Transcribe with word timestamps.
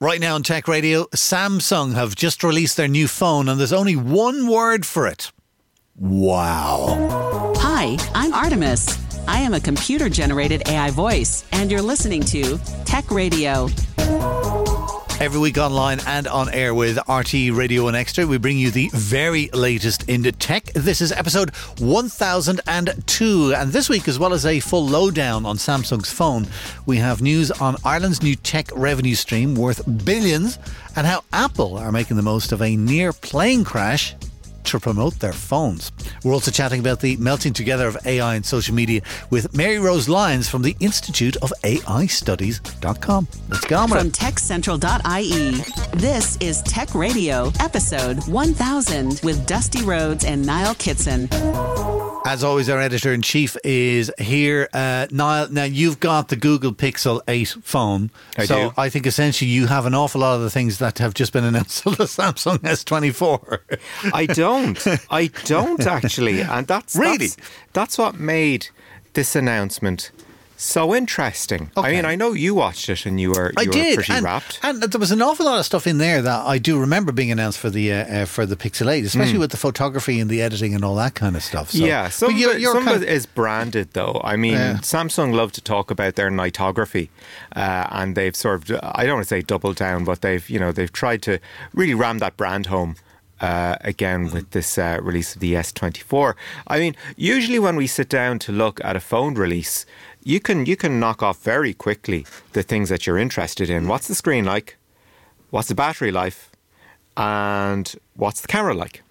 Right 0.00 0.20
now 0.20 0.34
on 0.34 0.42
Tech 0.42 0.66
Radio, 0.66 1.04
Samsung 1.14 1.94
have 1.94 2.16
just 2.16 2.42
released 2.42 2.76
their 2.76 2.88
new 2.88 3.06
phone, 3.06 3.48
and 3.48 3.58
there's 3.60 3.72
only 3.72 3.94
one 3.94 4.48
word 4.48 4.84
for 4.84 5.06
it 5.06 5.30
wow. 5.96 7.54
Hi, 7.58 7.96
I'm 8.14 8.32
Artemis. 8.32 8.98
I 9.26 9.38
am 9.38 9.54
a 9.54 9.60
computer 9.60 10.08
generated 10.08 10.68
AI 10.68 10.90
voice, 10.90 11.44
and 11.52 11.70
you're 11.70 11.82
listening 11.82 12.22
to 12.24 12.58
Tech 12.84 13.10
Radio. 13.10 13.68
Every 15.20 15.38
week 15.38 15.58
online 15.58 16.00
and 16.06 16.26
on 16.26 16.52
air 16.52 16.74
with 16.74 16.98
RT 17.08 17.32
Radio 17.52 17.86
and 17.86 17.96
Extra, 17.96 18.26
we 18.26 18.36
bring 18.36 18.58
you 18.58 18.70
the 18.70 18.90
very 18.92 19.48
latest 19.54 20.08
into 20.08 20.32
tech. 20.32 20.64
This 20.74 21.00
is 21.00 21.12
episode 21.12 21.54
1002. 21.78 23.54
And 23.54 23.72
this 23.72 23.88
week, 23.88 24.08
as 24.08 24.18
well 24.18 24.34
as 24.34 24.44
a 24.44 24.58
full 24.60 24.86
lowdown 24.86 25.46
on 25.46 25.56
Samsung's 25.56 26.12
phone, 26.12 26.48
we 26.84 26.96
have 26.98 27.22
news 27.22 27.52
on 27.52 27.76
Ireland's 27.84 28.22
new 28.22 28.34
tech 28.34 28.66
revenue 28.74 29.14
stream 29.14 29.54
worth 29.54 29.82
billions 30.04 30.58
and 30.96 31.06
how 31.06 31.22
Apple 31.32 31.78
are 31.78 31.92
making 31.92 32.16
the 32.16 32.22
most 32.22 32.50
of 32.50 32.60
a 32.60 32.76
near 32.76 33.12
plane 33.12 33.64
crash 33.64 34.14
to 34.64 34.80
promote 34.80 35.18
their 35.20 35.32
phones. 35.32 35.92
We're 36.22 36.32
also 36.32 36.50
chatting 36.50 36.80
about 36.80 37.00
the 37.00 37.16
melting 37.16 37.52
together 37.52 37.86
of 37.86 37.96
AI 38.06 38.34
and 38.34 38.44
social 38.44 38.74
media 38.74 39.02
with 39.30 39.54
Maryrose 39.56 40.08
Lyons 40.08 40.48
from 40.48 40.62
the 40.62 40.76
Institute 40.80 41.36
of 41.36 41.52
AI 41.64 42.06
Studies.com. 42.06 43.28
Let's 43.48 43.64
go 43.66 43.78
on 43.78 43.88
From 43.88 44.10
techcentral.ie, 44.10 45.50
this 45.98 46.36
is 46.38 46.62
Tech 46.62 46.94
Radio, 46.94 47.52
episode 47.60 48.26
1000 48.28 49.20
with 49.22 49.46
Dusty 49.46 49.82
Rhodes 49.84 50.24
and 50.24 50.44
Niall 50.44 50.74
Kitson. 50.74 51.28
As 52.26 52.42
always, 52.42 52.70
our 52.70 52.80
editor 52.80 53.12
in 53.12 53.20
chief 53.20 53.54
is 53.64 54.10
here. 54.18 54.66
Uh, 54.72 55.06
Niall, 55.10 55.48
now 55.50 55.64
you've 55.64 56.00
got 56.00 56.28
the 56.28 56.36
Google 56.36 56.72
Pixel 56.72 57.20
8 57.28 57.56
phone. 57.62 58.10
I 58.38 58.46
so 58.46 58.70
do. 58.70 58.74
I 58.78 58.88
think 58.88 59.06
essentially 59.06 59.50
you 59.50 59.66
have 59.66 59.84
an 59.84 59.94
awful 59.94 60.22
lot 60.22 60.36
of 60.36 60.40
the 60.40 60.48
things 60.48 60.78
that 60.78 60.98
have 60.98 61.12
just 61.12 61.34
been 61.34 61.44
announced 61.44 61.86
on 61.86 61.94
the 61.94 62.04
Samsung 62.04 62.58
S24. 62.60 63.78
I 64.14 64.24
don't. 64.24 64.53
I 65.10 65.30
don't 65.44 65.86
actually, 65.86 66.40
and 66.40 66.66
that's 66.66 66.96
Really? 66.96 67.28
That's, 67.28 67.36
that's 67.72 67.98
what 67.98 68.18
made 68.18 68.68
this 69.14 69.36
announcement 69.36 70.10
so 70.56 70.94
interesting. 70.94 71.70
I 71.76 71.90
mean, 71.92 72.04
I 72.04 72.14
know 72.14 72.32
you 72.32 72.54
watched 72.54 72.88
it 72.88 73.06
and 73.06 73.20
you 73.20 73.30
were 73.30 73.48
you 73.48 73.54
I 73.58 73.66
were 73.66 73.72
did, 73.72 73.94
pretty 73.96 74.12
and, 74.12 74.24
rapt. 74.24 74.60
and 74.62 74.80
there 74.82 75.00
was 75.00 75.10
an 75.10 75.20
awful 75.20 75.46
lot 75.46 75.58
of 75.58 75.66
stuff 75.66 75.86
in 75.86 75.98
there 75.98 76.22
that 76.22 76.46
I 76.46 76.58
do 76.58 76.78
remember 76.78 77.10
being 77.12 77.32
announced 77.32 77.58
for 77.58 77.70
the 77.70 77.92
uh, 77.92 77.96
uh, 78.22 78.24
for 78.24 78.46
the 78.46 78.56
Pixel 78.56 78.90
8, 78.90 79.04
especially 79.04 79.38
with 79.38 79.50
the 79.50 79.56
photography 79.56 80.20
and 80.20 80.30
the 80.30 80.40
editing 80.40 80.74
and 80.74 80.84
all 80.84 80.94
that 80.96 81.14
kind 81.14 81.36
of 81.36 81.42
stuff. 81.42 81.70
So, 81.72 81.84
yeah, 81.84 82.04
but 82.04 82.12
some, 82.12 82.36
you're- 82.36 82.52
of, 82.52 82.56
it, 82.56 82.62
you're 82.62 82.72
some 82.74 82.88
of 82.88 83.02
it 83.02 83.08
is 83.08 83.26
branded 83.26 83.92
though. 83.92 84.20
I 84.24 84.36
mean, 84.36 84.52
Yeah. 84.52 84.74
Samsung 84.76 85.34
love 85.34 85.50
to 85.52 85.60
talk 85.60 85.90
about 85.90 86.14
their 86.14 86.30
nightography, 86.30 87.08
uh, 87.54 87.88
and 87.90 88.16
they've 88.16 88.36
sort 88.36 88.70
of 88.70 88.80
I 88.82 89.04
don't 89.04 89.16
want 89.16 89.24
to 89.24 89.28
say 89.28 89.42
doubled 89.42 89.76
down, 89.76 90.04
but 90.04 90.20
they've 90.22 90.48
you 90.48 90.60
know 90.60 90.70
they've 90.72 90.92
tried 90.92 91.20
to 91.22 91.40
really 91.74 91.94
ram 91.94 92.18
that 92.20 92.36
brand 92.36 92.66
home. 92.66 92.96
Uh, 93.40 93.76
again, 93.80 94.30
with 94.30 94.50
this 94.50 94.78
uh, 94.78 94.98
release 95.02 95.34
of 95.34 95.40
the 95.40 95.54
S24, 95.54 96.34
I 96.68 96.78
mean, 96.78 96.94
usually 97.16 97.58
when 97.58 97.76
we 97.76 97.86
sit 97.86 98.08
down 98.08 98.38
to 98.40 98.52
look 98.52 98.82
at 98.84 98.94
a 98.96 99.00
phone 99.00 99.34
release, 99.34 99.84
you 100.22 100.40
can 100.40 100.64
you 100.66 100.76
can 100.76 100.98
knock 101.00 101.22
off 101.22 101.42
very 101.42 101.74
quickly 101.74 102.26
the 102.52 102.62
things 102.62 102.88
that 102.88 103.06
you're 103.06 103.18
interested 103.18 103.68
in. 103.68 103.88
What's 103.88 104.06
the 104.08 104.14
screen 104.14 104.44
like? 104.44 104.76
What's 105.50 105.68
the 105.68 105.74
battery 105.74 106.12
life? 106.12 106.50
And 107.16 107.92
what's 108.16 108.40
the 108.40 108.48
camera 108.48 108.74
like? 108.74 109.02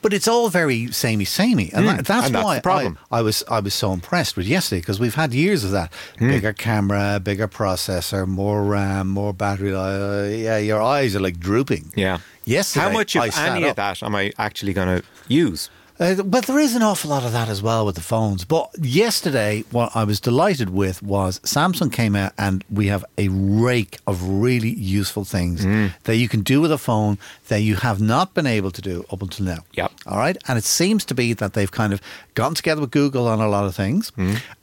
But 0.00 0.12
it's 0.12 0.28
all 0.28 0.48
very 0.48 0.90
samey, 0.92 1.24
samey, 1.24 1.70
and 1.72 1.86
that, 1.88 2.04
that's 2.04 2.26
and 2.26 2.34
that's 2.34 2.44
why 2.44 2.60
problem. 2.60 2.98
I, 3.10 3.18
I 3.18 3.22
was 3.22 3.42
I 3.48 3.60
was 3.60 3.74
so 3.74 3.92
impressed 3.92 4.36
with 4.36 4.46
yesterday 4.46 4.80
because 4.80 5.00
we've 5.00 5.14
had 5.14 5.32
years 5.32 5.64
of 5.64 5.70
that 5.70 5.92
Hmm. 6.18 6.28
bigger 6.28 6.52
camera, 6.52 7.20
bigger 7.22 7.48
processor, 7.48 8.26
more 8.26 8.62
RAM, 8.64 9.08
more 9.08 9.32
battery. 9.32 9.74
Uh, 9.74 10.24
yeah, 10.24 10.58
your 10.58 10.82
eyes 10.82 11.16
are 11.16 11.20
like 11.20 11.38
drooping. 11.38 11.92
Yeah. 11.96 12.18
Yesterday, 12.44 12.86
How 12.86 12.92
much 12.92 13.16
of 13.16 13.36
any 13.38 13.64
of 13.64 13.76
that 13.76 14.02
am 14.02 14.14
I 14.14 14.32
actually 14.38 14.72
going 14.72 15.00
to 15.00 15.06
use? 15.28 15.70
Uh, 16.00 16.20
but 16.22 16.46
there 16.46 16.58
is 16.58 16.74
an 16.74 16.82
awful 16.82 17.10
lot 17.10 17.22
of 17.22 17.30
that 17.32 17.48
as 17.48 17.62
well 17.62 17.86
with 17.86 17.94
the 17.94 18.00
phones. 18.00 18.44
But 18.44 18.70
yesterday, 18.80 19.62
what 19.70 19.94
I 19.94 20.02
was 20.02 20.18
delighted 20.18 20.70
with 20.70 21.00
was 21.00 21.38
Samsung 21.40 21.92
came 21.92 22.16
out 22.16 22.32
and 22.38 22.64
we 22.70 22.88
have 22.88 23.04
a 23.18 23.28
rake 23.28 23.98
of 24.06 24.20
really 24.26 24.70
useful 24.70 25.24
things 25.24 25.64
that 26.04 26.16
you 26.16 26.28
can 26.28 26.40
do 26.40 26.60
with 26.60 26.72
a 26.72 26.78
phone 26.78 27.18
that 27.48 27.60
you 27.60 27.76
have 27.76 28.00
not 28.00 28.34
been 28.34 28.46
able 28.46 28.72
to 28.72 28.82
do 28.82 29.04
up 29.12 29.22
until 29.22 29.46
now. 29.46 29.58
Yep. 29.74 29.92
All 30.06 30.18
right. 30.18 30.36
And 30.48 30.58
it 30.58 30.64
seems 30.64 31.04
to 31.04 31.14
be 31.14 31.34
that 31.34 31.52
they've 31.52 31.70
kind 31.70 31.92
of 31.92 32.00
gotten 32.34 32.54
together 32.56 32.80
with 32.80 32.90
Google 32.90 33.28
on 33.28 33.40
a 33.40 33.48
lot 33.48 33.66
of 33.66 33.76
things. 33.76 34.10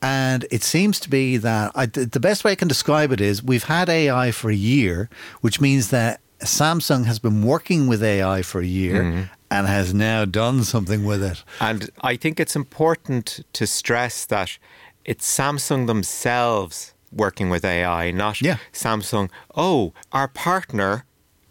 And 0.02 0.46
it 0.52 0.64
seems 0.64 1.00
to 1.02 1.09
be 1.09 1.38
that 1.38 1.72
I, 1.76 1.86
the 1.86 2.20
best 2.20 2.44
way 2.44 2.52
I 2.52 2.56
can 2.56 2.68
describe 2.68 3.12
it 3.14 3.22
is 3.22 3.42
we've 3.44 3.66
had 3.66 3.88
AI 3.88 4.32
for 4.32 4.50
a 4.50 4.56
year, 4.56 5.09
which 5.42 5.62
means 5.62 5.90
that 5.92 6.20
Samsung 6.42 7.06
has 7.06 7.20
been 7.20 7.44
working 7.44 7.88
with 7.88 8.04
AI 8.04 8.42
for 8.42 8.62
a 8.62 8.66
year 8.66 9.04
mm-hmm. 9.04 9.22
and 9.52 9.68
has 9.68 9.94
now 9.94 10.26
done 10.26 10.64
something 10.64 11.04
with 11.04 11.24
it. 11.24 11.44
And 11.60 11.90
I 12.02 12.16
think 12.16 12.40
it's 12.40 12.56
important 12.56 13.42
to 13.54 13.68
stress 13.68 14.26
that 14.26 14.58
it's 15.06 15.26
Samsung 15.38 15.88
themselves 15.88 16.94
working 17.12 17.50
with 17.50 17.66
AI, 17.66 18.12
not 18.12 18.42
Yeah. 18.42 18.58
Samsung. 18.72 19.30
Oh, 19.56 19.94
our 20.12 20.28
partner, 20.28 21.06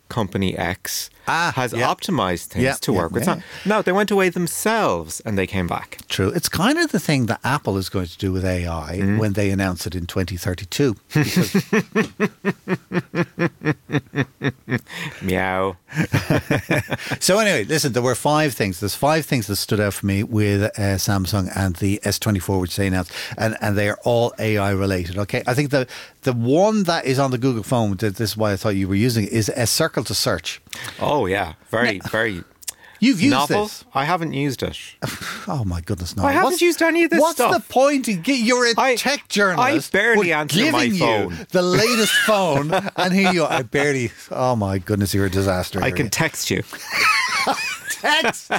company 0.08 0.56
X, 0.56 1.10
Ah, 1.30 1.52
has 1.56 1.74
yeah. 1.74 1.86
optimized 1.86 2.46
things 2.46 2.64
Yeah, 2.64 2.72
to 2.80 2.92
yeah, 2.92 2.98
work 2.98 3.12
with. 3.12 3.26
yeah. 3.26 3.40
No, 3.66 3.82
they 3.82 3.92
went 3.92 4.10
away 4.10 4.30
themselves 4.30 5.20
and 5.20 5.36
they 5.36 5.46
came 5.46 5.66
back. 5.66 5.98
True. 6.08 6.28
It's 6.30 6.48
kind 6.48 6.78
of 6.78 6.90
the 6.90 6.98
thing 6.98 7.26
that 7.26 7.40
Apple 7.44 7.76
is 7.76 7.90
going 7.90 8.06
to 8.06 8.16
do 8.18 8.32
with 8.32 8.44
AI 8.44 8.98
when 9.18 9.34
they 9.34 9.50
announce 9.50 9.86
it 9.86 9.94
in 9.94 10.06
2032. 10.06 10.96
Meow. 15.22 15.76
so 17.20 17.38
anyway, 17.38 17.64
listen, 17.64 17.92
there 17.92 18.02
were 18.02 18.14
five 18.14 18.54
things. 18.54 18.80
There's 18.80 18.94
five 18.94 19.26
things 19.26 19.46
that 19.48 19.56
stood 19.56 19.80
out 19.80 19.94
for 19.94 20.06
me 20.06 20.22
with 20.22 20.62
uh, 20.62 20.70
Samsung 20.96 21.50
and 21.56 21.76
the 21.76 22.00
S24, 22.04 22.60
which 22.60 22.76
they 22.76 22.86
announced, 22.86 23.12
and, 23.36 23.56
and 23.60 23.76
they 23.76 23.88
are 23.88 23.98
all 24.04 24.32
AI 24.38 24.70
related. 24.70 25.18
Okay, 25.18 25.42
I 25.46 25.54
think 25.54 25.70
the 25.70 25.86
the 26.28 26.34
one 26.34 26.84
that 26.84 27.06
is 27.06 27.18
on 27.18 27.30
the 27.30 27.38
Google 27.38 27.62
phone, 27.62 27.96
that 27.96 28.16
this 28.16 28.30
is 28.32 28.36
why 28.36 28.52
I 28.52 28.56
thought 28.56 28.76
you 28.76 28.86
were 28.88 28.94
using, 29.08 29.24
it, 29.24 29.32
is 29.32 29.48
a 29.48 29.66
circle 29.66 30.04
to 30.04 30.14
search. 30.14 30.60
Oh, 31.00 31.24
yeah. 31.26 31.54
Very, 31.70 32.00
very 32.10 32.44
You've 33.00 33.20
used 33.22 33.32
novel. 33.32 33.62
this. 33.62 33.84
I 33.94 34.04
haven't 34.04 34.32
used 34.34 34.62
it. 34.62 34.76
Oh 35.50 35.64
my 35.64 35.80
goodness! 35.80 36.14
No, 36.14 36.24
I 36.24 36.32
haven't 36.32 36.60
used 36.60 36.82
any 36.82 37.04
of 37.04 37.10
this 37.10 37.20
What's 37.20 37.36
stuff. 37.38 37.54
the 37.66 37.72
point? 37.72 38.06
In, 38.06 38.22
you're 38.26 38.66
a 38.66 38.74
I- 38.76 38.96
tech 38.96 39.28
journalist. 39.30 39.94
I 39.94 39.98
barely 39.98 40.30
answer 40.34 40.58
my 40.72 40.84
giving 40.88 40.98
phone. 40.98 41.30
You 41.30 41.36
the 41.52 41.62
latest 41.62 42.12
phone, 42.26 42.70
and 42.96 43.14
here 43.14 43.32
you 43.32 43.44
are. 43.44 43.50
I 43.60 43.62
barely. 43.62 44.10
Oh 44.30 44.54
my 44.56 44.76
goodness! 44.76 45.14
You're 45.14 45.24
a 45.24 45.30
disaster. 45.30 45.80
I 45.82 45.90
can 45.90 46.10
text 46.10 46.50
you. 46.50 46.62
text. 48.00 48.50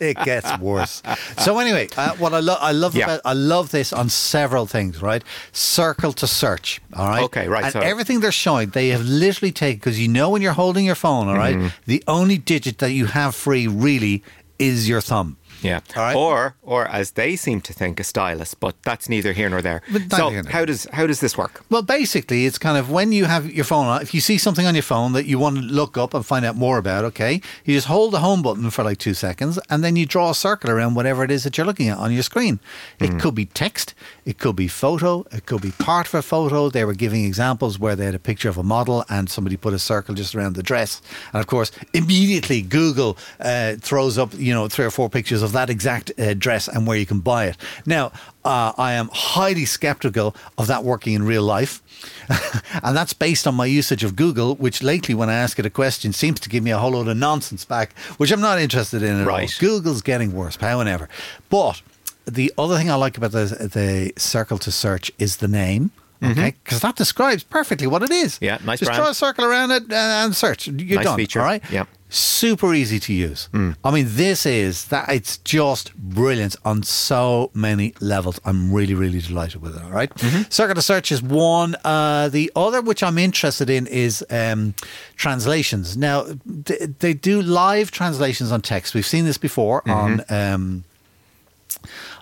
it 0.00 0.16
gets 0.24 0.58
worse. 0.58 1.02
So 1.38 1.58
anyway, 1.58 1.88
uh, 1.96 2.14
what 2.16 2.32
I 2.34 2.40
love, 2.40 2.58
I 2.60 2.72
love 2.72 2.94
Yeah. 2.94 3.04
about, 3.04 3.20
I 3.24 3.32
love 3.34 3.70
this 3.70 3.92
on 3.92 4.08
several 4.08 4.66
things. 4.66 5.02
Right, 5.02 5.22
circle 5.52 6.12
to 6.14 6.26
search. 6.26 6.80
All 6.94 7.08
right. 7.08 7.22
Okay, 7.24 7.48
right, 7.48 7.74
And 7.74 7.84
everything 7.84 8.20
they're 8.20 8.32
showing, 8.32 8.70
they 8.70 8.88
have 8.88 9.02
literally 9.04 9.52
taken 9.52 9.78
because 9.78 9.98
you 10.00 10.08
know 10.08 10.30
when 10.30 10.42
you're 10.42 10.52
holding 10.64 10.84
your 10.84 10.94
phone. 10.96 11.28
All 11.28 11.36
right, 11.36 11.56
Mm-hmm. 11.56 11.68
the 11.86 12.02
only 12.06 12.38
digit 12.38 12.78
that 12.78 12.92
you 12.92 13.06
have 13.06 13.34
free 13.34 13.66
really 13.66 14.22
is 14.58 14.88
your 14.88 15.00
thumb. 15.00 15.36
Yeah. 15.62 15.80
Right. 15.96 16.14
Or, 16.14 16.54
or 16.62 16.86
as 16.88 17.12
they 17.12 17.36
seem 17.36 17.60
to 17.62 17.72
think, 17.72 18.00
a 18.00 18.04
stylus, 18.04 18.54
but 18.54 18.74
that's 18.82 19.08
neither 19.08 19.32
here 19.32 19.48
nor 19.48 19.62
there. 19.62 19.82
But 19.92 20.10
So, 20.10 20.30
how 20.50 20.64
does 20.64 20.86
how 20.92 21.06
does 21.06 21.20
this 21.20 21.36
work? 21.36 21.62
Well, 21.70 21.82
basically, 21.82 22.46
it's 22.46 22.58
kind 22.58 22.78
of 22.78 22.90
when 22.90 23.12
you 23.12 23.24
have 23.24 23.50
your 23.50 23.64
phone 23.64 23.86
on, 23.86 24.02
if 24.02 24.14
you 24.14 24.20
see 24.20 24.38
something 24.38 24.66
on 24.66 24.74
your 24.74 24.82
phone 24.82 25.12
that 25.12 25.26
you 25.26 25.38
want 25.38 25.56
to 25.56 25.62
look 25.62 25.96
up 25.96 26.14
and 26.14 26.24
find 26.24 26.44
out 26.44 26.56
more 26.56 26.78
about, 26.78 27.04
okay, 27.04 27.40
you 27.64 27.74
just 27.74 27.86
hold 27.86 28.12
the 28.12 28.20
home 28.20 28.42
button 28.42 28.70
for 28.70 28.84
like 28.84 28.98
two 28.98 29.14
seconds 29.14 29.58
and 29.68 29.82
then 29.82 29.96
you 29.96 30.06
draw 30.06 30.30
a 30.30 30.34
circle 30.34 30.70
around 30.70 30.94
whatever 30.94 31.24
it 31.24 31.30
is 31.30 31.44
that 31.44 31.56
you're 31.56 31.66
looking 31.66 31.88
at 31.88 31.98
on 31.98 32.12
your 32.12 32.22
screen. 32.22 32.60
It 33.00 33.18
could 33.18 33.34
be 33.34 33.46
text, 33.46 33.94
it 34.24 34.38
could 34.38 34.56
be 34.56 34.68
photo, 34.68 35.24
it 35.32 35.46
could 35.46 35.62
be 35.62 35.72
part 35.72 36.06
of 36.06 36.14
a 36.14 36.22
photo. 36.22 36.68
They 36.68 36.84
were 36.84 36.94
giving 36.94 37.24
examples 37.24 37.78
where 37.78 37.96
they 37.96 38.04
had 38.04 38.14
a 38.14 38.18
picture 38.18 38.48
of 38.48 38.58
a 38.58 38.62
model 38.62 39.04
and 39.08 39.28
somebody 39.30 39.56
put 39.56 39.74
a 39.74 39.78
circle 39.78 40.14
just 40.14 40.34
around 40.34 40.54
the 40.54 40.62
dress. 40.62 41.00
And 41.32 41.40
of 41.40 41.46
course, 41.46 41.70
immediately 41.92 42.62
Google 42.62 43.16
uh, 43.40 43.76
throws 43.80 44.18
up, 44.18 44.30
you 44.36 44.52
know, 44.54 44.68
three 44.68 44.84
or 44.84 44.90
four 44.90 45.08
pictures 45.08 45.42
of 45.42 45.47
that 45.52 45.70
exact 45.70 46.10
uh, 46.18 46.34
dress 46.34 46.68
and 46.68 46.86
where 46.86 46.96
you 46.96 47.06
can 47.06 47.20
buy 47.20 47.46
it. 47.46 47.56
Now, 47.86 48.12
uh, 48.44 48.72
I 48.78 48.92
am 48.94 49.10
highly 49.12 49.64
skeptical 49.64 50.34
of 50.56 50.66
that 50.68 50.84
working 50.84 51.14
in 51.14 51.22
real 51.24 51.42
life. 51.42 51.82
and 52.82 52.96
that's 52.96 53.12
based 53.12 53.46
on 53.46 53.54
my 53.54 53.66
usage 53.66 54.04
of 54.04 54.14
Google, 54.16 54.54
which 54.56 54.82
lately, 54.82 55.14
when 55.14 55.28
I 55.28 55.34
ask 55.34 55.58
it 55.58 55.66
a 55.66 55.70
question, 55.70 56.12
seems 56.12 56.40
to 56.40 56.48
give 56.48 56.62
me 56.62 56.70
a 56.70 56.78
whole 56.78 56.92
load 56.92 57.08
of 57.08 57.16
nonsense 57.16 57.64
back, 57.64 57.96
which 58.18 58.30
I'm 58.30 58.40
not 58.40 58.58
interested 58.60 59.02
in 59.02 59.20
at 59.20 59.26
Right. 59.26 59.50
all. 59.52 59.60
Google's 59.60 60.02
getting 60.02 60.32
worse, 60.32 60.56
however. 60.56 61.08
But 61.50 61.82
the 62.26 62.52
other 62.56 62.76
thing 62.76 62.90
I 62.90 62.94
like 62.94 63.16
about 63.16 63.32
the, 63.32 63.46
the 63.72 64.12
circle 64.20 64.58
to 64.58 64.70
search 64.70 65.10
is 65.18 65.38
the 65.38 65.48
name. 65.48 65.90
Okay, 66.20 66.56
because 66.64 66.80
that 66.80 66.96
describes 66.96 67.44
perfectly 67.44 67.86
what 67.86 68.02
it 68.02 68.10
is. 68.10 68.34
Mm-hmm. 68.34 68.44
Yeah, 68.44 68.58
nice 68.64 68.80
Just 68.80 68.88
brand. 68.88 69.02
draw 69.02 69.10
a 69.10 69.14
circle 69.14 69.44
around 69.44 69.70
it 69.70 69.84
uh, 69.92 69.94
and 69.94 70.34
search. 70.34 70.66
You're 70.66 70.96
Nice 70.96 71.04
done. 71.04 71.16
feature. 71.16 71.38
All 71.38 71.46
right. 71.46 71.62
Yeah. 71.70 71.84
Super 72.10 72.72
easy 72.72 72.98
to 73.00 73.12
use. 73.12 73.48
I 73.84 73.90
mean, 73.90 74.06
this 74.08 74.46
is 74.46 74.86
that 74.86 75.10
it's 75.10 75.36
just 75.38 75.94
brilliant 75.94 76.56
on 76.64 76.82
so 76.82 77.50
many 77.52 77.94
levels. 78.00 78.40
I'm 78.46 78.72
really, 78.72 78.94
really 78.94 79.20
delighted 79.20 79.60
with 79.60 79.76
it. 79.76 79.82
All 79.82 79.90
right? 79.90 80.10
Circle 80.50 80.76
to 80.76 80.82
Search 80.82 81.12
is 81.12 81.22
one. 81.22 81.76
Uh, 81.84 82.28
the 82.28 82.50
other, 82.56 82.80
which 82.80 83.02
I'm 83.02 83.18
interested 83.18 83.68
in, 83.68 83.86
is 83.86 84.24
um, 84.30 84.74
translations. 85.16 85.96
Now, 85.96 86.24
they, 86.46 86.86
they 86.98 87.12
do 87.12 87.42
live 87.42 87.90
translations 87.90 88.52
on 88.52 88.62
text. 88.62 88.94
We've 88.94 89.04
seen 89.06 89.26
this 89.26 89.38
before 89.38 89.82
on. 89.88 90.24
Um, 90.30 90.84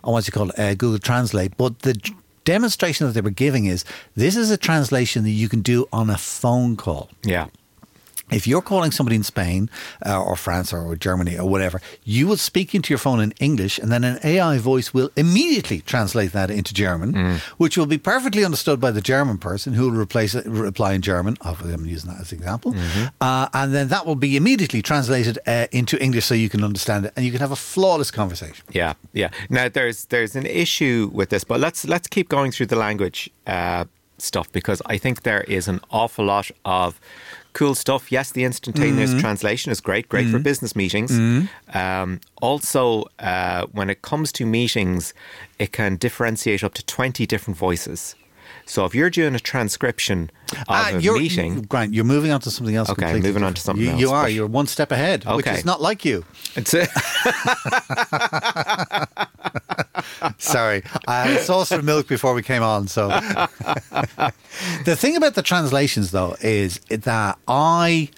on 0.03 0.13
what's 0.13 0.29
it 0.29 0.33
called 0.33 0.53
uh, 0.59 0.75
Google 0.75 0.99
Translate. 0.99 1.57
But 1.57 1.81
the 1.81 1.95
demonstration 2.45 3.07
that 3.07 3.13
they 3.13 3.21
were 3.21 3.31
giving 3.31 3.67
is 3.67 3.85
this 4.15 4.37
is 4.37 4.51
a 4.51 4.57
translation 4.57 5.25
that 5.25 5.31
you 5.31 5.49
can 5.49 5.61
do 5.61 5.87
on 5.93 6.11
a 6.11 6.19
phone 6.19 6.77
call. 6.77 7.11
Yeah. 7.23 7.47
If 8.31 8.47
you're 8.47 8.63
calling 8.63 8.91
somebody 8.91 9.17
in 9.17 9.23
Spain 9.23 9.71
uh, 10.05 10.21
or 10.23 10.37
France 10.37 10.73
or 10.73 10.97
Germany 10.97 11.39
or 11.39 11.49
whatever, 11.49 11.81
you 12.05 12.27
will 12.27 12.37
speak 12.37 12.75
into 12.75 12.93
your 12.93 12.99
phone 12.99 13.21
in 13.21 13.33
English, 13.41 13.79
and 13.79 13.91
then 13.93 14.03
an 14.03 14.19
AI 14.25 14.59
voice 14.59 14.93
will 14.93 15.11
immediately 15.17 15.81
translate 15.81 16.33
that 16.33 16.51
into 16.51 16.75
German, 16.75 17.39
which 17.57 17.79
will 17.79 17.87
be 17.87 17.99
perfectly 17.99 18.45
understood 18.45 18.81
by 18.81 18.91
the 18.91 19.01
German 19.01 19.39
person 19.39 19.75
who 19.75 19.89
will 19.89 19.97
replace 19.99 20.35
it, 20.35 20.45
reply 20.47 20.95
in 20.95 21.03
German. 21.03 21.37
Obviously, 21.43 21.75
I'm 21.75 21.87
using 21.87 22.11
that 22.11 22.21
as 22.21 22.33
an 22.33 22.39
example, 22.39 22.75
uh, 23.21 23.49
and 23.55 23.73
then 23.73 23.89
that 23.89 24.07
will 24.07 24.17
be 24.17 24.37
immediately 24.37 24.83
translated 24.83 25.39
uh, 25.47 25.67
into 25.71 25.97
English 26.03 26.25
so 26.27 26.35
you 26.35 26.49
can 26.49 26.65
understand 26.65 27.07
it, 27.07 27.13
and 27.17 27.25
you 27.25 27.31
can 27.31 27.41
have 27.41 27.53
a 27.53 27.57
flawless 27.57 28.11
conversation. 28.11 28.65
Yeah, 28.73 28.95
yeah. 29.13 29.31
Now 29.51 29.69
there's 29.69 30.07
there's 30.07 30.35
an 30.35 30.47
issue 30.47 31.11
with 31.13 31.29
this, 31.31 31.45
but 31.45 31.61
let's 31.61 31.87
let's 31.87 32.09
keep 32.09 32.29
going 32.29 32.51
through 32.51 32.67
the 32.67 32.77
language 32.77 33.31
uh, 33.47 33.85
stuff 34.19 34.51
because 34.53 34.81
I 34.87 34.99
think 34.99 35.23
there 35.23 35.43
is 35.43 35.69
an 35.69 35.81
awful 35.91 36.25
lot 36.25 36.51
of 36.65 36.99
cool 37.57 37.75
stuff. 37.75 38.13
Yes, 38.13 38.33
the 38.33 38.45
instantaneous 38.45 39.13
translation 39.21 39.73
is 39.73 39.81
great, 39.81 40.09
great 40.09 40.29
for 40.33 40.39
business 40.39 40.77
meetings. 40.77 41.11
Um, 41.75 42.21
also, 42.43 42.83
uh, 43.19 43.67
when 43.73 43.89
it 43.91 44.03
comes 44.03 44.31
to 44.33 44.45
meetings, 44.45 45.15
it 45.59 45.73
can 45.73 45.97
differentiate 45.97 46.63
up 46.63 46.75
to 46.75 46.85
twenty 46.85 47.25
different 47.27 47.57
voices. 47.59 48.15
So 48.69 48.85
if 48.85 48.97
you're 48.97 49.11
doing 49.11 49.35
a 49.37 49.41
transcription 49.41 50.29
of 50.53 50.65
Ah, 50.69 50.91
a 50.93 50.99
you're, 50.99 51.17
meeting, 51.19 51.63
Grant, 51.63 51.95
you're 51.95 52.05
moving 52.05 52.33
on 52.33 52.41
to 52.41 52.51
something 52.51 52.75
else. 52.75 52.91
Okay, 52.91 53.03
completely 53.03 53.29
moving 53.29 53.45
on 53.45 53.55
to 53.55 53.61
something 53.61 53.85
you, 53.85 53.91
else, 53.93 54.01
You 54.01 54.11
are. 54.11 54.29
You're 54.29 54.49
one 54.49 54.67
step 54.67 54.91
ahead, 54.91 55.25
which 55.25 55.47
Okay. 55.47 55.57
is 55.59 55.65
not 55.65 55.81
like 55.81 56.05
you. 56.05 56.25
it's 56.57 56.75
a, 56.75 56.87
Sorry, 60.39 60.83
I 61.07 61.23
had 61.23 61.37
a 61.37 61.45
sauce 61.45 61.69
for 61.71 61.83
milk 61.83 62.09
before 62.09 62.35
we 62.35 62.43
came 62.43 62.63
on. 62.63 62.89
So 62.89 63.09
the 64.85 64.97
thing 64.97 65.17
about 65.17 65.35
the 65.35 65.43
translations, 65.43 66.11
though, 66.11 66.37
is 66.41 66.79
that 66.91 67.39
I 67.49 68.11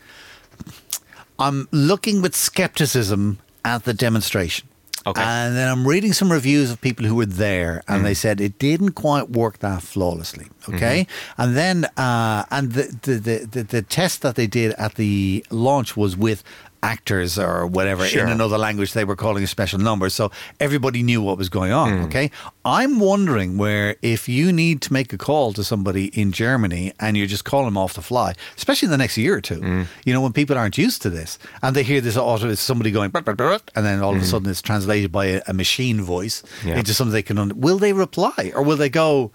I'm 1.38 1.68
looking 1.70 2.20
with 2.22 2.34
skepticism 2.34 3.38
at 3.64 3.84
the 3.84 3.94
demonstration. 3.94 4.68
Okay. 5.06 5.22
And 5.22 5.56
then 5.56 5.68
I'm 5.68 5.86
reading 5.86 6.12
some 6.12 6.30
reviews 6.30 6.70
of 6.70 6.80
people 6.80 7.06
who 7.06 7.14
were 7.14 7.26
there, 7.26 7.82
and 7.88 8.04
they 8.04 8.14
said 8.14 8.40
it 8.40 8.58
didn't 8.58 8.92
quite 8.92 9.30
work 9.30 9.58
that 9.58 9.82
flawlessly. 9.82 10.46
Okay, 10.68 11.06
and 11.38 11.56
then 11.56 11.84
uh, 11.96 12.44
and 12.50 12.72
the 12.72 12.96
the, 13.02 13.14
the 13.14 13.46
the 13.50 13.62
the 13.62 13.82
test 13.82 14.22
that 14.22 14.34
they 14.34 14.46
did 14.46 14.72
at 14.72 14.96
the 14.96 15.44
launch 15.50 15.96
was 15.96 16.16
with 16.16 16.42
actors 16.82 17.38
or 17.38 17.66
whatever 17.66 18.06
Sure. 18.06 18.22
in 18.24 18.30
another 18.30 18.58
language 18.58 18.92
they 18.92 19.04
were 19.04 19.16
calling 19.16 19.44
a 19.44 19.46
special 19.46 19.78
number 19.78 20.08
so 20.08 20.30
everybody 20.60 21.02
knew 21.02 21.20
what 21.22 21.38
was 21.38 21.48
going 21.48 21.72
on 21.72 21.98
hmm. 21.98 22.04
okay 22.04 22.30
i'm 22.64 23.00
wondering 23.00 23.58
where 23.58 23.96
if 24.02 24.28
you 24.28 24.52
need 24.52 24.80
to 24.82 24.92
make 24.92 25.12
a 25.12 25.18
call 25.18 25.52
to 25.52 25.64
somebody 25.64 26.06
in 26.18 26.32
germany 26.32 26.92
and 27.00 27.16
you're 27.16 27.26
just 27.26 27.44
calling 27.44 27.66
them 27.66 27.76
off 27.76 27.94
the 27.94 28.02
fly 28.02 28.34
especially 28.56 28.86
in 28.86 28.90
the 28.90 28.98
next 28.98 29.16
year 29.16 29.36
or 29.36 29.40
two 29.40 29.60
hmm. 29.60 29.82
you 30.04 30.12
know 30.12 30.20
when 30.20 30.32
people 30.32 30.56
aren't 30.56 30.78
used 30.78 31.02
to 31.02 31.10
this 31.10 31.38
and 31.62 31.74
they 31.74 31.82
hear 31.82 32.00
this 32.00 32.16
auto 32.16 32.48
it's 32.48 32.60
somebody 32.60 32.90
going 32.90 33.10
and 33.14 33.84
then 33.86 34.00
all 34.00 34.10
of 34.10 34.16
a 34.16 34.20
hmm. 34.20 34.24
sudden 34.24 34.50
it's 34.50 34.62
translated 34.62 35.10
by 35.10 35.26
a, 35.26 35.42
a 35.48 35.52
machine 35.52 36.00
voice 36.02 36.42
Yeah. 36.64 36.76
into 36.76 36.94
something 36.94 37.12
they 37.12 37.22
can 37.22 37.38
un- 37.38 37.60
will 37.60 37.78
they 37.78 37.92
reply 37.92 38.52
or 38.54 38.62
will 38.62 38.76
they 38.76 38.88
go 38.88 39.32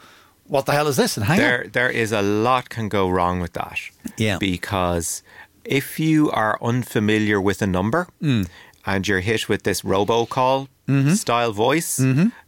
what 0.47 0.65
the 0.65 0.71
hell 0.71 0.87
is 0.87 0.97
this 0.97 1.17
and 1.17 1.25
hang 1.25 1.37
there 1.37 1.63
on 1.63 1.69
there 1.71 1.89
is 1.89 2.11
a 2.11 2.21
lot 2.21 2.69
can 2.69 2.89
go 2.89 3.09
wrong 3.09 3.39
with 3.39 3.53
that. 3.53 3.79
Yeah. 4.17 4.37
Because 4.39 5.23
if 5.65 5.99
you 5.99 6.29
are 6.31 6.57
unfamiliar 6.61 7.39
with 7.41 7.61
a 7.61 7.67
number 7.67 8.07
Mm. 8.21 8.47
and 8.85 9.07
you're 9.07 9.21
hit 9.21 9.47
with 9.49 9.63
this 9.63 9.81
robocall 9.83 10.67
Mm-hmm. 10.87 11.13
style 11.13 11.53
voice, 11.53 11.97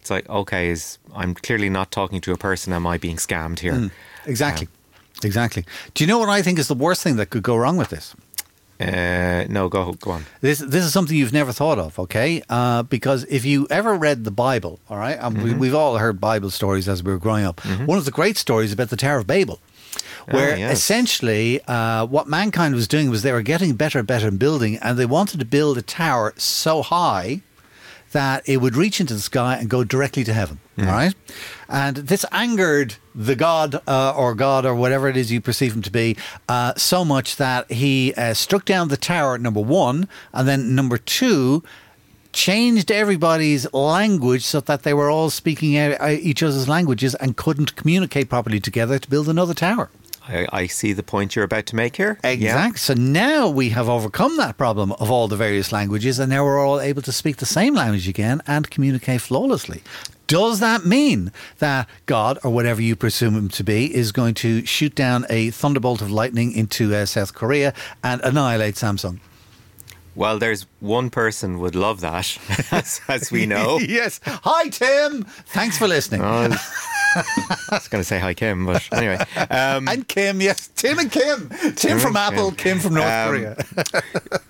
it's 0.01 0.09
like, 0.09 0.27
okay, 0.29 0.67
is 0.69 0.97
I'm 1.15 1.35
clearly 1.35 1.69
not 1.69 1.89
talking 1.89 2.19
to 2.21 2.33
a 2.33 2.37
person. 2.37 2.73
Am 2.73 2.85
I 2.85 2.97
being 2.97 3.15
scammed 3.17 3.59
here? 3.59 3.73
Mm. 3.73 3.91
exactly 4.25 4.67
exactly 5.23 5.63
do 5.93 6.03
you 6.03 6.07
know 6.09 6.19
what 6.19 6.27
i 6.39 6.41
think 6.41 6.59
is 6.59 6.67
the 6.67 6.73
worst 6.85 7.01
thing 7.01 7.15
that 7.15 7.29
could 7.29 7.41
go 7.43 7.55
wrong 7.55 7.77
with 7.77 7.89
this 7.89 8.13
Uh, 8.79 9.45
no, 9.47 9.69
go 9.69 9.93
go 9.93 10.11
on. 10.11 10.25
This 10.41 10.59
this 10.59 10.83
is 10.83 10.91
something 10.91 11.15
you've 11.15 11.31
never 11.41 11.53
thought 11.53 11.79
of, 11.79 11.97
okay? 11.97 12.41
Uh, 12.49 12.83
because 12.83 13.23
if 13.29 13.45
you 13.45 13.67
ever 13.69 13.93
read 13.95 14.25
the 14.25 14.31
Bible, 14.31 14.79
all 14.89 14.97
right, 14.97 15.17
and 15.21 15.41
we, 15.43 15.53
we've 15.53 15.73
all 15.81 15.97
heard 15.97 16.19
Bible 16.19 16.49
stories 16.51 16.89
as 16.89 17.01
we 17.01 17.11
were 17.13 17.17
growing 17.27 17.45
up. 17.49 17.61
One 17.87 17.97
of 17.97 18.03
the 18.03 18.11
great 18.11 18.37
stories 18.37 18.73
about 18.73 18.89
the 18.89 18.97
Tower 18.97 19.19
of 19.19 19.27
Babel, 19.27 19.57
where 20.29 20.57
yes. 20.57 20.77
essentially 20.77 21.61
uh, 21.65 22.05
what 22.05 22.27
mankind 22.27 22.75
was 22.75 22.87
doing 22.87 23.09
was 23.09 23.21
they 23.21 23.31
were 23.31 23.41
getting 23.41 23.75
better 23.75 23.99
and 23.99 24.07
better 24.07 24.27
in 24.27 24.37
building, 24.37 24.77
and 24.77 24.97
they 24.97 25.05
wanted 25.05 25.39
to 25.39 25.45
build 25.45 25.77
a 25.77 25.81
tower 25.81 26.33
so 26.37 26.81
high 26.81 27.41
that 28.11 28.47
it 28.47 28.57
would 28.57 28.75
reach 28.75 29.01
into 29.01 29.13
the 29.13 29.19
sky 29.19 29.57
and 29.57 29.69
go 29.69 29.83
directly 29.83 30.23
to 30.23 30.33
heaven. 30.33 30.59
All 30.77 30.85
right, 30.85 31.15
and 31.69 31.97
this 31.97 32.25
angered 32.31 32.95
the 33.13 33.35
god 33.35 33.81
uh, 33.87 34.13
or 34.15 34.35
god 34.35 34.65
or 34.65 34.75
whatever 34.75 35.07
it 35.07 35.15
is 35.15 35.31
you 35.31 35.39
perceive 35.39 35.73
him 35.73 35.81
to 35.83 35.91
be 35.91 36.17
uh, 36.49 36.73
so 36.75 37.05
much 37.05 37.37
that 37.37 37.71
he 37.71 38.13
uh, 38.15 38.33
struck 38.33 38.65
down 38.65 38.89
the 38.89 38.97
tower. 38.97 39.37
Number 39.37 39.61
one, 39.61 40.07
and 40.33 40.47
then 40.47 40.75
number 40.75 40.97
two. 40.97 41.63
Changed 42.33 42.91
everybody's 42.91 43.71
language 43.71 44.43
so 44.43 44.59
that 44.59 44.83
they 44.83 44.93
were 44.93 45.09
all 45.09 45.29
speaking 45.29 45.77
uh, 45.77 46.17
each 46.19 46.43
other's 46.43 46.67
languages 46.67 47.15
and 47.15 47.37
couldn't 47.37 47.77
communicate 47.77 48.27
properly 48.27 48.59
together 48.59 48.99
to 48.99 49.09
build 49.09 49.29
another 49.29 49.53
tower. 49.53 49.89
I, 50.27 50.47
I 50.51 50.67
see 50.67 50.93
the 50.93 51.03
point 51.03 51.35
you're 51.35 51.45
about 51.45 51.65
to 51.67 51.75
make 51.75 51.97
here. 51.97 52.17
Exactly. 52.23 52.77
So 52.77 52.93
now 52.93 53.47
we 53.49 53.69
have 53.69 53.87
overcome 53.89 54.37
that 54.37 54.57
problem 54.57 54.91
of 54.93 55.11
all 55.11 55.27
the 55.27 55.35
various 55.35 55.71
languages, 55.71 56.19
and 56.19 56.29
now 56.29 56.43
we're 56.43 56.65
all 56.65 56.79
able 56.79 57.01
to 57.03 57.11
speak 57.11 57.37
the 57.37 57.45
same 57.45 57.73
language 57.73 58.07
again 58.07 58.41
and 58.47 58.69
communicate 58.69 59.21
flawlessly. 59.21 59.83
Does 60.27 60.59
that 60.59 60.85
mean 60.85 61.31
that 61.59 61.87
God, 62.07 62.39
or 62.43 62.49
whatever 62.49 62.81
you 62.81 62.95
presume 62.95 63.35
him 63.35 63.49
to 63.49 63.63
be, 63.63 63.93
is 63.93 64.11
going 64.11 64.33
to 64.35 64.65
shoot 64.65 64.95
down 64.95 65.25
a 65.29 65.51
thunderbolt 65.51 66.01
of 66.01 66.09
lightning 66.09 66.51
into 66.51 66.95
uh, 66.95 67.05
South 67.05 67.35
Korea 67.35 67.73
and 68.03 68.21
annihilate 68.21 68.75
Samsung? 68.75 69.19
Well, 70.15 70.39
there's 70.39 70.65
one 70.79 71.09
person 71.09 71.59
would 71.59 71.75
love 71.75 71.99
that, 72.01 72.37
as, 72.71 73.01
as 73.07 73.31
we 73.31 73.45
know. 73.45 73.79
yes. 73.87 74.19
Hi, 74.25 74.69
Tim. 74.69 75.23
Thanks 75.23 75.77
for 75.77 75.87
listening. 75.87 76.21
I 76.21 76.47
was, 76.47 76.57
I 77.17 77.55
was 77.71 77.87
going 77.89 77.99
to 78.01 78.07
say 78.07 78.19
hi, 78.19 78.33
Kim, 78.33 78.65
but 78.65 78.87
anyway. 78.93 79.17
Um, 79.49 79.87
and 79.89 80.07
Kim, 80.07 80.39
yes. 80.41 80.69
Tim 80.75 80.99
and 80.99 81.11
Kim. 81.11 81.49
Tim 81.75 81.99
from 81.99 82.15
Apple, 82.15 82.51
Kim. 82.51 82.77
Kim 82.77 82.79
from 82.79 82.93
North 82.95 83.07
Um, 83.07 83.29
Korea. 83.29 83.57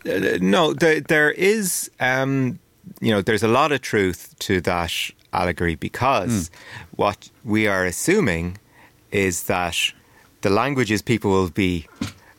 Uh, 0.08 0.38
no, 0.40 0.72
there, 0.72 1.02
there 1.02 1.32
is, 1.32 1.90
um, 2.00 2.60
you 3.02 3.10
know, 3.12 3.24
there's 3.24 3.42
a 3.42 3.48
lot 3.48 3.72
of 3.72 3.82
truth 3.82 4.36
to 4.38 4.62
that 4.62 4.94
allegory 5.34 5.74
because 5.74 6.52
what 6.96 7.32
we 7.44 7.66
are 7.66 7.86
assuming 7.86 8.60
is 9.12 9.44
that 9.46 9.76
the 10.42 10.50
languages 10.52 11.02
people 11.02 11.32
will 11.32 11.50
be 11.50 11.88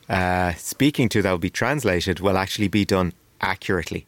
uh, 0.09 0.53
speaking 0.53 1.09
to 1.09 1.21
that 1.21 1.31
will 1.31 1.37
be 1.37 1.49
translated 1.49 2.19
will 2.19 2.37
actually 2.37 2.67
be 2.69 2.85
done 2.85 3.13
accurately. 3.41 4.05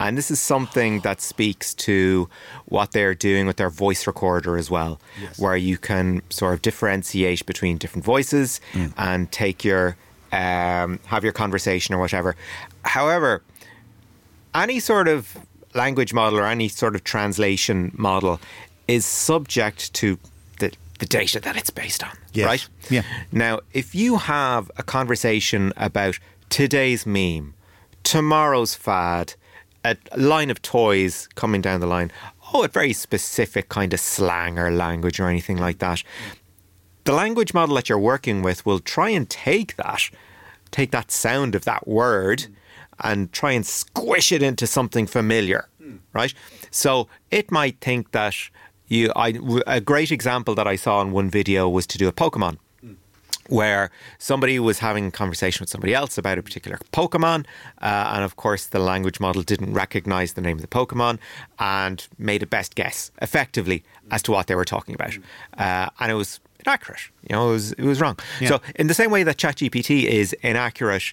And 0.00 0.18
this 0.18 0.30
is 0.30 0.40
something 0.40 1.00
that 1.00 1.20
speaks 1.20 1.72
to 1.74 2.28
what 2.66 2.90
they're 2.92 3.14
doing 3.14 3.46
with 3.46 3.56
their 3.56 3.70
voice 3.70 4.06
recorder 4.06 4.56
as 4.56 4.70
well, 4.70 5.00
where 5.38 5.56
you 5.56 5.78
can 5.78 6.22
sort 6.30 6.54
of 6.54 6.62
differentiate 6.62 7.46
between 7.46 7.78
different 7.78 8.04
voices 8.04 8.60
and 8.96 9.30
take 9.30 9.64
your 9.64 9.96
um, 10.32 10.98
have 11.06 11.22
your 11.22 11.32
conversation 11.34 11.94
or 11.94 11.98
whatever. 11.98 12.34
However, 12.84 13.42
any 14.54 14.80
sort 14.80 15.06
of 15.06 15.36
language 15.74 16.12
model 16.12 16.38
or 16.40 16.46
any 16.46 16.68
sort 16.68 16.94
of 16.94 17.04
translation 17.04 17.92
model 17.94 18.40
is 18.88 19.04
subject 19.04 19.92
to 19.94 20.18
the, 21.02 21.18
data 21.18 21.40
that 21.40 21.56
it's 21.56 21.70
based 21.70 22.02
on, 22.02 22.16
Yes. 22.32 22.46
right? 22.46 22.68
Yeah. 22.90 23.02
Now, 23.30 23.60
if 23.72 23.94
you 23.94 24.16
have 24.18 24.70
a 24.76 24.82
conversation 24.82 25.72
about 25.76 26.18
today's 26.48 27.06
meme, 27.06 27.54
tomorrow's 28.02 28.74
fad, 28.74 29.34
a 29.84 29.96
line 30.16 30.50
of 30.50 30.62
toys 30.62 31.28
coming 31.34 31.60
down 31.60 31.80
the 31.80 31.86
line, 31.86 32.12
oh, 32.52 32.62
a 32.62 32.68
very 32.68 32.92
specific 32.92 33.68
kind 33.68 33.92
of 33.92 34.00
slang 34.00 34.58
or 34.58 34.70
language 34.70 35.18
or 35.18 35.28
anything 35.28 35.58
like 35.58 35.78
that, 35.78 36.02
the 37.04 37.12
language 37.12 37.52
model 37.52 37.74
that 37.74 37.88
you're 37.88 37.98
working 37.98 38.42
with 38.42 38.64
will 38.64 38.78
try 38.78 39.08
and 39.08 39.28
take 39.28 39.76
that, 39.76 40.10
take 40.70 40.92
that 40.92 41.10
sound 41.10 41.54
of 41.54 41.64
that 41.64 41.88
word 41.88 42.46
and 43.00 43.32
try 43.32 43.52
and 43.52 43.66
squish 43.66 44.30
it 44.30 44.42
into 44.42 44.66
something 44.66 45.06
familiar, 45.06 45.68
hmm. 45.82 45.96
right? 46.12 46.32
So 46.70 47.08
it 47.30 47.50
might 47.50 47.80
think 47.80 48.12
that 48.12 48.34
you, 48.92 49.12
I, 49.16 49.34
a 49.66 49.80
great 49.80 50.10
example 50.10 50.54
that 50.54 50.66
I 50.66 50.76
saw 50.76 51.00
in 51.00 51.12
one 51.12 51.30
video 51.30 51.68
was 51.68 51.86
to 51.88 51.98
do 51.98 52.08
a 52.08 52.12
Pokemon 52.12 52.58
where 53.48 53.90
somebody 54.18 54.58
was 54.60 54.78
having 54.78 55.06
a 55.08 55.10
conversation 55.10 55.62
with 55.62 55.68
somebody 55.68 55.92
else 55.92 56.16
about 56.16 56.38
a 56.38 56.42
particular 56.42 56.78
Pokemon, 56.92 57.44
uh, 57.80 58.12
and 58.14 58.22
of 58.22 58.36
course 58.36 58.66
the 58.66 58.78
language 58.78 59.18
model 59.18 59.42
didn't 59.42 59.72
recognize 59.72 60.34
the 60.34 60.40
name 60.40 60.56
of 60.58 60.62
the 60.62 60.68
Pokemon 60.68 61.18
and 61.58 62.06
made 62.18 62.42
a 62.42 62.46
best 62.46 62.74
guess 62.76 63.10
effectively 63.20 63.82
as 64.10 64.22
to 64.22 64.30
what 64.30 64.46
they 64.46 64.54
were 64.54 64.64
talking 64.64 64.94
about, 64.94 65.18
uh, 65.58 65.88
and 65.98 66.12
it 66.12 66.14
was 66.14 66.40
inaccurate. 66.64 67.10
You 67.28 67.34
know, 67.34 67.48
it 67.48 67.52
was 67.52 67.72
it 67.72 67.84
was 67.84 68.00
wrong. 68.00 68.18
Yeah. 68.40 68.48
So 68.48 68.60
in 68.76 68.86
the 68.86 68.94
same 68.94 69.10
way 69.10 69.24
that 69.24 69.36
ChatGPT 69.38 70.04
is 70.04 70.32
inaccurate 70.42 71.12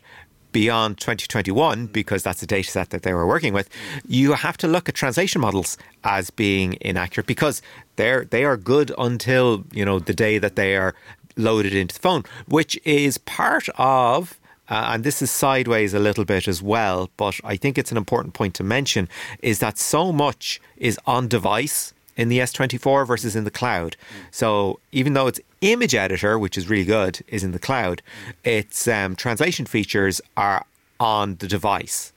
beyond 0.52 0.98
2021 1.00 1.88
because 1.88 2.24
that's 2.24 2.42
the 2.42 2.48
data 2.48 2.70
set 2.70 2.90
that 2.90 3.04
they 3.04 3.14
were 3.14 3.28
working 3.28 3.54
with 3.54 3.70
you 4.08 4.34
have 4.34 4.58
to 4.58 4.68
look 4.68 4.90
at 4.90 4.96
translation 4.96 5.42
models 5.42 5.78
as 6.04 6.30
being 6.30 6.78
inaccurate 6.82 7.28
because 7.28 7.62
they're 7.96 8.26
they 8.26 8.44
are 8.44 8.58
good 8.58 8.92
until 8.98 9.64
you 9.72 9.86
know 9.86 10.00
the 10.00 10.14
day 10.14 10.38
that 10.38 10.56
they 10.56 10.76
are 10.76 10.96
loaded 11.38 11.74
into 11.74 11.94
the 11.94 12.02
phone 12.02 12.24
which 12.48 12.80
is 12.84 13.18
part 13.20 13.68
of 13.78 14.40
uh, 14.70 14.92
and 14.94 15.04
this 15.04 15.22
is 15.22 15.32
sideways 15.32 15.94
a 15.94 16.00
little 16.00 16.26
bit 16.26 16.48
as 16.48 16.62
well 16.62 17.10
but 17.18 17.40
I 17.44 17.56
think 17.56 17.78
it's 17.78 17.92
an 17.92 17.98
important 17.98 18.34
point 18.34 18.56
to 18.56 18.64
mention 18.64 19.08
is 19.42 19.60
that 19.60 19.78
so 19.78 20.12
much 20.12 20.60
is 20.78 21.00
on 21.06 21.28
device 21.28 21.94
in 22.16 22.30
the 22.30 22.40
S24 22.40 23.08
versus 23.08 23.36
in 23.36 23.44
the 23.44 23.52
cloud. 23.52 23.96
So 24.32 24.80
even 24.92 25.14
though 25.14 25.28
its 25.28 25.40
image 25.62 25.96
editor, 25.96 26.38
which 26.38 26.58
is 26.58 26.70
really 26.70 26.86
good, 26.86 27.22
is 27.28 27.44
in 27.44 27.52
the 27.52 27.60
cloud, 27.60 28.02
its 28.44 28.88
um, 28.88 29.16
translation 29.16 29.66
features 29.66 30.22
are 30.36 30.66
on 31.00 31.36
the 31.36 31.48
device, 31.48 32.14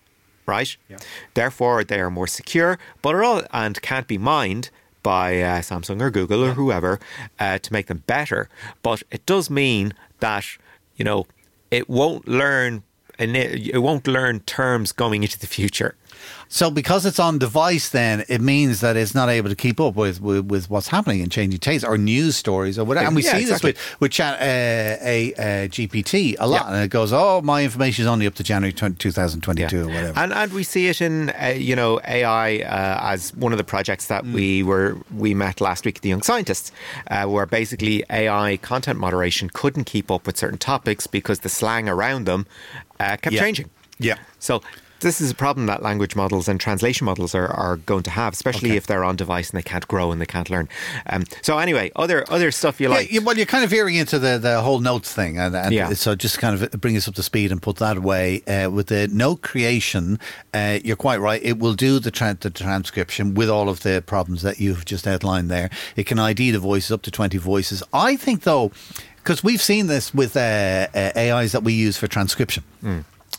right? 0.46 0.76
Yeah. 0.88 0.98
Therefore, 1.34 1.84
they 1.84 2.00
are 2.00 2.10
more 2.10 2.26
secure, 2.26 2.78
but 3.00 3.14
are 3.14 3.24
all 3.24 3.42
and 3.52 3.80
can't 3.82 4.06
be 4.06 4.18
mined 4.18 4.70
by 5.02 5.40
uh, 5.40 5.60
Samsung 5.60 6.00
or 6.00 6.10
Google 6.10 6.44
or 6.44 6.52
whoever 6.52 7.00
uh, 7.40 7.58
to 7.58 7.72
make 7.72 7.86
them 7.86 8.02
better. 8.06 8.48
But 8.82 9.02
it 9.10 9.26
does 9.26 9.50
mean 9.50 9.94
that 10.20 10.46
you 10.96 11.04
know 11.04 11.26
it 11.70 11.88
won't 11.88 12.28
learn 12.28 12.82
and 13.18 13.36
it, 13.36 13.68
it 13.68 13.78
won't 13.78 14.06
learn 14.06 14.40
terms 14.40 14.92
going 14.92 15.22
into 15.22 15.38
the 15.38 15.46
future. 15.46 15.96
So 16.48 16.70
because 16.70 17.06
it's 17.06 17.18
on 17.18 17.38
device, 17.38 17.88
then 17.88 18.24
it 18.28 18.40
means 18.40 18.80
that 18.80 18.96
it's 18.96 19.14
not 19.14 19.28
able 19.30 19.48
to 19.48 19.56
keep 19.56 19.80
up 19.80 19.94
with 19.96 20.20
with, 20.20 20.46
with 20.46 20.68
what's 20.68 20.88
happening 20.88 21.22
and 21.22 21.30
changing 21.32 21.60
tastes 21.60 21.84
or 21.86 21.96
news 21.96 22.36
stories 22.36 22.78
or 22.78 22.84
whatever. 22.84 23.06
And 23.06 23.16
we 23.16 23.22
Yeah, 23.24 23.32
see 23.32 23.40
exactly. 23.42 23.72
this 23.72 23.80
with 23.92 24.00
with 24.00 24.12
chat 24.12 24.34
uh, 24.40 25.02
a 25.04 25.32
uh, 25.34 25.68
GPT 25.68 26.36
a 26.38 26.46
lot, 26.46 26.66
Yeah. 26.66 26.74
and 26.74 26.84
it 26.84 26.88
goes, 26.90 27.12
"Oh, 27.12 27.40
my 27.42 27.62
information 27.64 28.02
is 28.02 28.06
only 28.08 28.26
up 28.26 28.34
to 28.34 28.42
January 28.44 28.72
20, 28.72 28.96
2022 28.96 29.82
or 29.82 29.86
whatever." 29.88 30.18
And 30.18 30.32
and 30.32 30.52
we 30.52 30.62
see 30.62 30.88
it 30.88 31.00
in 31.00 31.30
uh, 31.30 31.54
you 31.56 31.74
know 31.74 32.00
AI 32.06 32.58
uh, 32.58 33.12
as 33.12 33.34
one 33.34 33.52
of 33.52 33.58
the 33.58 33.64
projects 33.64 34.06
that 34.06 34.24
Mm. 34.24 34.32
we 34.34 34.62
were 34.62 34.96
we 35.16 35.34
met 35.34 35.60
last 35.60 35.84
week 35.86 35.96
at 35.96 36.02
the 36.02 36.10
Young 36.10 36.22
Scientists, 36.22 36.70
uh, 37.10 37.24
where 37.24 37.46
basically 37.46 38.04
AI 38.10 38.58
content 38.58 38.98
moderation 38.98 39.48
couldn't 39.52 39.84
keep 39.84 40.10
up 40.10 40.26
with 40.26 40.36
certain 40.36 40.58
topics 40.58 41.06
because 41.06 41.40
the 41.40 41.48
slang 41.48 41.88
around 41.88 42.24
them 42.26 42.46
uh, 43.00 43.16
kept 43.16 43.32
Yeah. 43.32 43.40
changing. 43.40 43.70
Yeah. 43.98 44.16
So. 44.38 44.60
This 45.02 45.20
is 45.20 45.30
a 45.30 45.34
problem 45.34 45.66
that 45.66 45.82
language 45.82 46.16
models 46.16 46.48
and 46.48 46.58
translation 46.58 47.04
models 47.04 47.34
are, 47.34 47.48
are 47.48 47.76
going 47.76 48.02
to 48.04 48.10
have, 48.10 48.32
especially 48.32 48.70
Okay. 48.70 48.76
if 48.76 48.86
they're 48.86 49.04
on 49.04 49.16
device 49.16 49.50
and 49.50 49.58
they 49.58 49.62
can't 49.62 49.86
grow 49.86 50.10
and 50.12 50.20
they 50.20 50.26
can't 50.26 50.48
learn. 50.48 50.68
Um, 51.06 51.24
so 51.42 51.58
anyway, 51.58 51.90
other 51.96 52.24
other 52.30 52.50
stuff 52.50 52.80
you 52.80 52.88
Yeah, 52.88 52.94
like? 52.96 53.12
yeah, 53.12 53.20
well, 53.20 53.36
you're 53.36 53.46
kind 53.46 53.64
of 53.64 53.70
veering 53.70 53.96
into 53.96 54.18
the, 54.18 54.38
the 54.38 54.60
whole 54.62 54.80
notes 54.80 55.12
thing, 55.12 55.38
and, 55.38 55.54
and 55.54 55.72
Yeah. 55.74 55.92
so 55.94 56.14
just 56.14 56.38
kind 56.38 56.60
of 56.60 56.70
bring 56.80 56.96
us 56.96 57.06
up 57.08 57.14
to 57.16 57.22
speed 57.22 57.52
and 57.52 57.60
put 57.60 57.76
that 57.76 57.96
away. 57.96 58.42
Uh, 58.46 58.70
with 58.70 58.86
the 58.86 59.08
note 59.08 59.42
creation, 59.42 60.18
uh, 60.54 60.78
you're 60.84 60.96
quite 60.96 61.20
right. 61.20 61.42
It 61.42 61.58
will 61.58 61.74
do 61.74 61.98
the, 61.98 62.10
tra- 62.10 62.36
the 62.40 62.50
transcription 62.50 63.34
with 63.34 63.50
all 63.50 63.68
of 63.68 63.82
the 63.82 64.02
problems 64.06 64.42
that 64.42 64.60
you've 64.60 64.84
just 64.84 65.06
outlined 65.06 65.50
there. 65.50 65.68
It 65.96 66.04
can 66.06 66.18
ID 66.18 66.50
the 66.52 66.58
voices 66.58 66.90
up 66.92 67.02
to 67.02 67.10
20 67.10 67.38
voices. 67.38 67.82
I 67.92 68.16
think, 68.16 68.42
though, 68.42 68.70
because 69.16 69.42
we've 69.44 69.62
seen 69.62 69.86
this 69.88 70.12
with 70.14 70.36
uh, 70.36 70.86
uh, 70.94 71.12
AIs 71.16 71.52
that 71.52 71.62
we 71.62 71.72
use 71.72 71.96
for 71.96 72.06
transcription. 72.08 72.62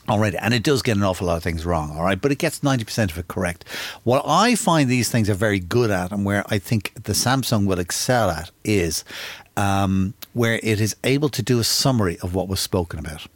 Already, 0.10 0.38
and 0.38 0.54
it 0.54 0.64
does 0.64 0.82
get 0.82 0.98
an 0.98 1.04
awful 1.04 1.28
lot 1.28 1.38
of 1.38 1.44
things 1.44 1.66
wrong, 1.66 1.96
all 1.96 2.04
right, 2.04 2.20
but 2.20 2.30
it 2.32 2.38
gets 2.38 2.60
90% 2.60 3.12
of 3.12 3.18
it 3.18 3.30
correct. 3.30 3.64
What 4.04 4.24
I 4.28 4.56
find 4.56 4.90
these 4.90 5.10
things 5.10 5.30
are 5.30 5.34
very 5.34 5.60
good 5.60 5.92
at, 5.92 6.12
and 6.12 6.26
where 6.26 6.44
I 6.50 6.60
think 6.60 6.92
the 6.96 7.14
Samsung 7.14 7.66
will 7.66 7.80
excel 7.80 8.30
at, 8.30 8.52
is 8.66 9.06
um, 9.56 10.14
where 10.34 10.60
it 10.62 10.82
is 10.82 10.96
able 11.06 11.30
to 11.30 11.42
do 11.42 11.58
a 11.60 11.64
summary 11.64 12.18
of 12.20 12.36
what 12.36 12.50
was 12.50 12.60
spoken 12.60 13.00
about. 13.00 13.28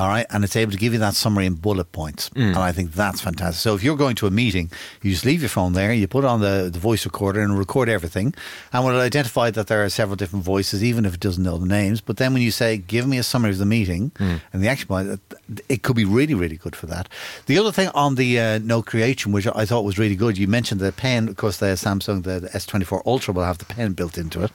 All 0.00 0.08
right, 0.08 0.24
and 0.30 0.42
it's 0.44 0.56
able 0.56 0.72
to 0.72 0.78
give 0.78 0.94
you 0.94 0.98
that 1.00 1.14
summary 1.14 1.44
in 1.44 1.54
bullet 1.66 1.92
points, 1.92 2.30
and 2.34 2.56
I 2.56 2.72
think 2.72 2.92
that's 2.92 3.20
fantastic. 3.20 3.60
So 3.60 3.74
if 3.74 3.82
you're 3.84 3.98
going 3.98 4.16
to 4.16 4.26
a 4.26 4.30
meeting, 4.30 4.70
you 5.02 5.10
just 5.10 5.26
leave 5.26 5.42
your 5.42 5.50
phone 5.50 5.74
there, 5.74 5.92
you 5.92 6.08
put 6.08 6.24
on 6.24 6.40
the, 6.40 6.70
the 6.72 6.78
voice 6.78 7.04
recorder 7.04 7.42
and 7.42 7.58
record 7.58 7.90
everything, 7.90 8.32
and 8.72 8.82
will 8.82 8.98
identify 8.98 9.50
that 9.50 9.66
there 9.66 9.84
are 9.84 9.90
several 9.90 10.16
different 10.16 10.42
voices, 10.42 10.82
even 10.82 11.04
if 11.04 11.12
it 11.12 11.20
doesn't 11.20 11.44
know 11.44 11.58
the 11.58 11.66
names. 11.66 12.00
But 12.00 12.16
then 12.16 12.32
when 12.32 12.40
you 12.40 12.50
say, 12.50 12.78
"Give 12.78 13.06
me 13.06 13.18
a 13.18 13.22
summary 13.22 13.50
of 13.50 13.58
the 13.58 13.66
meeting," 13.66 14.10
and 14.18 14.62
the 14.62 14.68
action 14.68 14.88
point, 14.88 15.20
it 15.68 15.82
could 15.82 15.96
be 15.96 16.06
really, 16.06 16.32
really 16.32 16.56
good 16.56 16.74
for 16.74 16.86
that. 16.86 17.06
The 17.44 17.58
other 17.58 17.70
thing 17.70 17.90
on 17.94 18.14
the 18.14 18.40
uh, 18.40 18.58
note 18.58 18.86
creation, 18.86 19.32
which 19.32 19.46
I 19.54 19.66
thought 19.66 19.84
was 19.84 19.98
really 19.98 20.16
good, 20.16 20.38
you 20.38 20.48
mentioned 20.48 20.80
the 20.80 20.92
pen. 20.92 21.28
Of 21.28 21.36
course, 21.36 21.58
the 21.58 21.66
Samsung, 21.76 22.22
the, 22.22 22.40
the 22.40 22.48
S24 22.48 23.02
Ultra, 23.04 23.34
will 23.34 23.44
have 23.44 23.58
the 23.58 23.66
pen 23.66 23.92
built 23.92 24.16
into 24.16 24.44
it. 24.44 24.50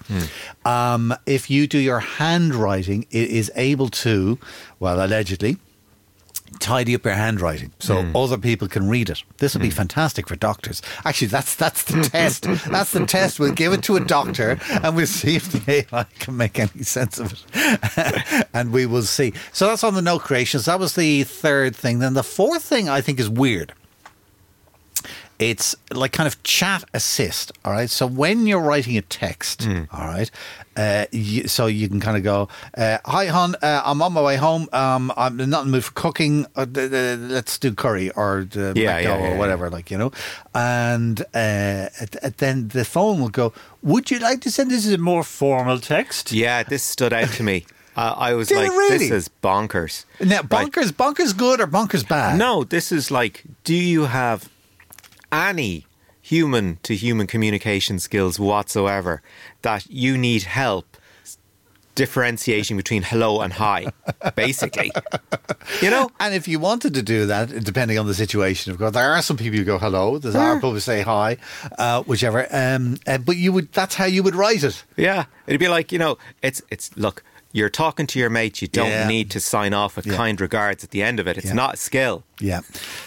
Um, 0.66 1.14
if 1.28 1.52
you 1.52 1.68
do 1.68 1.78
your 1.78 2.00
handwriting, 2.00 3.06
it 3.12 3.30
is 3.30 3.52
able 3.56 3.90
to, 4.06 4.40
well, 4.80 5.06
allegedly, 5.06 5.35
tidy 6.60 6.96
up 6.96 7.04
your 7.04 7.14
handwriting 7.14 7.72
so 7.80 8.02
hmm. 8.02 8.16
other 8.16 8.38
people 8.38 8.68
can 8.68 8.90
read 8.90 9.10
it. 9.10 9.24
This 9.38 9.54
would 9.54 9.62
be 9.62 9.70
hmm. 9.70 9.76
fantastic 9.76 10.28
for 10.28 10.36
doctors. 10.36 10.82
Actually, 11.04 11.28
that's 11.28 11.56
that's 11.56 11.84
the 11.84 12.04
test. 12.04 12.44
That's 12.70 12.92
the 12.92 13.06
test. 13.06 13.40
We'll 13.40 13.54
give 13.54 13.74
it 13.74 13.84
to 13.84 13.96
a 13.96 14.00
doctor 14.00 14.60
and 14.70 14.96
we'll 14.96 15.08
see 15.08 15.36
if 15.36 15.52
the 15.52 15.88
AI 15.92 16.06
can 16.20 16.38
make 16.38 16.60
any 16.60 16.84
sense 16.84 17.20
of 17.20 17.34
it. 17.34 18.48
and 18.54 18.72
we 18.72 18.86
will 18.86 19.04
see. 19.04 19.34
So 19.54 19.68
that's 19.68 19.84
on 19.84 19.96
the 19.96 20.02
note 20.02 20.22
creations. 20.22 20.66
That 20.66 20.80
was 20.80 20.96
the 20.96 21.24
third 21.24 21.76
thing. 21.76 22.00
Then 22.00 22.14
the 22.14 22.24
fourth 22.24 22.64
thing 22.64 22.90
I 22.90 23.02
think 23.02 23.20
is 23.20 23.30
weird. 23.30 23.74
It's 25.38 25.76
like 25.92 26.14
kind 26.14 26.28
of 26.28 26.42
chat 26.44 26.86
assist, 26.94 27.52
all 27.66 27.74
right. 27.74 27.90
So 27.90 28.08
when 28.08 28.48
you're 28.48 28.62
writing 28.62 28.98
a 28.98 29.02
text, 29.02 29.68
all 29.92 30.08
right, 30.08 30.32
uh, 30.78 31.08
you, 31.12 31.50
so 31.50 31.66
you 31.68 31.90
can 31.90 32.00
kind 32.00 32.16
of 32.16 32.24
go, 32.24 32.48
uh, 32.78 33.00
"Hi, 33.06 33.26
hon, 33.28 33.56
uh, 33.62 33.82
I'm 33.84 34.02
on 34.02 34.14
my 34.14 34.22
way 34.22 34.38
home. 34.38 34.70
Um, 34.72 35.12
I'm 35.18 35.36
not 35.36 35.66
in 35.66 35.72
the 35.72 35.78
mood 35.78 35.84
for 35.84 35.92
cooking. 35.92 36.46
Uh, 36.56 36.66
let's 36.74 37.58
do 37.58 37.74
curry 37.74 38.12
or 38.12 38.48
Yeah, 38.54 38.72
yeah, 38.76 39.00
yeah, 39.00 39.16
or 39.34 39.38
whatever, 39.38 39.70
like 39.70 39.92
you 39.92 39.98
know." 39.98 40.12
And 40.54 41.20
uh, 41.34 41.90
then 42.38 42.70
the 42.70 42.86
phone 42.86 43.20
will 43.20 43.30
go, 43.30 43.52
"Would 43.84 44.10
you 44.12 44.20
like 44.20 44.40
to 44.42 44.52
send 44.52 44.72
this 44.72 44.86
as 44.88 44.94
a 44.94 44.98
more 44.98 45.24
formal 45.24 45.80
text?" 45.80 46.32
Yeah, 46.32 46.64
this 46.64 46.84
stood 46.84 47.14
out 47.14 47.30
to 47.34 47.44
me. 47.44 47.66
Uh, 47.98 48.14
I 48.18 48.34
was 48.34 48.50
Did 48.50 48.58
like, 48.58 48.72
really? 48.72 48.98
"This 49.08 49.12
is 49.12 49.30
bonkers." 49.42 50.04
Now, 50.20 50.42
Right. 50.42 50.50
bonkers, 50.70 50.92
bonkers 50.92 51.32
good 51.38 51.62
or 51.62 51.68
bonkers 51.68 52.06
bad? 52.06 52.38
No, 52.38 52.66
this 52.66 52.92
is 52.92 53.10
like, 53.10 53.44
do 53.64 53.74
you 53.74 54.04
have 54.08 54.50
any 55.36 55.86
human 56.22 56.80
to 56.84 56.96
human 56.96 57.28
communication 57.28 58.00
skills 58.00 58.40
whatsoever 58.40 59.22
that 59.62 59.86
you 59.90 60.18
need 60.18 60.44
help 60.44 60.98
differentiating 61.94 62.76
between 62.76 63.04
hello 63.04 63.42
and 63.42 63.54
hi, 63.54 63.88
basically? 64.36 64.92
you 65.82 65.90
know? 65.90 66.10
And 66.20 66.34
if 66.34 66.48
you 66.48 66.60
wanted 66.60 66.94
to 66.96 67.02
do 67.02 67.26
that, 67.28 67.64
depending 67.64 67.98
on 67.98 68.06
the 68.06 68.14
situation, 68.14 68.72
of 68.72 68.78
course, 68.78 68.94
there 68.94 69.12
are 69.12 69.22
some 69.22 69.38
people 69.38 69.58
who 69.60 69.66
go 69.66 69.78
hello. 69.78 70.18
There's 70.18 70.36
are 70.36 70.56
people 70.56 70.72
who 70.72 70.80
say 70.80 71.02
hi, 71.02 71.38
uh, 71.78 72.04
whichever. 72.04 72.48
Um, 72.52 72.98
uh, 73.08 73.18
but 73.18 73.38
you 73.38 73.52
would—that's 73.54 73.96
how 73.96 74.06
you 74.06 74.24
would 74.24 74.36
write 74.36 74.64
it. 74.64 74.84
Yeah. 74.98 75.26
It'd 75.48 75.60
be 75.60 75.70
like, 75.70 75.92
you 75.92 76.00
know, 76.00 76.18
it's, 76.42 76.62
it's, 76.70 76.96
look, 76.98 77.24
you're 77.58 77.70
talking 77.70 78.06
to 78.06 78.20
your 78.20 78.30
mate, 78.30 78.62
you 78.62 78.68
don't 78.68 78.90
Yeah. 78.90 79.08
need 79.08 79.32
to 79.32 79.40
sign 79.40 79.74
off 79.74 79.96
with 79.96 80.06
Yeah. 80.06 80.18
kind 80.18 80.42
regards 80.42 80.84
at 80.84 80.92
the 80.92 81.02
end 81.02 81.20
of 81.22 81.26
it. 81.28 81.38
It's 81.38 81.48
Yeah. 81.48 81.54
not 81.64 81.74
a 81.76 81.78
skill. 81.78 82.24
Yeah. 82.42 82.62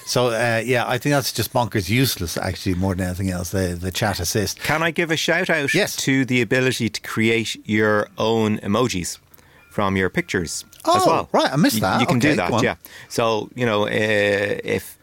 So 0.07 0.29
uh, 0.29 0.63
yeah, 0.65 0.85
I 0.89 0.97
think 0.97 1.13
that's 1.15 1.33
just 1.33 1.53
bonkers 1.53 1.89
useless. 1.91 2.37
Actually, 2.39 2.75
more 2.77 2.95
than 2.95 3.07
anything 3.07 3.31
else, 3.31 3.51
the 3.51 3.77
the 3.87 3.91
chat 3.91 4.21
assist. 4.21 4.59
Can 4.61 4.83
I 4.83 4.91
give 4.91 5.11
a 5.11 5.17
shout 5.19 5.51
out 5.51 5.75
Yes. 5.75 5.97
to 6.07 6.25
the 6.25 6.41
ability 6.41 6.89
to 6.89 7.01
create 7.03 7.51
your 7.67 8.09
own 8.17 8.59
emojis 8.61 9.19
from 9.71 9.97
your 9.97 10.09
pictures 10.11 10.65
as 10.87 11.03
Oh, 11.03 11.07
well? 11.07 11.29
right, 11.33 11.53
I 11.53 11.57
missed 11.57 11.81
that. 11.83 12.01
You 12.01 12.07
can 12.07 12.17
Okay, 12.17 12.31
do 12.31 12.37
that, 12.37 12.63
yeah. 12.63 12.77
So, 13.09 13.51
you 13.55 13.67
know, 13.67 13.83
uh, 13.87 13.91
if, 14.77 14.97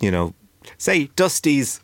you 0.00 0.10
know, 0.10 0.34
say 0.76 1.08
Dusty's 1.14 1.80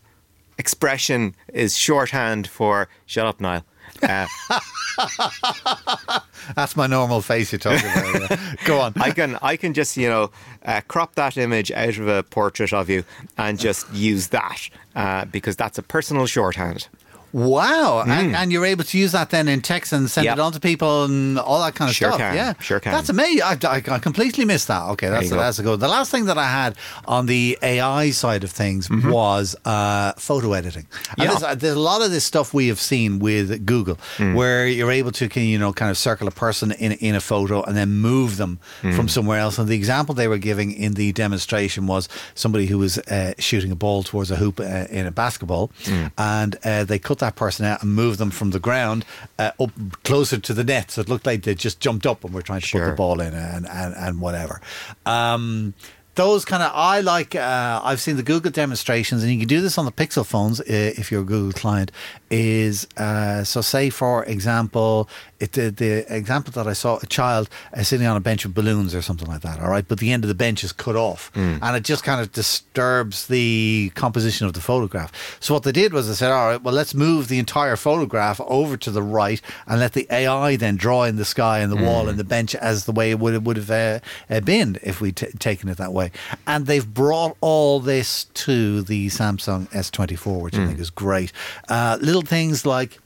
expression 0.58 1.34
is 1.54 1.76
shorthand 1.76 2.48
for 2.48 2.88
shut 3.06 3.26
up, 3.26 3.40
Niall. 3.40 3.64
That's 6.56 6.76
my 6.76 6.86
normal 6.86 7.20
face 7.20 7.52
you're 7.52 7.58
talking 7.58 7.88
about. 7.88 8.38
Go 8.64 8.80
on. 8.80 8.92
I 8.96 9.10
can 9.10 9.38
I 9.42 9.56
can 9.56 9.74
just 9.74 9.96
you 9.96 10.08
know 10.08 10.30
uh, 10.64 10.80
crop 10.88 11.14
that 11.16 11.36
image 11.36 11.70
out 11.72 11.98
of 11.98 12.08
a 12.08 12.22
portrait 12.22 12.72
of 12.72 12.88
you 12.88 13.04
and 13.36 13.58
just 13.58 13.92
use 13.92 14.28
that 14.28 14.68
uh, 14.94 15.24
because 15.26 15.56
that's 15.56 15.78
a 15.78 15.82
personal 15.82 16.26
shorthand. 16.26 16.88
Wow, 17.32 18.00
and, 18.06 18.34
and 18.34 18.50
you're 18.52 18.64
able 18.64 18.84
to 18.84 18.98
use 18.98 19.12
that 19.12 19.30
then 19.30 19.48
in 19.48 19.60
text 19.60 19.92
and 19.92 20.10
send 20.10 20.24
Mm. 20.26 20.30
Yep. 20.30 20.38
it 20.38 20.40
on 20.40 20.52
to 20.52 20.60
people 20.60 21.04
and 21.04 21.38
all 21.38 21.60
that 21.62 21.74
kind 21.74 21.88
of 21.88 21.94
Sure 21.94 22.10
stuff. 22.10 22.20
can, 22.20 22.34
Yeah, 22.34 22.52
sure 22.60 22.80
can. 22.80 22.92
That's 22.92 23.08
amazing. 23.08 23.42
I, 23.42 23.56
I, 23.64 23.76
I 23.96 23.98
completely 23.98 24.44
missed 24.44 24.68
that. 24.68 24.82
Okay, 24.92 25.08
that's 25.08 25.30
go. 25.30 25.36
that's 25.36 25.58
a 25.58 25.62
good. 25.62 25.80
The 25.80 25.88
last 25.88 26.10
thing 26.10 26.24
that 26.26 26.38
I 26.38 26.48
had 26.48 26.74
on 27.06 27.26
the 27.26 27.58
AI 27.62 28.10
side 28.10 28.44
of 28.44 28.50
things 28.50 28.90
was 28.90 29.56
uh, 29.64 30.12
photo 30.18 30.52
editing. 30.54 30.86
And 30.90 30.98
Mm-hmm. 31.18 31.22
Yeah. 31.22 31.28
there's, 31.28 31.42
uh, 31.42 31.54
there's 31.54 31.76
a 31.76 31.80
lot 31.80 32.02
of 32.02 32.10
this 32.10 32.24
stuff 32.24 32.52
we 32.54 32.68
have 32.68 32.80
seen 32.80 33.18
with 33.18 33.64
Google, 33.66 33.98
Mm. 34.18 34.34
where 34.34 34.66
you're 34.66 34.90
able 34.90 35.12
to 35.12 35.28
can, 35.28 35.42
you 35.44 35.58
know 35.58 35.72
kind 35.72 35.90
of 35.90 35.98
circle 35.98 36.26
a 36.28 36.30
person 36.30 36.72
in 36.72 36.92
in 36.92 37.14
a 37.14 37.20
photo 37.20 37.62
and 37.62 37.76
then 37.76 37.90
move 37.90 38.36
them 38.36 38.58
Mm. 38.82 38.94
from 38.96 39.08
somewhere 39.08 39.38
else. 39.38 39.58
And 39.58 39.68
the 39.68 39.76
example 39.76 40.14
they 40.14 40.28
were 40.28 40.38
giving 40.38 40.72
in 40.72 40.94
the 40.94 41.12
demonstration 41.12 41.86
was 41.86 42.08
somebody 42.34 42.66
who 42.66 42.78
was 42.78 42.98
uh, 42.98 43.32
shooting 43.38 43.70
a 43.72 43.76
ball 43.76 44.02
towards 44.02 44.30
a 44.30 44.36
hoop 44.36 44.60
uh, 44.60 44.86
in 44.90 45.06
a 45.06 45.10
basketball, 45.10 45.70
Mm. 45.84 46.10
and 46.18 46.56
uh, 46.64 46.84
they 46.84 46.98
cut 46.98 47.17
that 47.18 47.36
person 47.36 47.66
out 47.66 47.82
and 47.82 47.94
moved 47.94 48.18
them 48.18 48.30
from 48.30 48.50
the 48.50 48.60
ground 48.60 49.04
uh, 49.38 49.52
up 49.60 49.70
closer 50.04 50.38
to 50.38 50.54
the 50.54 50.64
net. 50.64 50.90
So 50.90 51.00
it 51.00 51.08
looked 51.08 51.26
like 51.26 51.42
they 51.42 51.54
just 51.54 51.80
jumped 51.80 52.06
up 52.06 52.24
and 52.24 52.32
were 52.32 52.42
trying 52.42 52.60
to 52.60 52.78
put 52.78 52.86
the 52.86 52.92
ball 52.92 53.20
in 53.20 53.34
and 53.34 53.66
and, 53.68 53.94
and 53.94 54.20
whatever. 54.20 54.60
Um, 55.06 55.74
those 56.18 56.44
kind 56.44 56.64
of 56.64 56.72
I 56.74 57.00
like. 57.00 57.36
Uh, 57.36 57.80
I've 57.82 58.00
seen 58.00 58.16
the 58.16 58.24
Google 58.24 58.50
demonstrations, 58.50 59.22
and 59.22 59.32
you 59.32 59.38
can 59.38 59.46
do 59.46 59.60
this 59.60 59.78
on 59.78 59.84
the 59.84 59.92
Pixel 59.92 60.26
phones 60.26 60.60
uh, 60.60 60.64
if 60.68 61.12
you're 61.12 61.22
a 61.22 61.24
Google 61.24 61.52
client. 61.52 61.92
Is 62.28 62.88
uh, 62.96 63.44
so 63.44 63.60
say 63.60 63.88
for 63.88 64.24
example, 64.24 65.08
it 65.40 65.52
the, 65.52 65.70
the 65.70 66.14
example 66.14 66.52
that 66.52 66.66
I 66.66 66.72
saw 66.72 66.98
a 67.02 67.06
child 67.06 67.48
uh, 67.72 67.82
sitting 67.82 68.06
on 68.06 68.16
a 68.16 68.20
bench 68.20 68.44
of 68.44 68.54
balloons 68.54 68.94
or 68.94 69.02
something 69.02 69.28
like 69.28 69.42
that. 69.42 69.60
All 69.60 69.70
right, 69.70 69.86
but 69.86 69.98
the 69.98 70.12
end 70.12 70.24
of 70.24 70.28
the 70.28 70.34
bench 70.34 70.64
is 70.64 70.72
cut 70.72 70.96
off, 70.96 71.30
and 71.34 71.76
it 71.76 71.84
just 71.84 72.04
kind 72.04 72.20
of 72.20 72.32
disturbs 72.32 73.26
the 73.28 73.92
composition 73.94 74.46
of 74.46 74.52
the 74.52 74.60
photograph. 74.60 75.12
So 75.40 75.54
what 75.54 75.62
they 75.62 75.72
did 75.72 75.92
was 75.92 76.08
they 76.08 76.14
said, 76.14 76.32
all 76.32 76.46
right, 76.48 76.62
well 76.62 76.74
let's 76.74 76.94
move 76.94 77.28
the 77.28 77.38
entire 77.38 77.76
photograph 77.76 78.40
over 78.46 78.76
to 78.76 78.90
the 78.90 79.02
right 79.02 79.40
and 79.66 79.80
let 79.80 79.92
the 79.92 80.06
AI 80.10 80.56
then 80.56 80.76
draw 80.76 81.04
in 81.04 81.16
the 81.16 81.24
sky 81.24 81.60
and 81.60 81.70
the 81.72 81.76
wall 81.76 82.08
and 82.08 82.18
the 82.18 82.24
bench 82.24 82.54
as 82.54 82.84
the 82.84 82.92
way 82.92 83.10
it 83.10 83.18
would 83.18 83.44
would 83.46 83.56
have 83.56 83.70
uh, 83.70 84.00
uh, 84.30 84.40
been 84.40 84.78
if 84.82 85.00
we'd 85.00 85.16
t- 85.16 85.26
taken 85.38 85.68
it 85.68 85.76
that 85.78 85.92
way. 85.92 86.10
And 86.46 86.66
they've 86.66 86.86
brought 86.92 87.36
all 87.40 87.80
this 87.80 88.24
to 88.34 88.82
the 88.82 89.06
Samsung 89.08 89.68
S24, 89.68 90.40
which 90.40 90.54
I 90.56 90.66
think 90.66 90.78
is 90.78 90.90
great. 90.90 91.32
Uh, 91.68 91.98
little 92.00 92.22
things 92.22 92.66
like 92.66 92.98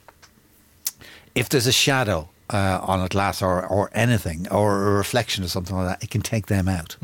if 1.34 1.48
there's 1.48 1.66
a 1.66 1.72
shadow 1.72 2.28
uh, 2.50 2.80
on 2.82 3.00
a 3.00 3.08
glass 3.08 3.40
or, 3.42 3.66
or 3.66 3.90
anything 3.94 4.46
or 4.50 4.88
a 4.88 4.90
reflection 4.92 5.42
or 5.44 5.48
something 5.48 5.74
like 5.76 5.86
that, 5.86 6.02
it 6.04 6.10
can 6.10 6.20
take 6.20 6.46
them 6.46 6.68
out. 6.68 6.96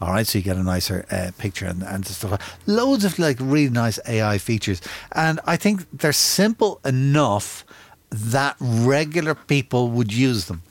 All 0.00 0.10
right, 0.12 0.26
so 0.26 0.38
you 0.38 0.44
get 0.44 0.56
a 0.56 0.62
nicer 0.62 1.04
uh, 1.10 1.30
picture 1.38 1.66
and, 1.66 1.82
and 1.82 2.06
stuff. 2.06 2.58
Loads 2.66 3.04
of 3.04 3.18
like 3.18 3.38
really 3.40 3.70
nice 3.70 3.98
AI 4.06 4.38
features, 4.38 4.80
and 5.12 5.40
I 5.44 5.56
think 5.56 5.86
they're 5.92 6.12
simple 6.12 6.80
enough 6.84 7.64
that 8.10 8.56
regular 8.60 9.34
people 9.34 9.88
would 9.90 10.12
use 10.12 10.44
them. 10.46 10.62